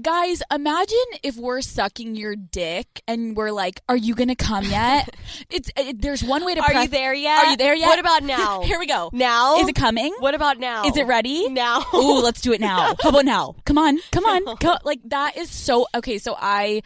guys, 0.00 0.42
imagine 0.50 0.98
if 1.22 1.36
we're 1.36 1.60
sucking 1.60 2.16
your 2.16 2.36
dick 2.36 3.02
and 3.06 3.36
we're 3.36 3.50
like, 3.50 3.80
"Are 3.88 3.96
you 3.96 4.14
going 4.14 4.28
to 4.28 4.34
come 4.34 4.64
yet?" 4.64 5.14
it's 5.50 5.70
it, 5.76 6.00
there's 6.00 6.22
one 6.22 6.44
way 6.44 6.54
to 6.54 6.62
Are 6.62 6.82
you 6.82 6.88
there 6.88 7.14
yet? 7.14 7.44
Are 7.44 7.50
you 7.50 7.56
there 7.56 7.74
yet? 7.74 7.86
What 7.86 7.98
about 7.98 8.22
now? 8.36 8.62
Here 8.62 8.78
we 8.78 8.86
go. 8.86 9.10
Now? 9.12 9.60
Is 9.60 9.68
it 9.68 9.74
coming? 9.74 10.14
What 10.18 10.34
about 10.34 10.58
now? 10.58 10.84
Is 10.84 10.96
it 10.96 11.06
ready? 11.06 11.48
Now. 11.48 11.84
Ooh, 11.94 12.20
let's 12.20 12.40
do 12.40 12.52
it 12.52 12.60
now. 12.60 12.94
How 13.02 13.10
about 13.10 13.24
now? 13.24 13.56
Come 13.64 13.78
on, 13.78 13.98
come 14.10 14.24
on. 14.24 14.56
Go, 14.56 14.76
like 14.84 15.00
that 15.06 15.36
is 15.36 15.50
so 15.50 15.86
okay. 15.94 16.18
So 16.18 16.36
I, 16.38 16.82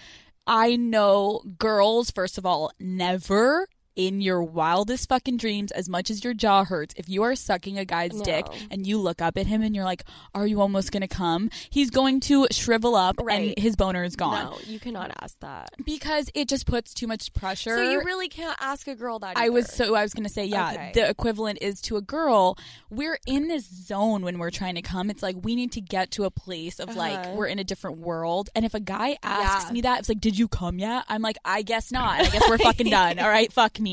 I 0.47 0.77
know 0.77 1.43
girls. 1.59 2.11
First 2.11 2.39
of 2.39 2.47
all, 2.47 2.73
never 2.79 3.69
in 3.99 4.21
your 4.21 4.43
wildest 4.43 5.09
fucking 5.09 5.37
dreams, 5.39 5.73
as 5.73 5.89
much 5.89 6.09
as 6.09 6.23
your 6.23 6.33
jaw 6.33 6.65
hurts, 6.65 6.95
if 6.97 7.09
you 7.09 7.25
are 7.25 7.35
sucking 7.35 7.77
a 7.79 7.85
guy's 7.85 8.19
dick 8.23 8.47
and 8.71 8.87
you 8.87 8.97
look 8.97 9.21
up 9.21 9.37
at 9.37 9.47
him 9.49 9.61
and 9.61 9.75
you're 9.75 9.85
like, 9.85 10.05
"Are 10.35 10.47
you 10.47 10.61
almost 10.61 10.93
gonna 10.93 11.09
come?" 11.09 11.51
He's 11.69 11.91
going 11.91 12.21
to 12.21 12.47
shrivel 12.53 12.95
up 12.95 13.17
Right. 13.21 13.55
and 13.57 13.59
his 13.59 13.75
boner 13.75 14.05
is 14.05 14.15
gone 14.15 14.53
No, 14.53 14.59
you 14.67 14.79
cannot 14.79 15.11
ask 15.21 15.39
that. 15.41 15.71
because 15.85 16.31
it 16.35 16.49
just 16.49 16.65
puts 16.65 16.95
too 16.95 17.09
much 17.09 17.33
pressure. 17.35 17.75
So 17.77 17.91
you 17.91 18.03
really 18.05 18.29
can't 18.29 18.57
ask 18.61 18.87
a 18.87 18.95
girl 18.95 19.19
that. 19.19 19.37
I 19.37 19.49
was 19.49 19.67
so 19.73 19.97
I 19.97 20.03
was 20.03 20.15
gonna 20.15 20.29
say 20.29 20.45
yeah. 20.45 20.71
Okay. 20.73 20.93
The 20.95 21.09
equivalent 21.11 21.59
is 21.61 21.81
to 21.83 21.97
a 21.97 22.01
girl. 22.01 22.57
We're 22.91 23.19
in 23.27 23.49
this 23.49 23.67
zone 23.67 24.23
when 24.23 24.39
we're 24.39 24.51
trying 24.53 24.77
to 24.77 24.83
come. 24.83 25.11
It's 25.11 25.25
like 25.25 25.35
we 25.43 25.57
need 25.57 25.73
to 25.73 25.81
get 25.81 26.13
to 26.13 26.25
a 26.25 26.31
place 26.31 26.79
of 26.79 26.95
like 26.95 27.19
Uh-huh. 27.19 27.33
we're 27.35 27.47
in 27.49 27.59
a 27.59 27.65
different 27.65 27.99
world. 27.99 28.49
And 28.55 28.65
if 28.65 28.75
a 28.75 28.81
guy 28.81 29.19
asks 29.25 29.67
Yeah. 29.67 29.73
me 29.73 29.81
that, 29.81 29.99
it's 29.99 30.09
like, 30.09 30.21
"Did 30.21 30.39
you 30.39 30.47
come 30.47 30.79
yet?" 30.79 31.05
I'm 31.09 31.21
like, 31.23 31.37
"I 31.45 31.63
guess 31.63 31.91
not. 31.91 32.21
I 32.21 32.27
guess 32.29 32.49
we're 32.49 32.59
fucking 32.69 32.91
done. 32.91 33.19
All 33.19 33.29
right, 33.29 33.53
fuck 33.53 33.81
me." 33.81 33.88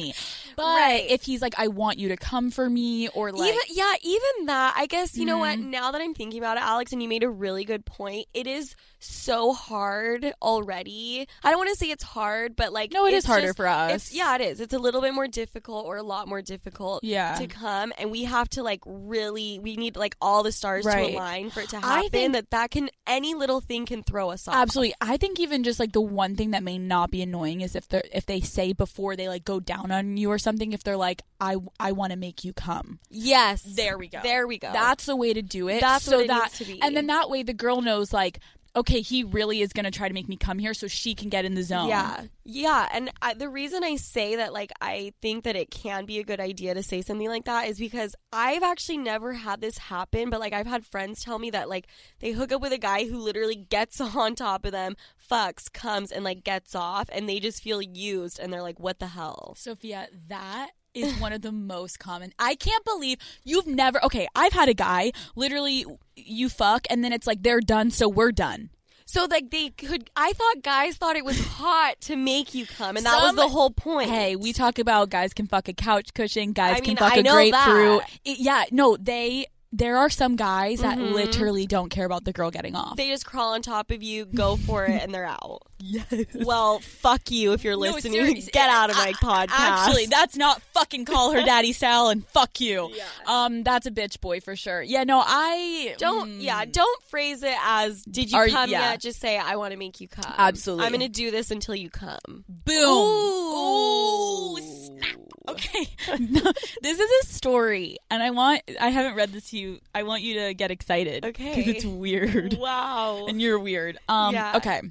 But 0.56 0.64
Right. 0.64 1.06
if 1.10 1.24
he's 1.24 1.42
like, 1.42 1.56
"I 1.58 1.68
want 1.68 2.00
you 2.00 2.10
to 2.10 2.18
come 2.18 2.50
for 2.50 2.70
me," 2.70 3.10
or 3.10 3.32
like, 3.32 3.50
even 3.50 3.60
yeah, 3.72 3.94
even 4.02 4.46
that. 4.46 4.74
I 4.78 4.86
guess 4.86 5.18
you 5.18 5.26
know 5.26 5.38
what. 5.38 5.60
Mm-hmm. 5.60 5.70
Now 5.70 5.92
that 5.92 6.02
I'm 6.02 6.14
thinking 6.14 6.40
about 6.40 6.58
it, 6.58 6.64
Alex, 6.64 6.94
and 6.94 7.02
you 7.04 7.10
made 7.10 7.24
a 7.24 7.30
really 7.30 7.66
good 7.66 7.86
point. 7.86 8.28
It 8.34 8.48
is 8.48 8.76
so 9.06 9.54
hard 9.54 10.34
already. 10.42 11.28
I 11.44 11.50
don't 11.52 11.60
want 11.60 11.70
to 11.72 11.76
say 11.78 11.90
it's 11.92 12.04
hard, 12.04 12.56
but 12.56 12.74
like 12.74 12.92
No, 12.92 13.06
it 13.06 13.14
is 13.14 13.26
harder 13.26 13.48
just- 13.48 13.58
for 13.58 13.68
us. 13.68 14.12
Yeah, 14.14 14.36
it 14.36 14.42
is. 14.42 14.60
It's 14.60 14.74
a 14.74 14.80
little 14.80 15.02
bit 15.02 15.14
more 15.14 15.28
difficult, 15.28 15.86
or 15.86 15.98
a 15.98 16.04
lot 16.04 16.28
more 16.28 16.42
difficult. 16.42 17.04
Yeah. 17.04 17.36
to 17.36 17.48
come, 17.48 17.92
and 17.98 18.12
we 18.12 18.24
have 18.26 18.50
to 18.52 18.64
like 18.64 18.82
really. 18.86 19.60
We 19.60 19.76
need 19.76 19.96
like 19.96 20.16
all 20.22 20.44
the 20.44 20.52
stars 20.52 20.86
Right. 20.86 21.12
to 21.12 21.16
align 21.18 21.50
for 21.50 21.62
it 21.62 21.70
to 21.70 21.78
happen. 21.78 21.90
I 22.06 22.08
think- 22.10 22.34
that 22.34 22.50
that 22.52 22.72
can 22.72 22.90
any 23.08 23.34
little 23.34 23.62
thing 23.62 23.86
can 23.86 24.04
throw 24.04 24.32
us 24.32 24.48
off. 24.48 24.56
Absolutely. 24.56 24.94
I 25.02 25.18
think 25.18 25.40
even 25.40 25.64
just 25.64 25.80
like 25.80 25.92
the 25.92 26.02
one 26.02 26.36
thing 26.36 26.52
that 26.52 26.64
may 26.64 26.78
not 26.78 27.12
be 27.12 27.22
annoying 27.22 27.62
is 27.62 27.76
if 27.76 27.88
they 27.90 28.02
if 28.14 28.26
they 28.26 28.42
say 28.42 28.74
before 28.74 29.16
they 29.16 29.28
like 29.28 29.46
go 29.46 29.60
down 29.60 29.92
on 29.92 30.18
you 30.18 30.32
or 30.32 30.38
something 30.40 30.74
if 30.74 30.84
they're 30.84 30.98
like 30.98 31.22
I 31.40 31.58
I 31.80 31.92
want 31.92 32.12
to 32.14 32.18
make 32.18 32.44
you 32.44 32.54
come. 32.54 33.00
Yes, 33.10 33.62
There 33.64 33.98
we 33.98 34.08
go. 34.08 34.20
There 34.24 34.48
we 34.48 34.58
go. 34.58 34.72
That's 34.72 35.06
the 35.06 35.16
way 35.16 35.34
to 35.34 35.42
do 35.42 35.68
it. 35.68 35.82
That's 35.82 36.06
so 36.06 36.18
what 36.18 36.26
it 36.26 36.28
that, 36.30 36.44
needs 36.44 36.58
to 36.60 36.66
be. 36.66 36.82
And 36.82 36.96
then 36.96 37.08
that 37.08 37.30
way 37.30 37.44
the 37.44 37.54
girl 37.54 37.82
knows 37.82 38.14
like, 38.14 38.40
okay, 38.76 39.02
he 39.02 39.24
really 39.24 39.62
is 39.62 39.72
going 39.72 39.86
to 39.86 39.92
try 39.92 40.08
to 40.08 40.14
make 40.14 40.28
me 40.28 40.36
come 40.36 40.60
here 40.60 40.74
so 40.74 40.88
she 40.88 41.16
can 41.16 41.30
get 41.30 41.46
in 41.46 41.56
the 41.56 41.64
zone. 41.64 41.88
Yeah, 41.88 42.24
yeah, 42.44 42.90
and 42.92 43.12
I, 43.22 43.34
the 43.34 43.50
reason 43.50 43.84
I 43.84 43.96
say 43.96 44.36
that, 44.36 44.54
like, 44.54 44.72
I 44.82 45.14
think 45.22 45.46
that 45.46 45.56
it 45.56 45.72
can 45.72 46.06
be 46.06 46.20
a 46.20 46.24
good 46.24 46.40
idea 46.40 46.74
to 46.74 46.84
say 46.84 47.02
something 47.02 47.30
like 47.30 47.46
that 47.46 47.68
is 47.68 47.80
because 47.80 48.16
I've 48.34 48.64
actually 48.64 48.98
never 48.98 49.34
had 49.34 49.62
this 49.62 49.78
happen, 49.78 50.30
but 50.30 50.40
like, 50.40 50.54
I've 50.54 50.68
had 50.68 50.86
friends 50.86 51.24
tell 51.24 51.40
me 51.40 51.50
that 51.52 51.70
like 51.70 51.88
they 52.20 52.32
hook 52.32 52.52
up 52.52 52.62
with 52.62 52.74
a 52.74 52.78
guy 52.78 53.06
who 53.06 53.18
literally 53.18 53.56
gets 53.56 54.02
on 54.16 54.36
top 54.36 54.66
of 54.66 54.72
them, 54.72 54.96
fucks, 55.32 55.72
comes, 55.72 56.12
and 56.12 56.24
like 56.24 56.44
gets 56.44 56.76
off, 56.76 57.10
and 57.12 57.30
they 57.30 57.40
just 57.40 57.64
feel 57.64 57.82
used, 57.82 58.40
and 58.40 58.52
they're 58.52 58.62
like, 58.62 58.80
"What 58.80 59.00
the 59.00 59.08
hell?" 59.08 59.56
Sofia, 59.58 60.08
that 60.28 60.72
is 60.96 61.14
one 61.20 61.34
of 61.34 61.42
the 61.42 61.52
most 61.52 62.00
common. 62.00 62.34
I 62.40 62.56
can't 62.56 62.84
believe 62.86 63.18
you've 63.44 63.68
never. 63.68 64.04
Okay, 64.04 64.28
I've 64.36 64.54
had 64.54 64.70
a 64.70 64.74
guy 64.74 65.12
literally 65.36 65.86
you 66.16 66.50
fuck 66.50 66.88
and 66.90 67.04
then 67.04 67.14
it's 67.14 67.28
like 67.28 67.44
they're 67.44 67.62
done, 67.62 67.92
so 67.92 68.08
we're 68.08 68.32
done. 68.32 68.70
So 69.06 69.28
like 69.30 69.52
they 69.52 69.70
could. 69.70 70.10
I 70.16 70.34
thought 70.34 70.64
guys 70.64 70.98
thought 70.98 71.16
it 71.16 71.24
was 71.24 71.40
hot 71.40 72.02
to 72.02 72.16
make 72.16 72.56
you 72.56 72.66
come, 72.66 72.98
and 72.98 73.06
that 73.06 73.14
Some- 73.14 73.36
was 73.36 73.46
the 73.46 73.48
whole 73.48 73.70
point. 73.70 74.10
Hey, 74.10 74.36
we 74.36 74.52
talk 74.52 74.80
about 74.80 75.10
guys 75.10 75.34
can 75.34 75.46
fuck 75.46 75.68
a 75.68 75.74
couch 75.74 76.14
cushion, 76.14 76.54
guys 76.54 76.78
I 76.78 76.80
can 76.80 76.98
fuck 76.98 77.14
I 77.14 77.18
a 77.18 77.24
grapefruit. 77.24 78.02
It- 78.26 78.40
yeah, 78.40 78.64
no, 78.72 78.98
they. 78.98 79.46
There 79.78 79.98
are 79.98 80.10
some 80.10 80.38
guys 80.38 80.80
that 80.80 80.98
Mhm. 80.98 81.12
literally 81.14 81.68
don't 81.68 81.90
care 81.90 82.06
about 82.06 82.24
the 82.24 82.32
girl 82.32 82.50
getting 82.50 82.76
off. 82.76 82.96
they 82.96 83.10
just 83.10 83.26
crawl 83.26 83.54
on 83.54 83.62
top 83.62 83.92
of 83.92 84.02
you, 84.02 84.26
go 84.26 84.56
for 84.56 84.86
it, 84.86 85.02
and 85.04 85.14
they're 85.14 85.26
out. 85.26 85.64
yes. 85.80 86.06
Well, 86.34 86.80
fuck 86.80 87.30
you 87.30 87.52
if 87.52 87.64
you're 87.66 87.76
listening. 87.76 88.14
serious- 88.14 88.50
Get 88.54 88.70
out 88.70 88.90
of 88.90 88.96
my 88.96 89.10
a- 89.10 89.14
podcast. 89.14 89.50
Actually, 89.52 90.06
that's 90.06 90.38
not 90.38 90.62
fucking 90.74 91.04
call 91.04 91.34
her 91.34 91.42
daddy 91.46 91.74
Sal 91.74 92.08
and 92.10 92.26
fuck 92.30 92.62
you. 92.62 92.90
Um, 93.28 93.64
that's 93.64 93.86
a 93.86 93.92
bitch 93.92 94.22
boy 94.22 94.40
for 94.40 94.56
sure. 94.56 94.82
Yeah, 94.82 95.04
no, 95.04 95.22
I 95.26 95.96
Don't 95.98 96.30
mm, 96.30 96.42
yeah, 96.42 96.64
don't 96.64 97.04
phrase 97.04 97.44
it 97.44 97.58
as 97.62 98.02
did 98.04 98.32
you 98.32 98.38
Are- 98.38 98.48
come 98.48 98.70
yeah. 98.70 98.92
yet? 98.92 99.02
Just 99.02 99.20
say 99.20 99.38
I 99.38 99.58
want 99.58 99.72
to 99.74 99.78
make 99.78 100.00
you 100.00 100.08
come. 100.08 100.34
Absolutely. 100.38 100.86
I'm 100.86 100.92
gonna 100.94 101.10
do 101.10 101.32
this 101.32 101.52
until 101.52 101.76
you 101.76 101.90
come. 101.90 102.46
Boom. 102.48 102.88
Ooh, 102.88 104.58
snap. 104.62 105.18
Okay. 105.48 105.88
No, 106.20 106.42
this 106.82 107.00
is 107.00 107.12
a 107.24 107.34
story, 107.34 107.98
and 108.10 108.22
I 108.24 108.32
want, 108.32 108.62
I 108.80 108.90
haven't 108.90 109.16
read 109.16 109.32
this 109.32 109.50
to 109.52 109.58
you. 109.58 109.80
I 109.94 110.04
want 110.04 110.22
you 110.24 110.40
to 110.48 110.54
get 110.54 110.72
excited. 110.72 111.26
Okay. 111.26 111.56
Because 111.56 111.68
it's 111.68 111.86
weird. 111.86 112.58
Wow. 112.66 113.26
And 113.28 113.42
you're 113.42 113.60
weird. 113.60 113.98
Um, 114.08 114.34
Yeah. 114.34 114.58
Okay. 114.58 114.82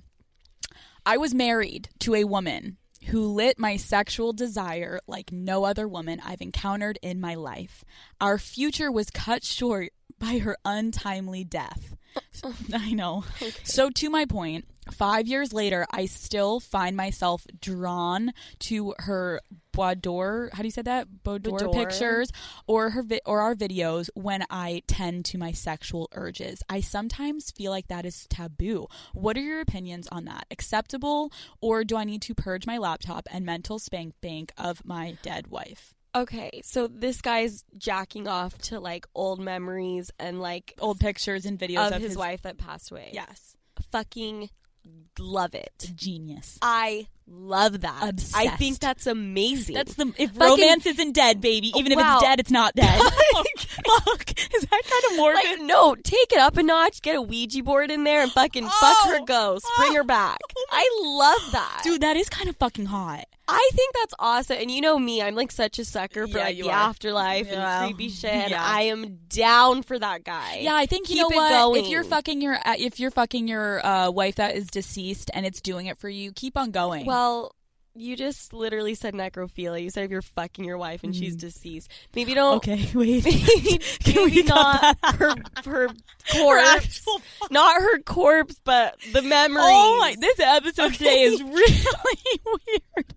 I 1.06 1.16
was 1.16 1.34
married 1.34 1.88
to 2.00 2.14
a 2.14 2.24
woman 2.24 2.76
who 3.06 3.26
lit 3.26 3.58
my 3.58 3.76
sexual 3.76 4.32
desire 4.32 5.00
like 5.06 5.30
no 5.32 5.64
other 5.64 5.86
woman 5.86 6.20
I've 6.24 6.40
encountered 6.40 6.98
in 7.02 7.20
my 7.20 7.34
life. 7.34 7.84
Our 8.20 8.38
future 8.38 8.90
was 8.90 9.10
cut 9.10 9.44
short 9.44 9.92
by 10.18 10.38
her 10.38 10.56
untimely 10.64 11.44
death. 11.44 11.94
I 12.72 12.92
know. 12.92 13.24
Okay. 13.42 13.52
So, 13.64 13.90
to 13.90 14.08
my 14.08 14.24
point, 14.24 14.66
five 14.92 15.26
years 15.26 15.52
later, 15.52 15.86
I 15.90 16.06
still 16.06 16.60
find 16.60 16.96
myself 16.96 17.46
drawn 17.60 18.32
to 18.60 18.94
her 18.98 19.40
boudoir. 19.72 20.50
How 20.52 20.62
do 20.62 20.66
you 20.66 20.70
say 20.70 20.82
that? 20.82 21.22
Boudoir, 21.22 21.58
Boudoir. 21.58 21.86
pictures 21.86 22.30
or 22.66 22.90
her 22.90 23.02
vi- 23.02 23.20
or 23.26 23.40
our 23.40 23.54
videos 23.54 24.08
when 24.14 24.44
I 24.50 24.82
tend 24.86 25.24
to 25.26 25.38
my 25.38 25.52
sexual 25.52 26.08
urges. 26.12 26.62
I 26.68 26.80
sometimes 26.80 27.50
feel 27.50 27.70
like 27.70 27.88
that 27.88 28.06
is 28.06 28.26
taboo. 28.28 28.86
What 29.12 29.36
are 29.36 29.42
your 29.42 29.60
opinions 29.60 30.08
on 30.10 30.24
that? 30.26 30.46
Acceptable, 30.50 31.32
or 31.60 31.84
do 31.84 31.96
I 31.96 32.04
need 32.04 32.22
to 32.22 32.34
purge 32.34 32.66
my 32.66 32.78
laptop 32.78 33.26
and 33.30 33.44
mental 33.44 33.78
spank 33.78 34.14
bank 34.20 34.52
of 34.56 34.84
my 34.84 35.16
dead 35.22 35.48
wife? 35.48 35.94
Okay, 36.16 36.60
so 36.62 36.86
this 36.86 37.20
guy's 37.20 37.64
jacking 37.76 38.28
off 38.28 38.56
to 38.58 38.78
like 38.78 39.06
old 39.16 39.40
memories 39.40 40.12
and 40.18 40.40
like 40.40 40.74
Old 40.78 41.00
pictures 41.00 41.44
and 41.44 41.58
videos 41.58 41.88
of, 41.88 41.94
of, 41.94 42.02
his, 42.02 42.16
wife 42.16 42.42
that 42.42 42.56
passed 42.56 42.92
away. 42.92 43.10
Yes, 43.12 43.56
Fucking 43.90 44.48
love 45.18 45.54
it. 45.54 45.90
genius. 45.94 46.58
I 46.62 47.06
love 47.26 47.80
that. 47.82 48.22
I 48.34 48.48
think 48.48 48.80
that's 48.80 49.06
amazing. 49.06 49.74
That's 49.74 49.94
the 49.94 50.12
if 50.18 50.32
Fucking- 50.32 50.40
romance 50.62 50.86
isn't 50.86 51.12
dead, 51.12 51.40
baby. 51.40 51.68
Even 51.76 51.92
if 51.92 51.98
Wow. 51.98 52.16
it's 52.18 52.22
dead, 52.24 52.40
it's 52.40 52.50
not 52.50 52.74
dead. 52.74 53.00
Fuck, 53.84 54.30
is 54.54 54.62
that 54.62 54.70
kind 54.70 55.04
of 55.12 55.16
morbid? 55.16 55.44
like 55.44 55.60
no, 55.62 55.94
take 55.94 56.32
it 56.32 56.38
up 56.38 56.56
a 56.56 56.62
notch, 56.62 57.02
get 57.02 57.16
a 57.16 57.22
Ouija 57.22 57.62
board 57.62 57.90
in 57.90 58.04
there 58.04 58.22
and 58.22 58.30
fucking 58.32 58.64
fuck 58.66 58.96
her 59.06 59.18
Oh. 59.20 59.24
ghost. 59.24 59.66
Bring 59.78 59.94
her 59.94 60.04
back. 60.04 60.38
I 60.70 60.88
love 61.04 61.52
that. 61.52 61.80
Dude, 61.84 62.02
that 62.02 62.16
is 62.16 62.28
kind 62.28 62.48
of 62.48 62.56
fucking 62.56 62.86
hot. 62.86 63.24
I 63.46 63.70
think 63.74 63.92
that's 63.94 64.14
awesome. 64.18 64.56
And 64.58 64.70
you 64.70 64.80
know 64.80 64.98
me, 64.98 65.20
I'm 65.20 65.34
like 65.34 65.52
such 65.52 65.78
a 65.78 65.84
sucker 65.84 66.26
for 66.26 66.38
Yeah, 66.38 66.44
like 66.44 66.56
the 66.56 66.68
are. 66.70 66.88
afterlife 66.88 67.46
Yeah. 67.48 67.84
and 67.84 67.94
creepy 67.94 68.10
shit. 68.10 68.48
Yeah. 68.50 68.62
I 68.64 68.82
am 68.82 69.18
down 69.28 69.82
for 69.82 69.98
that 69.98 70.24
guy. 70.24 70.60
Yeah, 70.62 70.74
I 70.74 70.86
think 70.86 71.08
you 71.10 71.16
Keep 71.16 71.22
know 71.22 71.28
it 71.30 71.36
what. 71.36 71.50
going. 71.50 71.84
If 71.84 71.90
you're 71.90 72.04
fucking 72.04 72.40
your 72.40 72.54
uh, 72.66 72.74
if 72.78 72.98
you're 72.98 73.10
fucking 73.10 73.46
your 73.48 73.84
uh, 73.84 74.10
wife 74.10 74.36
that 74.36 74.54
is 74.56 74.66
deceased 74.68 75.30
and 75.34 75.44
it's 75.44 75.60
doing 75.60 75.86
it 75.86 75.98
for 75.98 76.08
you, 76.08 76.32
keep 76.32 76.56
on 76.56 76.70
going. 76.70 77.04
Well, 77.06 77.54
you 77.94 78.16
just 78.16 78.52
literally 78.52 78.94
said 78.94 79.14
necrophilia. 79.14 79.82
You 79.82 79.90
said 79.90 80.04
if 80.04 80.10
you're 80.10 80.22
fucking 80.22 80.64
your 80.64 80.78
wife 80.78 81.04
and 81.04 81.14
she's 81.14 81.36
deceased. 81.36 81.90
Maybe 82.14 82.34
don't. 82.34 82.62
Mm. 82.62 82.72
okay, 82.72 82.90
wait. 82.94 83.24
Maybe, 83.24 83.78
Can 84.04 84.24
we 84.24 84.30
maybe 84.30 84.42
not 84.44 84.96
her 85.04 85.34
her 85.64 85.88
corpse, 86.32 86.68
actual- 86.68 87.22
not 87.50 87.80
her 87.80 87.98
corpse, 88.00 88.56
but 88.64 88.96
the 89.12 89.22
memory. 89.22 89.62
Oh 89.64 89.98
my! 90.00 90.16
This 90.18 90.40
episode 90.40 90.94
today 90.94 91.22
is 91.22 91.42
really 91.42 92.40
weird. 92.44 93.14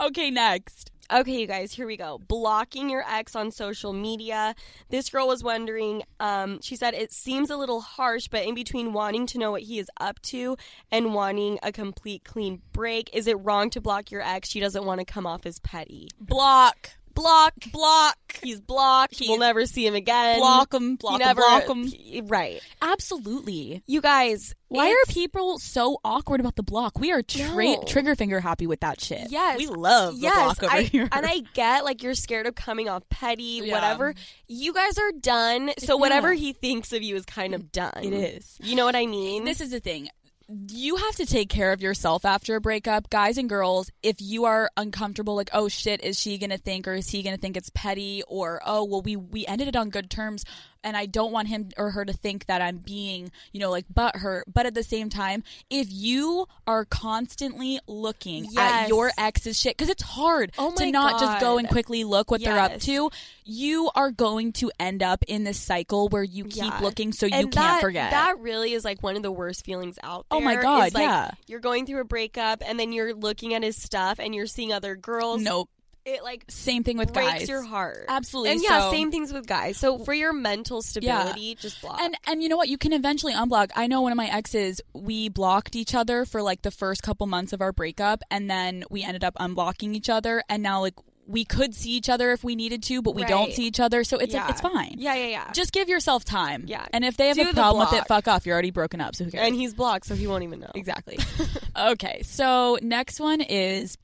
Okay, 0.00 0.30
next. 0.30 0.90
Okay, 1.12 1.40
you 1.40 1.46
guys, 1.46 1.72
here 1.72 1.86
we 1.86 1.96
go. 1.96 2.18
Blocking 2.18 2.90
your 2.90 3.04
ex 3.08 3.36
on 3.36 3.52
social 3.52 3.92
media. 3.92 4.56
This 4.90 5.08
girl 5.08 5.28
was 5.28 5.44
wondering, 5.44 6.02
um, 6.18 6.60
she 6.62 6.74
said 6.74 6.94
it 6.94 7.12
seems 7.12 7.48
a 7.48 7.56
little 7.56 7.80
harsh, 7.80 8.26
but 8.26 8.44
in 8.44 8.56
between 8.56 8.92
wanting 8.92 9.26
to 9.26 9.38
know 9.38 9.52
what 9.52 9.62
he 9.62 9.78
is 9.78 9.88
up 10.00 10.20
to 10.22 10.56
and 10.90 11.14
wanting 11.14 11.60
a 11.62 11.70
complete 11.70 12.24
clean 12.24 12.60
break, 12.72 13.08
is 13.14 13.28
it 13.28 13.34
wrong 13.34 13.70
to 13.70 13.80
block 13.80 14.10
your 14.10 14.20
ex? 14.20 14.48
She 14.48 14.58
doesn't 14.58 14.84
want 14.84 14.98
to 14.98 15.04
come 15.04 15.28
off 15.28 15.46
as 15.46 15.60
petty. 15.60 16.08
Block, 16.18 16.90
Block. 17.16 17.54
block, 17.72 18.16
He's 18.42 18.60
blocked. 18.60 19.16
He's- 19.18 19.28
we'll 19.28 19.38
never 19.40 19.66
see 19.66 19.84
him 19.86 19.94
again. 19.94 20.38
block 20.38 20.72
him, 20.72 20.96
block 20.96 21.20
him, 21.20 21.26
never, 21.26 21.40
block 21.40 21.64
him. 21.68 22.26
Right. 22.28 22.60
Absolutely. 22.82 23.82
You 23.86 24.00
guys, 24.00 24.54
Why 24.68 24.88
are 24.90 25.12
people 25.12 25.58
so 25.58 25.98
awkward 26.04 26.40
about 26.40 26.56
the 26.56 26.62
block? 26.62 26.98
We 26.98 27.12
are 27.12 27.22
tra- 27.22 27.54
No. 27.64 27.82
trigger 27.86 28.14
finger 28.16 28.40
happy 28.40 28.66
with 28.66 28.80
that 28.80 29.00
shit. 29.00 29.30
Yes. 29.30 29.58
we 29.58 29.66
love 29.68 30.14
the 30.16 30.20
yes, 30.22 30.34
block 30.58 30.62
over 30.64 30.72
I, 30.74 30.82
here. 30.82 31.08
and 31.12 31.24
I 31.26 31.40
get 31.54 31.84
like 31.84 32.02
you're 32.02 32.14
scared 32.14 32.46
of 32.46 32.54
coming 32.54 32.88
off 32.88 33.02
petty, 33.08 33.60
Yeah. 33.64 33.72
whatever. 33.74 34.14
You 34.48 34.72
guys 34.74 34.98
are 34.98 35.12
done. 35.12 35.72
So 35.78 35.96
whatever 35.96 36.32
he 36.32 36.52
thinks 36.52 36.92
of 36.92 37.02
you 37.02 37.16
is 37.16 37.24
kind 37.24 37.54
of 37.54 37.72
done. 37.72 37.92
It 38.02 38.12
is. 38.12 38.56
You 38.62 38.76
know 38.76 38.84
what 38.84 38.96
I 38.96 39.06
mean? 39.06 39.44
This 39.44 39.60
is 39.60 39.70
the 39.70 39.80
thing. 39.80 40.08
You 40.48 40.94
have 40.94 41.16
to 41.16 41.26
take 41.26 41.48
care 41.48 41.72
of 41.72 41.82
yourself 41.82 42.24
after 42.24 42.54
a 42.54 42.60
breakup, 42.60 43.10
guys 43.10 43.36
and 43.36 43.48
girls. 43.48 43.90
If 44.00 44.20
you 44.20 44.44
are 44.44 44.70
uncomfortable, 44.76 45.34
like, 45.34 45.50
oh 45.52 45.66
shit, 45.66 46.04
is 46.04 46.20
she 46.20 46.38
gonna 46.38 46.56
think, 46.56 46.86
or 46.86 46.94
is 46.94 47.08
he 47.08 47.24
gonna 47.24 47.36
think 47.36 47.56
it's 47.56 47.70
petty, 47.70 48.22
or 48.28 48.62
oh 48.64 48.84
well, 48.84 49.02
we 49.02 49.16
we 49.16 49.44
ended 49.46 49.66
it 49.66 49.74
on 49.74 49.90
good 49.90 50.08
terms, 50.08 50.44
and 50.86 50.96
I 50.96 51.06
don't 51.06 51.32
want 51.32 51.48
him 51.48 51.70
or 51.76 51.90
her 51.90 52.04
to 52.04 52.12
think 52.12 52.46
that 52.46 52.62
I'm 52.62 52.78
being, 52.78 53.32
you 53.52 53.58
know, 53.58 53.70
like 53.72 53.86
butthurt. 53.92 54.42
But 54.46 54.66
at 54.66 54.74
the 54.74 54.84
same 54.84 55.10
time, 55.10 55.42
if 55.68 55.88
you 55.90 56.46
are 56.64 56.84
constantly 56.84 57.80
looking 57.88 58.46
at 58.56 58.86
your 58.86 59.10
ex's 59.18 59.58
shit, 59.58 59.76
because 59.76 59.90
it's 59.90 60.04
hard 60.04 60.52
Oh 60.56 60.72
to 60.76 60.90
not 60.92 61.18
just 61.18 61.40
go 61.40 61.58
and 61.58 61.68
quickly 61.68 62.04
look 62.04 62.30
what 62.30 62.40
they're 62.40 62.56
up 62.58 62.78
to, 62.82 63.10
you 63.44 63.90
are 63.96 64.12
going 64.12 64.52
to 64.54 64.70
end 64.78 65.02
up 65.02 65.24
in 65.26 65.42
this 65.42 65.58
cycle 65.58 66.08
where 66.08 66.22
you 66.22 66.44
keep 66.44 66.62
Yeah. 66.62 66.78
looking 66.80 67.12
so 67.12 67.26
you 67.26 67.34
and 67.34 67.52
can't 67.52 67.54
that, 67.54 67.80
forget. 67.80 68.10
That 68.12 68.38
really 68.38 68.72
is 68.72 68.84
like 68.84 69.02
one 69.02 69.16
of 69.16 69.22
the 69.24 69.32
worst 69.32 69.64
feelings 69.64 69.98
out 70.04 70.26
there. 70.30 70.38
Oh 70.38 70.40
my 70.40 70.54
God, 70.54 70.94
like, 70.94 71.02
yeah. 71.02 71.32
You're 71.48 71.60
going 71.60 71.84
through 71.86 72.00
a 72.00 72.04
breakup 72.04 72.62
and 72.64 72.78
then 72.78 72.92
you're 72.92 73.12
looking 73.12 73.54
at 73.54 73.64
his 73.64 73.76
stuff 73.76 74.20
and 74.20 74.34
you're 74.36 74.46
seeing 74.46 74.72
other 74.72 74.94
girls. 74.94 75.42
nope. 75.42 75.68
It 76.06 76.22
like 76.22 76.44
Same 76.48 76.84
thing 76.84 76.98
with 76.98 77.12
breaks 77.12 77.32
guys. 77.32 77.48
your 77.48 77.62
heart. 77.62 78.04
Absolutely. 78.08 78.52
And 78.52 78.62
yeah, 78.62 78.82
So- 78.82 78.90
same 78.92 79.10
things 79.10 79.32
with 79.32 79.46
guys. 79.46 79.76
So 79.76 79.98
for 79.98 80.14
your 80.14 80.32
mental 80.32 80.80
stability, 80.80 81.56
just 81.56 81.82
block. 81.82 82.00
And 82.00 82.16
and 82.28 82.40
you 82.40 82.48
know 82.48 82.56
what? 82.56 82.68
You 82.68 82.78
can 82.78 82.92
eventually 82.92 83.34
unblock. 83.34 83.70
I 83.74 83.88
know 83.88 84.02
one 84.02 84.12
of 84.12 84.16
my 84.16 84.26
exes. 84.28 84.80
We 84.94 85.28
blocked 85.28 85.74
each 85.74 85.96
other 85.96 86.24
for 86.24 86.42
like 86.42 86.62
the 86.62 86.70
first 86.70 87.02
couple 87.02 87.26
months 87.26 87.52
of 87.52 87.60
our 87.60 87.72
breakup, 87.72 88.22
and 88.30 88.48
then 88.48 88.84
we 88.88 89.02
ended 89.02 89.24
up 89.24 89.34
unblocking 89.34 89.96
each 89.96 90.08
other. 90.08 90.44
And 90.48 90.62
now 90.62 90.80
like 90.80 90.94
we 91.26 91.44
could 91.44 91.74
see 91.74 91.90
each 91.90 92.08
other 92.08 92.30
if 92.30 92.44
we 92.44 92.54
needed 92.54 92.84
to, 92.84 93.02
but 93.02 93.16
we 93.16 93.24
don't 93.24 93.52
see 93.52 93.64
each 93.64 93.80
other. 93.80 94.04
So 94.04 94.16
it's 94.18 94.32
yeah. 94.32 94.42
like 94.42 94.50
it's 94.50 94.60
fine. 94.60 94.94
Yeah, 94.98 95.14
yeah, 95.14 95.26
yeah. 95.26 95.52
Just 95.52 95.72
give 95.72 95.88
yourself 95.88 96.24
time. 96.24 96.64
Yeah. 96.68 96.86
And 96.92 97.04
if 97.04 97.16
they 97.16 97.26
have 97.26 97.36
Do 97.36 97.50
a 97.50 97.52
problem 97.52 97.84
with 97.84 98.00
it, 98.00 98.06
fuck 98.06 98.28
off. 98.28 98.46
You're 98.46 98.54
already 98.54 98.70
broken 98.70 99.00
up. 99.00 99.16
So 99.16 99.24
who 99.24 99.32
cares? 99.32 99.44
and 99.44 99.56
he's 99.56 99.74
blocked, 99.74 100.06
so 100.06 100.14
he 100.14 100.28
won't 100.28 100.44
even 100.44 100.60
know. 100.60 100.70
Exactly. 100.74 101.18
okay, 101.76 102.22
so 102.22 102.78
next 102.80 103.18
one 103.18 103.40
is 103.40 103.98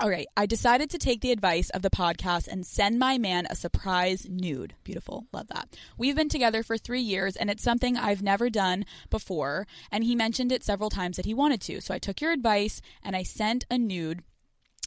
all 0.00 0.08
right. 0.08 0.28
I 0.36 0.46
decided 0.46 0.90
to 0.90 0.98
take 0.98 1.22
the 1.22 1.32
advice 1.32 1.70
of 1.70 1.82
the 1.82 1.90
podcast 1.90 2.46
and 2.46 2.64
send 2.64 3.00
my 3.00 3.18
man 3.18 3.48
a 3.50 3.56
surprise 3.56 4.26
nude. 4.30 4.74
Beautiful. 4.84 5.26
Love 5.32 5.48
that. 5.48 5.76
We've 5.96 6.14
been 6.14 6.28
together 6.28 6.62
for 6.62 6.78
three 6.78 7.00
years 7.00 7.34
and 7.34 7.50
it's 7.50 7.64
something 7.64 7.96
I've 7.96 8.22
never 8.22 8.48
done 8.48 8.84
before. 9.10 9.66
And 9.90 10.04
he 10.04 10.14
mentioned 10.14 10.52
it 10.52 10.62
several 10.62 10.88
times 10.88 11.16
that 11.16 11.26
he 11.26 11.34
wanted 11.34 11.60
to. 11.62 11.80
So 11.80 11.92
I 11.92 11.98
took 11.98 12.20
your 12.20 12.30
advice 12.30 12.80
and 13.02 13.16
I 13.16 13.24
sent 13.24 13.66
a 13.70 13.76
nude 13.76 14.22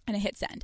and 0.08 0.16
I 0.16 0.20
hit 0.22 0.38
send. 0.38 0.64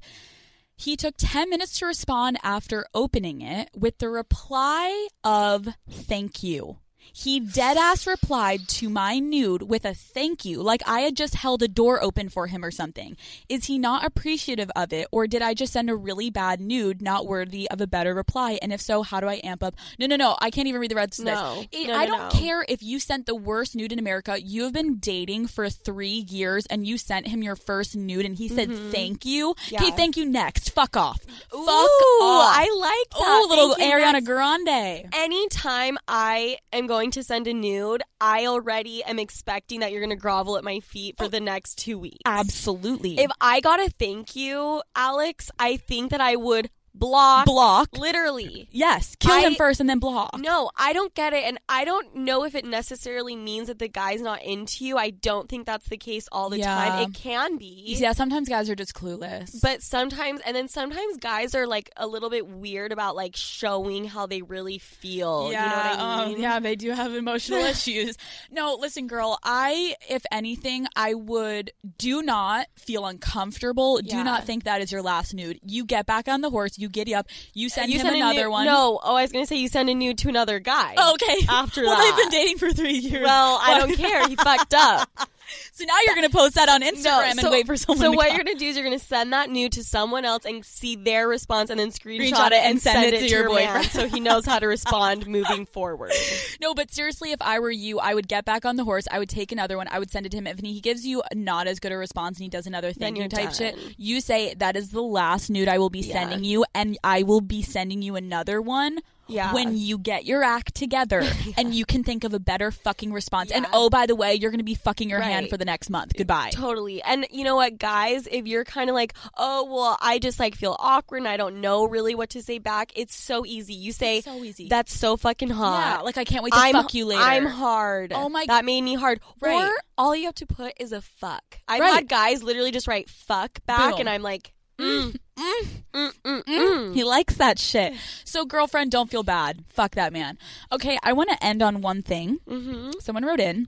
He 0.78 0.96
took 0.96 1.16
10 1.18 1.50
minutes 1.50 1.80
to 1.80 1.86
respond 1.86 2.38
after 2.42 2.86
opening 2.94 3.42
it 3.42 3.70
with 3.76 3.98
the 3.98 4.10
reply 4.10 5.08
of 5.26 5.68
thank 5.90 6.42
you. 6.42 6.78
He 7.14 7.40
dead 7.40 7.78
ass 7.78 8.06
replied 8.08 8.68
to 8.70 8.90
my 8.90 9.20
nude 9.20 9.64
with 9.64 9.86
a 9.86 9.94
thank 9.94 10.46
you, 10.46 10.62
like 10.62 10.82
I 10.88 11.02
had 11.02 11.16
just 11.16 11.36
held 11.36 11.62
a 11.64 11.68
door 11.68 12.02
open 12.04 12.30
for 12.30 12.48
him 12.48 12.64
or 12.64 12.72
something. 12.72 13.18
Is 13.50 13.66
he 13.66 13.78
not 13.80 14.06
appreciative 14.06 14.72
of 14.76 14.94
it, 14.94 15.08
or 15.12 15.28
did 15.28 15.42
I 15.42 15.54
just 15.54 15.74
send 15.74 15.90
a 15.90 15.96
really 15.96 16.30
bad 16.30 16.60
nude, 16.62 17.02
not 17.02 17.26
worthy 17.28 17.70
of 17.70 17.82
a 17.82 17.88
better 17.88 18.14
reply? 18.14 18.60
And 18.62 18.72
if 18.72 18.82
so, 18.82 19.02
how 19.04 19.20
do 19.20 19.28
I 19.28 19.42
amp 19.44 19.64
up? 19.64 19.76
No, 20.00 20.06
no, 20.08 20.16
no, 20.16 20.38
I 20.42 20.50
can't 20.52 20.68
even 20.68 20.82
read 20.82 20.92
the 20.92 20.96
rest 20.96 21.20
of 21.20 21.26
No. 21.26 21.56
this. 21.56 21.68
It- 21.82 21.88
No, 21.88 21.96
I 21.96 22.06
don't 22.06 22.34
no. 22.34 22.40
care 22.40 22.66
if 22.68 22.82
you 22.84 23.00
sent 23.00 23.26
the 23.26 23.36
worst 23.36 23.76
nude 23.76 23.92
in 23.92 24.00
America. 24.00 24.38
You 24.42 24.64
have 24.64 24.74
been 24.74 24.98
dating 24.98 25.48
for 25.48 25.70
three 25.70 26.26
years, 26.30 26.66
and 26.68 26.86
you 26.86 26.98
sent 26.98 27.28
him 27.28 27.42
your 27.42 27.56
first 27.56 27.96
nude, 27.96 28.26
and 28.26 28.36
he 28.38 28.48
said 28.48 28.72
thank 28.92 29.26
you. 29.26 29.54
Mm-hmm. 29.54 29.74
Yeah. 29.76 29.82
Okay, 29.84 29.92
thank 29.96 30.18
you. 30.18 30.26
Next, 30.26 30.72
fuck 30.72 30.98
off. 30.98 31.20
Ooh, 31.54 31.66
fuck 31.66 31.78
off. 31.78 32.56
I 32.56 32.70
like 32.78 33.10
that. 33.12 33.26
Oh, 33.28 33.46
little 33.50 33.76
Thank. 33.76 33.94
Ariana 33.94 34.26
Grande. 34.26 35.10
Anytime 35.14 35.98
I 36.08 36.58
am 36.74 36.88
going 36.88 36.97
going 36.98 37.12
to 37.12 37.24
send 37.24 37.46
a 37.46 37.54
nude, 37.54 38.02
I 38.20 38.48
already 38.48 39.04
am 39.04 39.20
expecting 39.20 39.82
that 39.82 39.92
you're 39.92 40.02
going 40.02 40.10
to 40.10 40.16
grovel 40.16 40.58
at 40.58 40.64
my 40.64 40.80
feet 40.80 41.16
for 41.16 41.28
the 41.28 41.40
next 41.40 41.78
two 41.78 42.00
weeks. 42.00 42.18
Absolutely. 42.26 43.20
If 43.20 43.30
I 43.40 43.60
got 43.60 43.80
a 43.80 43.92
thank 43.92 44.36
you, 44.36 44.82
Alex, 44.96 45.52
I 45.60 45.78
think 45.78 46.10
that 46.10 46.22
I 46.22 46.36
would 46.36 46.72
block. 47.00 47.46
block. 47.46 47.98
Literally. 47.98 48.68
Yes. 48.72 49.16
Kill 49.20 49.40
him 49.40 49.56
first 49.56 49.80
and 49.80 49.90
then 49.90 50.00
block. 50.00 50.38
No, 50.40 50.70
I 50.78 50.94
don't 50.94 51.14
get 51.14 51.34
it. 51.34 51.44
And 51.44 51.60
I 51.70 51.86
don't 51.86 52.16
know 52.16 52.44
if 52.44 52.56
it 52.56 52.66
necessarily 52.66 53.36
means 53.36 53.68
that 53.68 53.80
the 53.80 53.88
guy's 53.88 54.22
not 54.22 54.44
into 54.44 54.86
you. 54.86 54.98
I 54.98 55.10
don't 55.12 55.48
think 55.50 55.66
that's 55.66 55.88
the 55.90 55.98
case 55.98 56.28
all 56.32 56.50
the 56.50 56.60
Yeah. 56.60 56.76
time. 56.76 57.10
It 57.10 57.14
can 57.14 57.58
be. 57.58 57.96
Yeah, 57.98 58.14
sometimes 58.14 58.50
guys 58.50 58.70
are 58.70 58.76
just 58.76 58.94
clueless. 58.94 59.60
But 59.62 59.82
sometimes, 59.82 60.42
and 60.46 60.56
then 60.56 60.68
sometimes 60.68 61.18
guys 61.18 61.56
are 61.56 61.68
like 61.68 61.90
a 61.98 62.08
little 62.08 62.30
bit 62.30 62.48
weird 62.48 62.92
about 62.92 63.16
like 63.16 63.36
showing 63.36 64.06
how 64.06 64.26
they 64.28 64.42
really 64.42 64.78
feel. 64.78 65.52
yeah, 65.52 65.64
you 65.64 65.70
know 65.70 65.76
what 65.76 66.00
I 66.00 66.24
um, 66.24 66.30
mean? 66.30 66.42
yeah, 66.42 66.60
they 66.60 66.76
do 66.76 66.92
have 66.92 67.14
emotional 67.14 67.60
issues. 67.66 68.18
No, 68.52 68.76
listen, 68.80 69.08
girl. 69.08 69.38
I, 69.44 69.96
if 70.10 70.24
anything, 70.32 70.88
I 70.96 71.14
would 71.14 71.72
do 71.98 72.22
not 72.22 72.68
feel 72.76 73.06
uncomfortable. 73.06 73.98
Do 74.02 74.24
not 74.24 74.46
think 74.46 74.64
that 74.64 74.82
is 74.82 74.92
your 74.92 75.02
last 75.02 75.34
nude. 75.34 75.60
You 75.66 75.86
get 75.86 76.06
back 76.06 76.28
on 76.28 76.42
the 76.42 76.50
horse. 76.50 76.78
You 76.78 76.87
giddy 76.88 77.14
up. 77.16 77.28
You 77.54 77.70
send 77.70 77.92
you 77.92 78.00
him 78.00 78.06
send 78.08 78.16
another 78.18 78.44
nude- 78.44 78.52
one. 78.52 78.66
No, 78.66 79.00
oh, 79.04 79.16
I 79.16 79.22
was 79.22 79.32
gonna 79.32 79.46
say 79.46 79.58
you 79.58 79.68
send 79.68 79.90
a 79.90 79.94
nude 79.96 80.18
to 80.20 80.30
another 80.30 80.60
guy. 80.60 80.96
Oh, 80.98 81.14
okay. 81.14 81.46
After 81.50 81.84
well, 81.86 81.96
that. 81.96 82.16
they've 82.16 82.24
been 82.26 82.32
dating 82.40 82.58
for 82.58 82.72
three 82.72 82.98
years. 82.98 83.24
Well, 83.24 83.60
I 83.62 83.80
don't 83.80 83.96
care. 83.96 84.28
He 84.28 84.36
fucked 84.36 84.74
up. 84.74 85.10
So 85.72 85.86
now 85.86 85.94
you're 86.06 86.16
gonna 86.16 86.30
post 86.30 86.56
that 86.56 86.70
on 86.70 86.82
No, 86.82 86.92
Instagram 86.92 87.32
and 87.32 87.40
so- 87.40 87.52
wait 87.52 87.66
for 87.68 87.78
someone. 87.78 87.98
So 88.04 88.12
to 88.12 88.18
what 88.18 88.28
come. 88.28 88.36
you're 88.36 88.44
gonna 88.46 88.58
do 88.58 88.66
is 88.68 88.76
you're 88.76 88.84
gonna 88.86 88.98
send 89.00 89.32
that 89.34 89.50
nude 89.50 89.74
to 89.74 89.84
someone 89.84 90.26
else 90.26 90.44
and 90.46 90.66
see 90.66 90.96
their 90.96 91.28
response, 91.28 91.70
and 91.70 91.80
then 91.80 91.90
screenshot, 91.92 92.32
Screenshot 92.32 92.48
it 92.48 92.64
and 92.64 92.82
send, 92.82 93.14
it 93.14 93.20
to 93.20 93.28
your, 93.28 93.54
man. 93.54 93.68
boyfriend, 93.68 93.86
so 93.92 94.08
he 94.08 94.20
knows 94.20 94.46
how 94.46 94.58
to 94.60 94.66
respond 94.78 95.28
moving 95.28 95.66
forward. 95.66 96.12
No, 96.60 96.74
but 96.74 96.92
seriously, 96.92 97.32
if 97.32 97.42
I 97.42 97.60
were 97.60 97.70
you, 97.72 98.00
I 98.00 98.14
would 98.16 98.28
get 98.28 98.44
back 98.44 98.66
on 98.66 98.78
the 98.78 98.84
horse. 98.84 99.08
I 99.12 99.20
would 99.20 99.30
take 99.30 99.52
another 99.52 99.78
one. 99.78 99.88
I 99.92 100.00
would 100.00 100.10
send 100.10 100.26
it 100.26 100.30
to 100.32 100.38
him. 100.38 100.48
If 100.48 100.60
he 100.60 100.82
gives 100.82 101.06
you 101.06 101.22
not 101.36 101.68
as 101.68 101.80
good 101.80 101.92
a 101.92 101.98
response 101.98 102.38
and 102.40 102.44
he 102.44 102.50
does 102.50 102.66
another 102.66 102.92
thing, 102.94 103.16
you 103.16 103.30
type 103.30 103.54
shit, 103.54 103.78
you 103.98 104.20
say 104.22 104.56
that 104.56 104.76
is 104.76 104.90
the 104.90 105.02
last 105.04 105.50
nude 105.52 105.68
I 105.68 105.78
will 105.78 105.92
be 105.92 106.00
Yeah. 106.00 106.14
sending 106.14 106.44
you, 106.44 106.66
and 106.74 106.98
I 107.04 107.22
will 107.24 107.42
be 107.42 107.62
sending 107.62 108.02
you 108.02 108.16
another 108.16 108.60
one. 108.62 109.00
Yeah. 109.28 109.54
When 109.54 109.78
you 109.78 109.98
get 109.98 110.26
your 110.26 110.44
act 110.44 110.76
together 110.76 111.24
and 111.58 111.74
you 111.74 111.86
can 111.86 112.04
think 112.04 112.24
of 112.24 112.34
a 112.34 112.40
better 112.40 112.72
fucking 112.72 113.12
response. 113.14 113.52
And 113.52 113.66
oh, 113.74 113.90
by 113.90 114.06
the 114.06 114.16
way, 114.16 114.36
you're 114.36 114.52
going 114.52 114.60
to 114.60 114.64
be 114.64 114.76
fucking 114.76 115.10
your 115.10 115.20
hand 115.20 115.50
for 115.50 115.58
the 115.58 115.66
next 115.66 115.90
month. 115.90 116.14
Goodbye. 116.18 116.50
Totally. 116.52 117.02
And 117.02 117.26
you 117.32 117.44
know 117.44 117.56
what, 117.56 117.78
guys, 117.78 118.28
if 118.32 118.48
you're 118.48 118.64
kind 118.66 118.90
of 118.90 118.94
like, 118.96 119.14
oh, 119.38 119.66
well, 119.66 119.98
I 120.02 120.20
just 120.20 120.40
like 120.40 120.56
feel 120.56 120.76
awkward 120.80 121.18
and 121.18 121.28
I 121.28 121.38
don't 121.38 121.62
know 121.62 121.86
really 121.86 122.16
what 122.16 122.30
to 122.32 122.42
say 122.42 122.58
back, 122.60 122.92
it's 122.96 123.16
so 123.16 123.46
easy. 123.46 123.74
You 123.74 123.92
say, 123.92 124.22
so 124.22 124.44
easy. 124.44 124.68
that's 124.68 124.94
so 124.94 125.18
fucking 125.18 125.50
hot. 125.50 125.98
yeah, 125.98 126.02
like 126.04 126.18
I 126.18 126.24
can't 126.24 126.44
wait 126.44 126.54
to 126.54 126.60
I'm, 126.60 126.74
fuck 126.74 126.94
you 126.94 127.06
later. 127.06 127.22
I'm 127.22 127.46
hard. 127.46 128.14
Oh 128.14 128.30
my- 128.30 128.46
god. 128.46 128.54
That 128.58 128.66
made 128.66 128.82
me 128.82 128.96
hard. 128.96 129.20
Right. 129.42 129.68
Or 129.68 129.74
all 129.98 130.16
you 130.16 130.26
have 130.26 130.36
to 130.36 130.46
put 130.46 130.74
is 130.80 130.92
a 130.92 131.02
fuck. 131.02 131.44
I've 131.68 131.82
Right. 131.82 131.94
had 131.94 132.08
guys 132.08 132.44
literally 132.44 132.72
just 132.72 132.88
write 132.88 133.10
fuck 133.10 133.66
back, 133.66 133.92
Boom. 133.92 134.02
and 134.02 134.10
I'm 134.10 134.22
like, 134.22 134.54
mm, 134.80 135.16
mm, 135.38 135.68
mm, 135.94 136.14
mm, 136.24 136.44
mm. 136.44 136.94
He 136.94 137.04
likes 137.04 137.36
that 137.36 137.60
shit. 137.60 137.94
So, 138.24 138.46
girlfriend, 138.46 138.92
don't 138.92 139.10
feel 139.10 139.24
bad. 139.24 139.64
Fuck 139.68 139.96
that 139.96 140.14
man. 140.14 140.38
Okay, 140.72 140.98
I 141.04 141.14
want 141.14 141.30
to 141.30 141.44
end 141.44 141.62
on 141.62 141.82
one 141.82 142.02
thing. 142.02 142.40
Mm-hmm. 142.48 142.92
Someone 143.00 143.26
wrote 143.26 143.40
in 143.40 143.68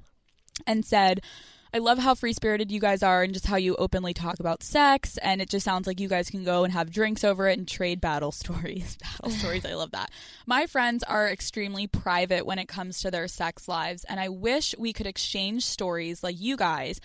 and 0.67 0.85
said, 0.85 1.21
I 1.71 1.77
love 1.77 1.99
how 1.99 2.15
free 2.15 2.33
spirited 2.33 2.71
you 2.71 2.79
guys 2.79 3.03
are 3.03 3.21
and 3.21 3.31
just 3.31 3.45
how 3.45 3.57
you 3.57 3.75
openly 3.75 4.13
talk 4.13 4.39
about 4.39 4.63
sex. 4.63 5.17
And 5.19 5.39
it 5.39 5.49
just 5.49 5.63
sounds 5.63 5.85
like 5.85 5.99
you 5.99 6.07
guys 6.07 6.29
can 6.29 6.43
go 6.43 6.63
and 6.63 6.73
have 6.73 6.91
drinks 6.91 7.23
over 7.23 7.47
it 7.47 7.59
and 7.59 7.67
trade 7.67 8.01
battle 8.01 8.31
stories. 8.33 8.97
battle 8.97 9.29
stories, 9.29 9.65
I 9.65 9.75
love 9.75 9.91
that. 9.91 10.09
My 10.47 10.65
friends 10.65 11.03
are 11.03 11.27
extremely 11.29 11.85
private 11.85 12.45
when 12.45 12.57
it 12.57 12.67
comes 12.67 13.01
to 13.01 13.11
their 13.11 13.27
sex 13.27 13.67
lives. 13.67 14.03
And 14.05 14.19
I 14.19 14.29
wish 14.29 14.73
we 14.79 14.93
could 14.93 15.05
exchange 15.05 15.63
stories 15.63 16.23
like 16.23 16.39
you 16.39 16.57
guys 16.57 16.99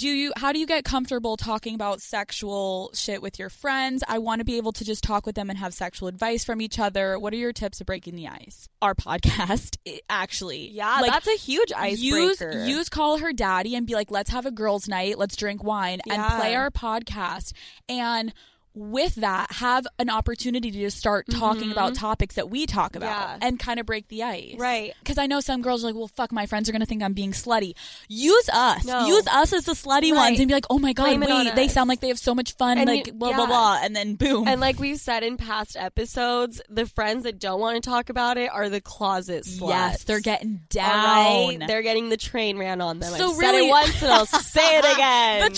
do 0.00 0.08
you 0.08 0.32
how 0.34 0.50
do 0.50 0.58
you 0.58 0.66
get 0.66 0.82
comfortable 0.82 1.36
talking 1.36 1.74
about 1.74 2.00
sexual 2.00 2.90
shit 2.94 3.20
with 3.20 3.38
your 3.38 3.50
friends? 3.50 4.02
I 4.08 4.16
want 4.18 4.38
to 4.38 4.46
be 4.46 4.56
able 4.56 4.72
to 4.72 4.84
just 4.84 5.04
talk 5.04 5.26
with 5.26 5.34
them 5.34 5.50
and 5.50 5.58
have 5.58 5.74
sexual 5.74 6.08
advice 6.08 6.42
from 6.42 6.62
each 6.62 6.78
other. 6.78 7.18
What 7.18 7.34
are 7.34 7.36
your 7.36 7.52
tips 7.52 7.82
of 7.82 7.86
breaking 7.86 8.16
the 8.16 8.26
ice? 8.26 8.66
Our 8.80 8.94
podcast 8.94 9.76
actually. 10.08 10.70
Yeah, 10.70 11.00
like 11.02 11.12
that's 11.12 11.26
a 11.26 11.36
huge 11.36 11.70
icebreaker. 11.76 12.50
use 12.52 12.68
use 12.68 12.88
call 12.88 13.18
her 13.18 13.34
daddy 13.34 13.76
and 13.76 13.86
be 13.86 13.92
like 13.92 14.10
let's 14.10 14.30
have 14.30 14.46
a 14.46 14.50
girls 14.50 14.88
night. 14.88 15.18
Let's 15.18 15.36
drink 15.36 15.62
wine 15.62 16.00
and 16.08 16.22
play 16.34 16.54
our 16.54 16.70
podcast. 16.70 17.52
And 17.86 18.32
with 18.74 19.16
that 19.16 19.50
have 19.52 19.86
an 19.98 20.08
opportunity 20.08 20.70
to 20.70 20.90
start 20.90 21.26
talking 21.28 21.72
about 21.72 21.94
topics 21.94 22.36
that 22.36 22.48
we 22.48 22.66
talk 22.66 22.94
about 22.96 23.10
Mm-hmm. 23.10 23.42
Yeah. 23.42 23.48
and 23.48 23.58
kind 23.58 23.80
of 23.80 23.86
break 23.86 24.06
the 24.08 24.22
ice 24.22 24.54
Right. 24.58 24.92
because 25.00 25.18
i 25.18 25.26
know 25.26 25.40
some 25.40 25.60
girls 25.62 25.82
are 25.82 25.88
like 25.88 25.96
well 25.96 26.06
fuck 26.08 26.30
my 26.30 26.46
friends 26.46 26.68
are 26.68 26.72
gonna 26.72 26.86
think 26.86 27.02
i'm 27.02 27.12
being 27.12 27.32
slutty 27.32 27.74
use 28.08 28.48
us 28.52 28.84
No. 28.84 29.06
use 29.06 29.26
us 29.26 29.52
as 29.52 29.64
the 29.64 29.72
slutty 29.72 30.12
Right. 30.12 30.28
ones 30.30 30.38
and 30.38 30.46
be 30.48 30.54
like 30.54 30.66
oh 30.70 30.78
my 30.78 30.92
god 30.92 31.04
Blame 31.18 31.20
wait 31.20 31.54
they 31.56 31.66
sound 31.68 31.88
like 31.88 32.00
they 32.00 32.08
have 32.08 32.18
so 32.18 32.34
much 32.34 32.52
fun 32.54 32.78
And 32.78 32.88
like 32.88 33.08
you- 33.08 33.12
blah 33.12 33.30
blah 33.32 33.40
yeah. 33.44 33.46
blah 33.46 33.80
and 33.82 33.96
then 33.96 34.14
boom 34.14 34.46
And 34.46 34.60
like 34.60 34.78
we've 34.78 35.00
said 35.00 35.22
in 35.24 35.36
past 35.36 35.76
episodes, 35.76 36.60
the 36.68 36.86
friends 36.86 37.24
that 37.24 37.38
don't 37.40 37.58
want 37.60 37.82
to 37.82 37.88
talk 37.90 38.08
about 38.10 38.38
it 38.38 38.50
are 38.52 38.68
the 38.68 38.80
closet 38.80 39.44
sluts. 39.44 39.68
yes 39.68 40.04
they're 40.04 40.20
getting 40.20 40.60
down 40.70 41.58
right? 41.58 41.66
They're 41.66 41.82
getting 41.82 42.08
the 42.08 42.16
train 42.16 42.56
ran 42.58 42.80
on 42.80 43.00
them. 43.00 43.12
So 43.14 43.30
I've 43.30 43.36
said 43.36 43.50
really- 43.52 43.66
it 43.66 43.70
once 43.70 44.02
and 44.02 44.12
I'll 44.12 44.26
say 44.26 44.78
it 44.78 44.84
again. 44.94 45.50
the 45.50 45.56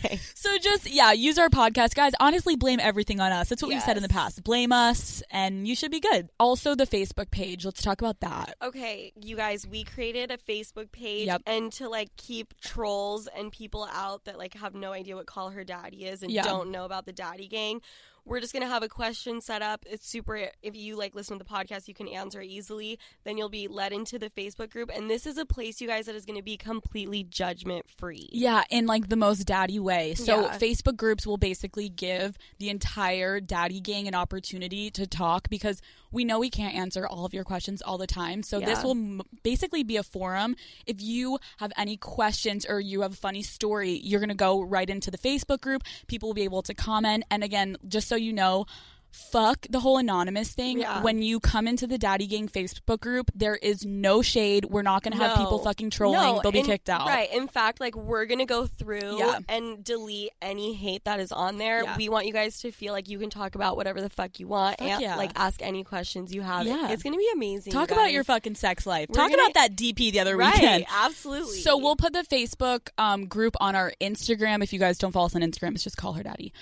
train 0.00 0.20
So 0.34 0.56
just 0.58 0.90
yeah, 0.90 1.12
use 1.12 1.38
our 1.38 1.48
podcast, 1.48 1.63
guys. 1.72 2.12
Honestly, 2.20 2.56
blame 2.56 2.80
everything 2.80 3.20
on 3.20 3.32
us. 3.32 3.48
That's 3.48 3.62
what 3.62 3.68
we've 3.70 3.80
said 3.82 3.96
in 3.96 4.02
the 4.02 4.08
past. 4.08 4.44
Blame 4.44 4.72
us, 4.72 5.22
and 5.30 5.66
you 5.66 5.74
should 5.74 5.90
be 5.90 6.00
good. 6.00 6.28
Also, 6.38 6.74
the 6.74 6.86
Facebook 6.86 7.30
page. 7.30 7.64
Let's 7.64 7.82
talk 7.82 8.00
about 8.02 8.20
that. 8.20 8.54
Okay, 8.62 9.12
you 9.20 9.36
guys, 9.36 9.66
we 9.66 9.84
created 9.84 10.30
a 10.30 10.36
Facebook 10.38 10.92
page 10.92 11.26
Yep. 11.26 11.42
and 11.46 11.72
to 11.74 11.88
like 11.88 12.10
keep 12.16 12.52
trolls 12.60 13.26
and 13.28 13.50
people 13.52 13.88
out 13.92 14.24
that 14.24 14.36
like 14.38 14.54
have 14.54 14.74
no 14.74 14.92
idea 14.92 15.16
what 15.16 15.26
Call 15.26 15.50
Her 15.50 15.64
Daddy 15.64 16.04
is 16.04 16.22
and 16.22 16.30
Yeah. 16.30 16.42
don't 16.42 16.70
know 16.70 16.84
about 16.84 17.06
the 17.06 17.12
Daddy 17.12 17.48
Gang. 17.48 17.80
We're 18.26 18.40
just 18.40 18.52
gonna 18.52 18.66
have 18.68 18.82
a 18.82 18.88
question 18.88 19.40
set 19.40 19.60
up. 19.60 19.84
It's 19.86 20.08
super. 20.08 20.48
If 20.62 20.74
you 20.74 20.96
like 20.96 21.14
listen 21.14 21.38
to 21.38 21.44
the 21.44 21.50
podcast, 21.50 21.88
you 21.88 21.94
can 21.94 22.08
answer 22.08 22.40
easily. 22.40 22.98
Then 23.24 23.36
you'll 23.36 23.48
be 23.50 23.68
led 23.68 23.92
into 23.92 24.18
the 24.18 24.30
Facebook 24.30 24.70
group, 24.70 24.90
and 24.94 25.10
this 25.10 25.26
is 25.26 25.36
a 25.36 25.44
place, 25.44 25.80
you 25.80 25.88
guys, 25.88 26.06
that 26.06 26.14
is 26.14 26.24
going 26.24 26.38
to 26.38 26.42
be 26.42 26.56
completely 26.56 27.22
judgment 27.22 27.84
free. 27.88 28.28
Yeah, 28.32 28.64
in 28.70 28.86
like 28.86 29.08
the 29.08 29.16
most 29.16 29.44
daddy 29.44 29.78
way. 29.78 30.14
So 30.14 30.42
Yeah. 30.42 30.58
Facebook 30.58 30.96
groups 30.96 31.26
will 31.26 31.36
basically 31.36 31.88
give 31.88 32.36
the 32.58 32.70
entire 32.70 33.40
daddy 33.40 33.80
gang 33.80 34.08
an 34.08 34.14
opportunity 34.14 34.90
to 34.92 35.06
talk 35.06 35.48
because 35.50 35.80
we 36.14 36.24
know 36.24 36.38
we 36.38 36.48
can't 36.48 36.74
answer 36.74 37.06
all 37.06 37.24
of 37.24 37.34
your 37.34 37.44
questions 37.44 37.82
all 37.82 37.98
the 37.98 38.06
time. 38.06 38.42
So 38.42 38.60
this 38.66 38.82
will 38.84 38.92
m- 38.92 39.22
basically 39.42 39.82
be 39.82 39.96
a 39.96 40.02
forum. 40.02 40.54
If 40.86 41.02
you 41.02 41.38
have 41.58 41.72
any 41.76 41.96
questions 41.96 42.64
or 42.64 42.80
you 42.80 43.02
have 43.02 43.12
a 43.12 43.16
funny 43.16 43.42
story, 43.42 44.00
you're 44.02 44.20
going 44.20 44.28
to 44.28 44.34
go 44.34 44.62
right 44.62 44.88
into 44.88 45.10
the 45.10 45.18
Facebook 45.18 45.60
group. 45.60 45.82
People 46.06 46.28
will 46.28 46.34
be 46.34 46.44
able 46.44 46.62
to 46.62 46.74
comment. 46.74 47.24
And 47.30 47.42
again, 47.42 47.76
just 47.88 48.08
so 48.08 48.16
you 48.16 48.32
know, 48.32 48.66
fuck 49.14 49.66
the 49.70 49.80
whole 49.80 49.98
anonymous 49.98 50.52
thing. 50.52 50.80
Yeah. 50.80 51.02
When 51.02 51.22
you 51.22 51.38
come 51.40 51.68
into 51.68 51.86
the 51.86 51.98
Daddy 51.98 52.26
Gang 52.26 52.48
Facebook 52.48 53.00
group, 53.00 53.30
there 53.34 53.54
is 53.56 53.84
no 53.86 54.22
shade. 54.22 54.64
We're 54.66 54.82
not 54.82 55.02
going 55.02 55.12
to 55.16 55.18
have 55.24 55.36
No. 55.36 55.44
people 55.44 55.58
fucking 55.60 55.90
trolling. 55.90 56.18
No, 56.20 56.40
They'll 56.42 56.52
be 56.52 56.58
in- 56.60 56.66
kicked 56.66 56.88
out. 56.90 57.06
Right. 57.06 57.32
In 57.32 57.46
fact, 57.48 57.80
like 57.80 57.94
we're 57.94 58.24
gonna 58.26 58.44
go 58.46 58.66
through 58.66 59.18
Yeah. 59.18 59.38
and 59.48 59.84
delete 59.84 60.30
any 60.42 60.74
hate 60.74 61.04
that 61.04 61.20
is 61.20 61.30
on 61.32 61.58
there. 61.58 61.82
Yeah. 61.84 61.96
We 61.96 62.08
want 62.08 62.26
you 62.26 62.32
guys 62.32 62.58
to 62.60 62.72
feel 62.72 62.92
like 62.92 63.08
you 63.08 63.18
can 63.18 63.30
talk 63.30 63.54
about 63.54 63.76
whatever 63.76 64.00
the 64.00 64.10
fuck 64.10 64.40
you 64.40 64.48
want 64.48 64.78
Fuck 64.78 64.88
and 64.88 65.00
yeah. 65.00 65.16
like 65.16 65.30
ask 65.36 65.62
any 65.62 65.84
questions 65.84 66.34
you 66.34 66.42
have. 66.42 66.66
Yeah. 66.66 66.90
It's 66.90 67.02
gonna 67.02 67.16
be 67.16 67.28
amazing. 67.34 67.72
Talk 67.72 67.90
about 67.90 68.12
your 68.12 68.24
fucking 68.24 68.56
sex 68.56 68.86
life. 68.86 69.08
We're 69.08 69.14
Talk 69.14 69.30
gonna- 69.30 69.42
about 69.42 69.54
that 69.54 69.76
DP 69.76 70.10
the 70.10 70.20
other 70.20 70.36
right. 70.36 70.54
weekend. 70.54 70.86
Absolutely. 70.92 71.58
So 71.60 71.76
we'll 71.78 71.96
put 71.96 72.12
the 72.12 72.22
Facebook 72.24 72.88
um, 72.98 73.26
group 73.26 73.54
on 73.60 73.74
our 73.76 73.92
Instagram. 74.00 74.62
If 74.62 74.72
you 74.72 74.78
guys 74.78 74.98
don't 74.98 75.12
follow 75.12 75.26
us 75.26 75.36
on 75.36 75.42
Instagram, 75.42 75.74
it's 75.74 75.84
just 75.84 75.96
call 75.96 76.14
her 76.14 76.22
daddy. 76.22 76.52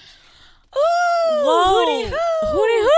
Whoa, 0.74 1.84
hooty 1.84 2.10
hoo. 2.10 2.88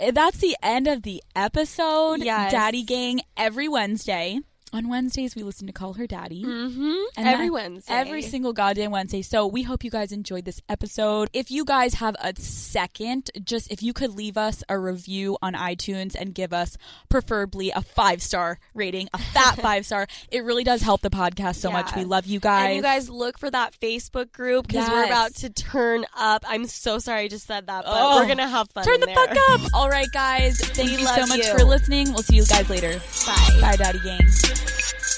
Hoo! 0.00 0.12
That's 0.12 0.38
the 0.38 0.56
end 0.62 0.86
of 0.86 1.02
the 1.02 1.22
episode. 1.34 2.22
Yes. 2.24 2.52
Daddy 2.52 2.82
Gang 2.82 3.20
every 3.36 3.68
Wednesday. 3.68 4.40
On 4.72 4.88
Wednesdays, 4.88 5.34
we 5.34 5.42
listen 5.42 5.66
to 5.66 5.72
Call 5.72 5.94
Her 5.94 6.06
Daddy. 6.06 6.44
Mm-hmm. 6.44 6.94
And 7.16 7.26
Every 7.28 7.50
Wednesday. 7.50 7.92
Every 7.92 8.22
single 8.22 8.52
goddamn 8.52 8.92
Wednesday. 8.92 9.20
So 9.22 9.48
we 9.48 9.64
hope 9.64 9.82
you 9.82 9.90
guys 9.90 10.12
enjoyed 10.12 10.44
this 10.44 10.62
episode. 10.68 11.28
If 11.32 11.50
you 11.50 11.64
guys 11.64 11.94
have 11.94 12.14
a 12.20 12.32
second, 12.36 13.32
just 13.42 13.72
if 13.72 13.82
you 13.82 13.92
could 13.92 14.14
leave 14.14 14.36
us 14.36 14.62
a 14.68 14.78
review 14.78 15.36
on 15.42 15.54
iTunes 15.54 16.14
and 16.14 16.32
give 16.32 16.52
us 16.52 16.76
preferably 17.08 17.70
a 17.72 17.82
five 17.82 18.22
star 18.22 18.60
rating, 18.72 19.08
a 19.12 19.18
fat 19.18 19.56
five 19.60 19.84
star, 19.86 20.06
it 20.30 20.44
really 20.44 20.62
does 20.62 20.82
help 20.82 21.00
the 21.00 21.10
podcast 21.10 21.56
so 21.56 21.72
much. 21.72 21.96
We 21.96 22.04
love 22.04 22.26
you 22.26 22.38
guys. 22.38 22.66
And 22.68 22.76
you 22.76 22.82
guys 22.82 23.10
look 23.10 23.38
for 23.40 23.50
that 23.50 23.74
Facebook 23.80 24.30
group 24.30 24.68
because 24.68 24.88
we're 24.88 25.04
about 25.04 25.34
to 25.36 25.50
turn 25.50 26.06
up. 26.16 26.44
I'm 26.46 26.66
so 26.66 27.00
sorry 27.00 27.22
I 27.22 27.28
just 27.28 27.46
said 27.48 27.66
that, 27.66 27.84
but 27.86 27.92
Oh. 27.92 28.20
we're 28.20 28.28
gonna 28.28 28.46
have 28.48 28.70
fun. 28.70 28.84
Turn 28.84 29.00
the 29.00 29.06
there. 29.06 29.16
fuck 29.16 29.36
up. 29.50 29.60
All 29.74 29.88
right, 29.90 30.08
guys. 30.12 30.60
Thank 30.64 30.90
We 30.90 30.98
you 30.98 31.06
so 31.08 31.26
much 31.26 31.38
you. 31.38 31.58
for 31.58 31.64
listening. 31.64 32.10
We'll 32.12 32.22
see 32.22 32.36
you 32.36 32.46
guys 32.46 32.70
later. 32.70 33.00
Bye. 33.26 33.58
Bye, 33.60 33.76
Daddy 33.76 33.98
Gang. 34.04 34.20
Thank 34.62 35.04
you. 35.04 35.09